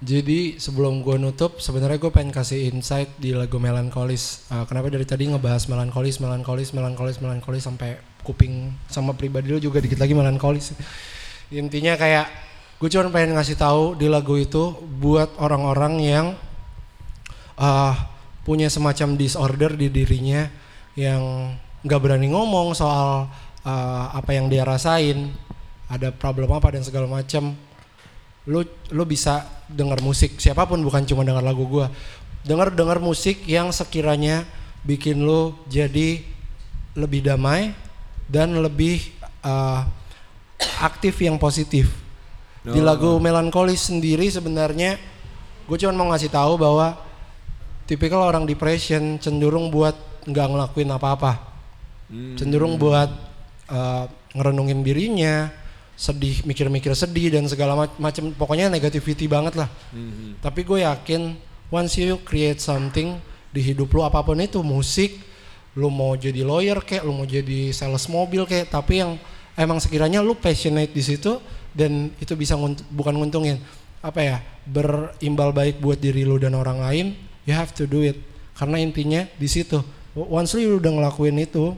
Jadi 0.05 0.61
sebelum 0.61 1.01
gue 1.01 1.17
nutup, 1.17 1.65
sebenarnya 1.65 1.97
gue 1.97 2.13
pengen 2.13 2.29
kasih 2.29 2.69
insight 2.69 3.09
di 3.17 3.33
lagu 3.33 3.57
Melancholis. 3.57 4.45
Uh, 4.53 4.69
kenapa 4.69 4.93
dari 4.93 5.09
tadi 5.09 5.25
ngebahas 5.33 5.65
Melancholis, 5.65 6.21
Melancholis, 6.21 6.77
Melancholis, 6.77 7.17
Melancholis 7.25 7.65
sampai 7.65 7.97
kuping 8.21 8.69
sama 8.85 9.17
pribadi 9.17 9.49
lu 9.49 9.57
juga 9.57 9.81
dikit 9.81 9.97
lagi 9.97 10.13
Melancholis. 10.13 10.77
Intinya 11.53 11.99
kayak 11.99 12.27
gue 12.81 12.89
cuma 12.89 13.09
pengen 13.13 13.37
ngasih 13.37 13.57
tahu 13.57 13.97
di 13.97 14.09
lagu 14.09 14.37
itu 14.37 14.77
buat 15.01 15.37
orang-orang 15.41 15.95
yang 16.01 16.27
uh, 17.57 17.95
punya 18.45 18.69
semacam 18.69 19.17
disorder 19.17 19.73
di 19.73 19.89
dirinya 19.89 20.49
yang 20.95 21.53
nggak 21.85 22.01
berani 22.01 22.31
ngomong 22.33 22.77
soal 22.77 23.29
uh, 23.65 24.05
apa 24.13 24.31
yang 24.37 24.49
dia 24.49 24.63
rasain, 24.65 25.33
ada 25.89 26.13
problem 26.13 26.53
apa 26.53 26.77
dan 26.77 26.85
segala 26.85 27.09
macam 27.09 27.57
lu 28.45 28.61
lu 28.93 29.09
bisa 29.09 29.41
dengar 29.73 30.05
musik 30.05 30.37
siapa 30.37 30.69
pun 30.69 30.77
bukan 30.85 31.09
cuma 31.09 31.25
dengar 31.25 31.45
lagu 31.45 31.65
gua. 31.65 31.89
Dengar 32.45 32.69
dengar 32.77 33.01
musik 33.01 33.41
yang 33.49 33.73
sekiranya 33.73 34.45
bikin 34.85 35.25
lu 35.25 35.57
jadi 35.65 36.21
lebih 36.93 37.25
damai 37.25 37.73
dan 38.29 38.53
lebih 38.61 39.01
uh, 39.41 39.89
aktif 40.81 41.21
yang 41.23 41.37
positif. 41.37 41.91
Di 42.65 42.81
lagu 42.81 43.21
melankolis 43.21 43.93
sendiri 43.93 44.25
sebenarnya 44.33 44.97
gue 45.69 45.77
cuma 45.77 45.93
mau 45.93 46.09
ngasih 46.13 46.33
tahu 46.33 46.57
bahwa 46.57 46.97
tipikal 47.85 48.25
orang 48.25 48.49
depression 48.49 49.21
cenderung 49.21 49.69
buat 49.69 49.93
nggak 50.25 50.47
ngelakuin 50.49 50.89
apa-apa. 50.89 51.33
Cenderung 52.41 52.81
buat 52.81 53.13
uh, 53.69 54.09
ngerenungin 54.33 54.81
dirinya 54.81 55.53
sedih 55.95 56.43
mikir-mikir 56.43 56.91
sedih 56.97 57.31
dan 57.31 57.47
segala 57.47 57.87
mac- 57.87 57.99
macam 58.03 58.35
pokoknya 58.35 58.67
negativity 58.73 59.29
banget 59.29 59.55
lah. 59.61 59.69
Tapi 60.41 60.61
gue 60.65 60.83
yakin 60.83 61.37
once 61.69 62.01
you 62.01 62.17
create 62.25 62.59
something 62.59 63.21
di 63.55 63.61
hidup 63.63 63.93
lu 63.93 64.03
apa 64.03 64.25
pun 64.27 64.41
itu 64.41 64.59
musik 64.65 65.21
lu 65.79 65.91
mau 65.91 66.15
jadi 66.19 66.43
lawyer 66.43 66.83
kayak 66.83 67.03
lu 67.07 67.15
mau 67.15 67.27
jadi 67.27 67.71
sales 67.71 68.07
mobil 68.11 68.47
kayak 68.47 68.71
tapi 68.71 69.03
yang 69.03 69.19
emang 69.55 69.79
sekiranya 69.79 70.21
lu 70.21 70.35
passionate 70.39 70.91
di 70.91 71.03
situ 71.03 71.39
dan 71.75 72.11
itu 72.23 72.35
bisa 72.39 72.55
ngunt- 72.55 72.87
bukan 72.91 73.15
nguntungin 73.19 73.59
apa 74.05 74.21
ya 74.21 74.37
berimbal 74.69 75.51
baik 75.51 75.81
buat 75.81 75.97
diri 75.97 76.23
lu 76.29 76.37
dan 76.37 76.55
orang 76.55 76.79
lain 76.79 77.07
you 77.49 77.55
have 77.55 77.73
to 77.73 77.89
do 77.89 78.05
it. 78.05 78.19
Karena 78.55 78.79
intinya 78.79 79.27
di 79.35 79.51
situ 79.51 79.83
once 80.15 80.55
lu 80.55 80.79
udah 80.79 80.93
ngelakuin 80.95 81.37
itu 81.43 81.75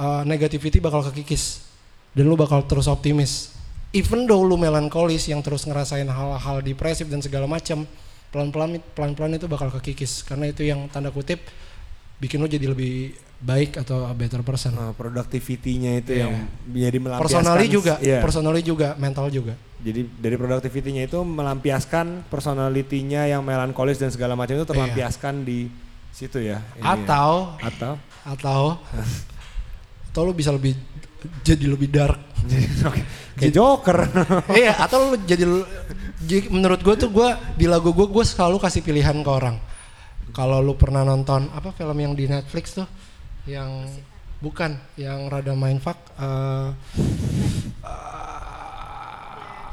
uh, 0.00 0.22
negativity 0.24 0.80
bakal 0.80 1.04
kekikis 1.12 1.68
dan 2.16 2.24
lu 2.26 2.34
bakal 2.34 2.64
terus 2.64 2.88
optimis. 2.88 3.52
Even 3.90 4.24
though 4.24 4.40
lu 4.40 4.54
melankolis 4.54 5.26
yang 5.26 5.42
terus 5.42 5.66
ngerasain 5.66 6.06
hal-hal 6.06 6.62
depresif 6.62 7.10
dan 7.10 7.18
segala 7.18 7.50
macam, 7.50 7.82
pelan-pelan 8.30 8.78
pelan-pelan 8.94 9.34
itu 9.34 9.50
bakal 9.50 9.68
kekikis. 9.74 10.22
Karena 10.22 10.46
itu 10.46 10.62
yang 10.62 10.86
tanda 10.88 11.10
kutip 11.10 11.42
bikin 12.20 12.38
lu 12.38 12.46
jadi 12.46 12.68
lebih 12.68 13.16
baik 13.40 13.80
atau 13.80 14.04
a 14.04 14.12
better 14.12 14.44
person. 14.44 14.76
Uh, 14.76 14.92
productivity-nya 14.92 16.04
itu 16.04 16.12
Iya. 16.12 16.28
yang 16.28 16.32
menjadi 16.68 16.98
melampiaskan. 17.00 17.24
Personally 17.40 17.66
juga, 17.72 17.94
Iya. 17.98 18.20
personally 18.20 18.62
juga, 18.62 18.88
mental 19.00 19.26
juga. 19.32 19.56
Jadi 19.80 20.04
dari 20.20 20.36
productivity-nya 20.36 21.08
itu 21.08 21.24
melampiaskan 21.24 22.28
personality-nya 22.28 23.32
yang 23.32 23.40
melankolis 23.40 23.96
dan 23.96 24.12
segala 24.12 24.36
macam 24.36 24.60
itu 24.60 24.68
terlampiaskan 24.68 25.40
di 25.48 25.72
situ 26.12 26.36
ya. 26.44 26.60
Ini 26.76 26.84
ya. 26.84 26.92
Atau 27.00 27.56
atau 27.64 27.92
atau 28.28 28.62
atau 30.12 30.20
lu 30.20 30.36
bisa 30.36 30.52
lebih 30.52 30.76
jadi 31.40 31.64
lebih 31.64 31.88
dark. 31.88 32.20
kayak 33.40 33.52
Joker. 33.56 34.04
iya, 34.60 34.76
atau 34.76 35.16
jadi 35.16 35.48
jadi 36.20 36.52
menurut 36.52 36.84
gue 36.84 36.94
tuh 37.00 37.08
gue 37.08 37.28
di 37.56 37.64
lagu 37.64 37.96
gue 37.96 38.04
gue 38.04 38.24
selalu 38.28 38.60
kasih 38.60 38.84
pilihan 38.84 39.16
ke 39.24 39.30
orang. 39.32 39.56
Kalau 40.30 40.62
lu 40.62 40.78
pernah 40.78 41.02
nonton 41.02 41.50
apa 41.50 41.74
film 41.74 41.96
yang 41.98 42.12
di 42.14 42.30
Netflix 42.30 42.76
tuh? 42.76 42.86
Yang 43.48 44.00
bukan 44.40 44.78
yang 44.96 45.28
rada 45.28 45.52
mindfuck 45.52 45.98
eh 46.16 46.68
eh, 47.84 49.68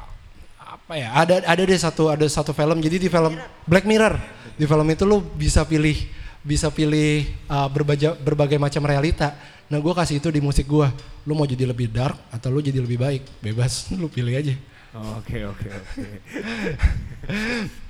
apa 0.59 0.93
ya? 0.97 1.09
Ada 1.13 1.35
ada 1.45 1.61
deh 1.61 1.79
satu 1.79 2.09
ada 2.09 2.25
satu 2.25 2.51
film. 2.51 2.81
Jadi 2.81 3.07
di 3.07 3.09
film 3.09 3.37
Black 3.69 3.85
Mirror. 3.85 4.17
Di 4.57 4.65
film 4.65 4.87
itu 4.89 5.05
lu 5.05 5.21
bisa 5.21 5.61
pilih 5.67 5.95
bisa 6.41 6.71
pilih 6.71 7.27
uh, 7.51 7.67
berbagai 7.69 8.17
berbagai 8.23 8.57
macam 8.57 8.81
realita. 8.87 9.35
Nah 9.67 9.83
gue 9.83 9.93
kasih 9.93 10.23
itu 10.23 10.31
di 10.31 10.39
musik 10.39 10.63
gue 10.63 10.87
lu 11.27 11.35
mau 11.35 11.43
jadi 11.43 11.67
lebih 11.67 11.91
dark 11.91 12.15
atau 12.31 12.47
lu 12.49 12.63
jadi 12.63 12.79
lebih 12.79 12.97
baik? 12.97 13.21
Bebas 13.43 13.87
lu 14.01 14.07
pilih 14.07 14.33
aja. 14.33 14.55
Oke 15.19 15.43
oke 15.45 15.67
oke. 15.69 16.05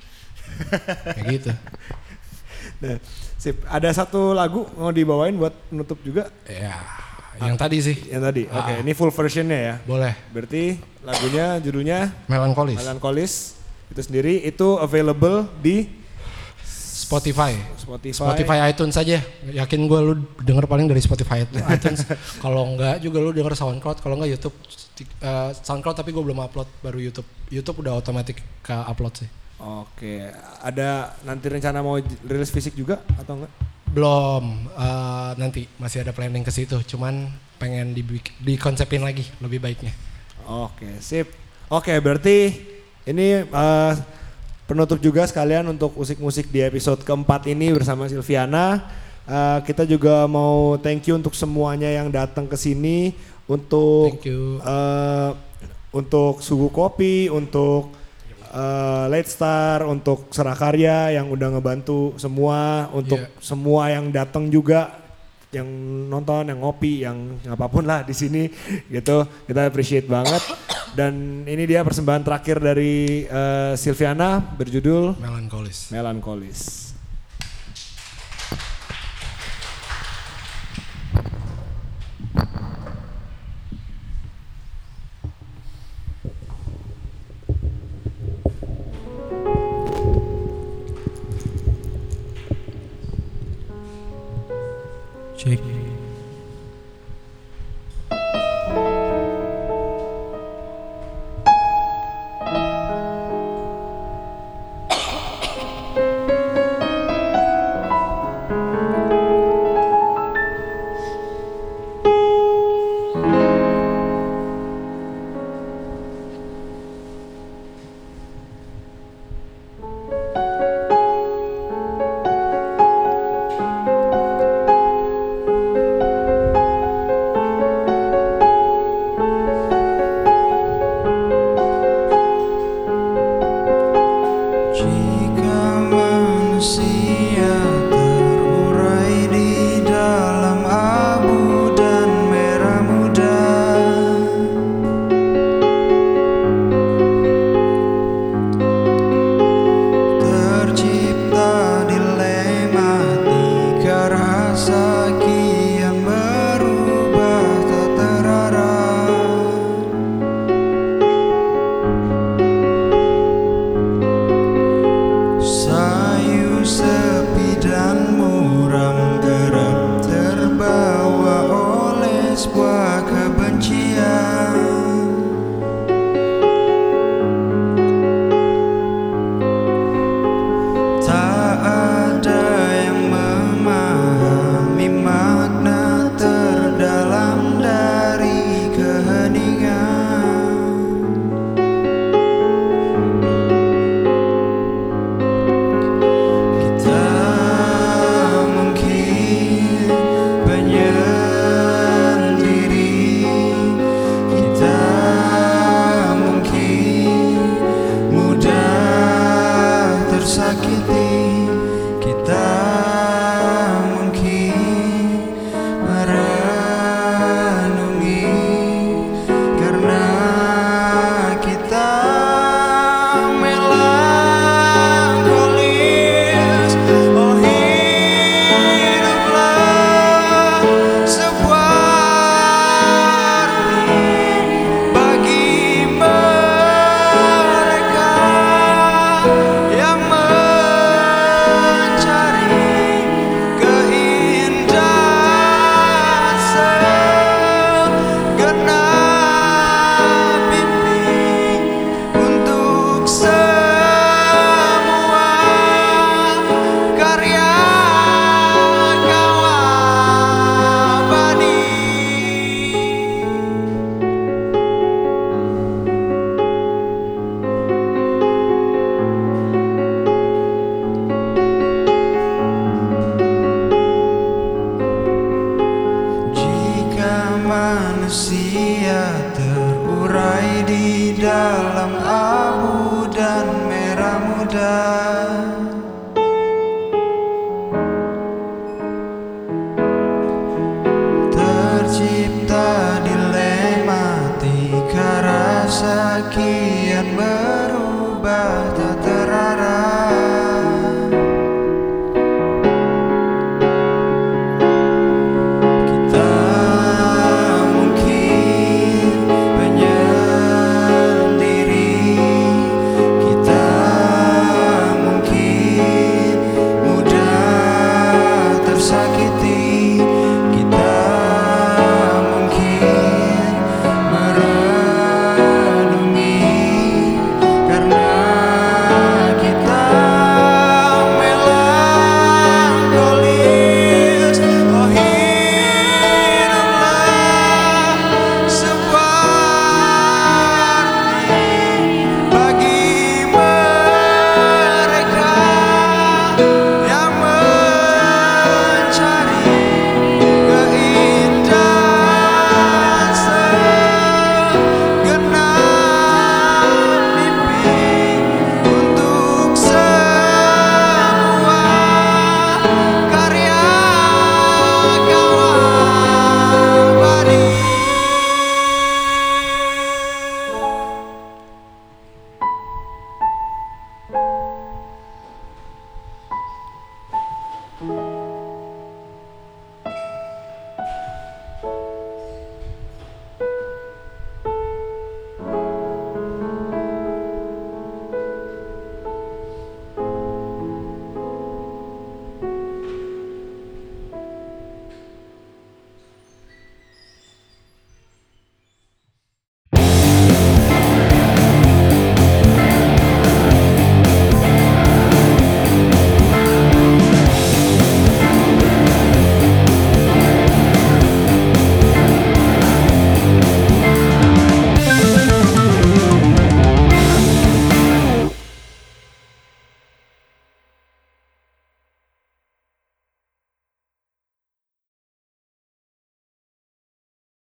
kayak 1.14 1.26
gitu 1.38 1.52
Nah, 2.78 2.96
sip. 3.34 3.58
Ada 3.66 3.90
satu 4.04 4.30
lagu 4.30 4.62
mau 4.78 4.94
dibawain 4.94 5.34
buat 5.34 5.50
nutup 5.74 5.98
juga 6.06 6.30
ya 6.46 6.78
yang 7.38 7.54
tadi 7.54 7.78
sih 7.78 7.96
yang 8.10 8.22
tadi. 8.22 8.46
Oke, 8.50 8.82
ini 8.82 8.92
full 8.94 9.14
versionnya 9.14 9.58
ya. 9.58 9.74
boleh 9.82 10.14
Berarti 10.34 10.78
lagunya 11.06 11.58
judulnya 11.62 12.10
melankolis 12.26 12.78
Melancholis 12.82 13.32
itu 13.88 14.00
sendiri 14.02 14.42
itu 14.42 14.78
available 14.78 15.46
di 15.62 15.86
Spotify 16.98 17.54
Spotify. 17.78 18.12
Spotify 18.20 18.58
iTunes 18.68 18.92
saja. 18.92 19.22
Yakin 19.48 19.80
gue 19.88 20.00
lu 20.02 20.14
denger 20.44 20.68
paling 20.68 20.90
dari 20.90 21.00
Spotify 21.00 21.46
iTunes. 21.74 22.04
kalau 22.42 22.74
enggak 22.74 23.00
juga 23.00 23.18
lu 23.22 23.30
denger 23.32 23.54
SoundCloud, 23.56 24.02
kalau 24.04 24.18
enggak 24.20 24.36
YouTube 24.36 24.54
Eh, 24.98 25.50
SoundCloud 25.62 25.94
tapi 25.94 26.10
gue 26.10 26.18
belum 26.18 26.42
upload 26.42 26.66
baru 26.82 26.98
YouTube. 26.98 27.26
YouTube 27.54 27.86
udah 27.86 28.02
otomatis 28.02 28.34
ke 28.34 28.74
upload 28.74 29.14
sih. 29.14 29.28
Oke, 29.58 30.22
ada 30.62 31.18
nanti 31.26 31.50
rencana 31.50 31.82
mau 31.82 31.98
rilis 31.98 32.54
fisik 32.54 32.78
juga 32.78 33.02
atau 33.18 33.42
enggak? 33.42 33.52
Belum 33.90 34.44
eh, 34.70 35.30
nanti 35.34 35.66
masih 35.82 36.06
ada 36.06 36.14
planning 36.14 36.46
ke 36.46 36.54
situ. 36.54 36.78
Cuman 36.86 37.26
pengen 37.58 37.90
dikonsepin 38.38 39.02
lagi 39.02 39.26
lebih 39.42 39.58
baiknya. 39.58 39.90
Oke, 40.46 41.02
sip. 41.02 41.26
Oke, 41.66 41.90
berarti 41.98 42.54
ini 43.02 43.42
eh, 43.42 43.92
penutup 44.70 45.02
juga 45.02 45.26
sekalian 45.26 45.66
untuk 45.74 45.90
musik-musik 45.98 46.54
di 46.54 46.62
episode 46.62 47.02
keempat 47.02 47.50
ini 47.50 47.74
bersama 47.74 48.06
Silviana. 48.06 48.86
Eh, 49.26 49.58
kita 49.66 49.82
juga 49.82 50.22
mau 50.30 50.78
thank 50.78 51.10
you 51.10 51.18
untuk 51.18 51.34
semuanya 51.34 51.90
yang 51.90 52.14
datang 52.14 52.46
ke 52.46 52.54
sini 52.54 53.10
untuk 53.50 54.22
Thank 54.22 54.30
you. 54.30 54.62
eh, 54.62 55.30
untuk 55.90 56.46
Sugu 56.46 56.70
Kopi, 56.70 57.26
untuk 57.26 57.97
eh, 58.52 59.04
Late 59.12 59.30
Star, 59.30 59.84
untuk 59.84 60.32
Serakarya 60.32 61.12
yang 61.12 61.28
udah 61.28 61.58
ngebantu 61.58 62.16
semua, 62.16 62.88
untuk 62.92 63.20
Iya. 63.20 63.30
semua 63.40 63.82
yang 63.92 64.08
datang 64.08 64.48
juga 64.48 64.98
yang 65.48 65.64
nonton, 66.12 66.52
yang 66.52 66.60
ngopi, 66.60 67.08
yang 67.08 67.40
apa 67.48 67.72
pun 67.72 67.84
lah 67.88 68.04
di 68.04 68.12
sini 68.12 68.52
gitu. 68.92 69.24
Kita 69.48 69.64
appreciate 69.64 70.04
banget. 70.04 70.40
Dan 70.92 71.44
ini 71.44 71.64
dia 71.68 71.84
persembahan 71.84 72.24
terakhir 72.24 72.60
dari 72.60 73.24
eh, 73.24 73.72
Silviana 73.76 74.40
berjudul 74.40 75.16
Melankolis. 75.20 75.92
Melancholis. 75.92 76.87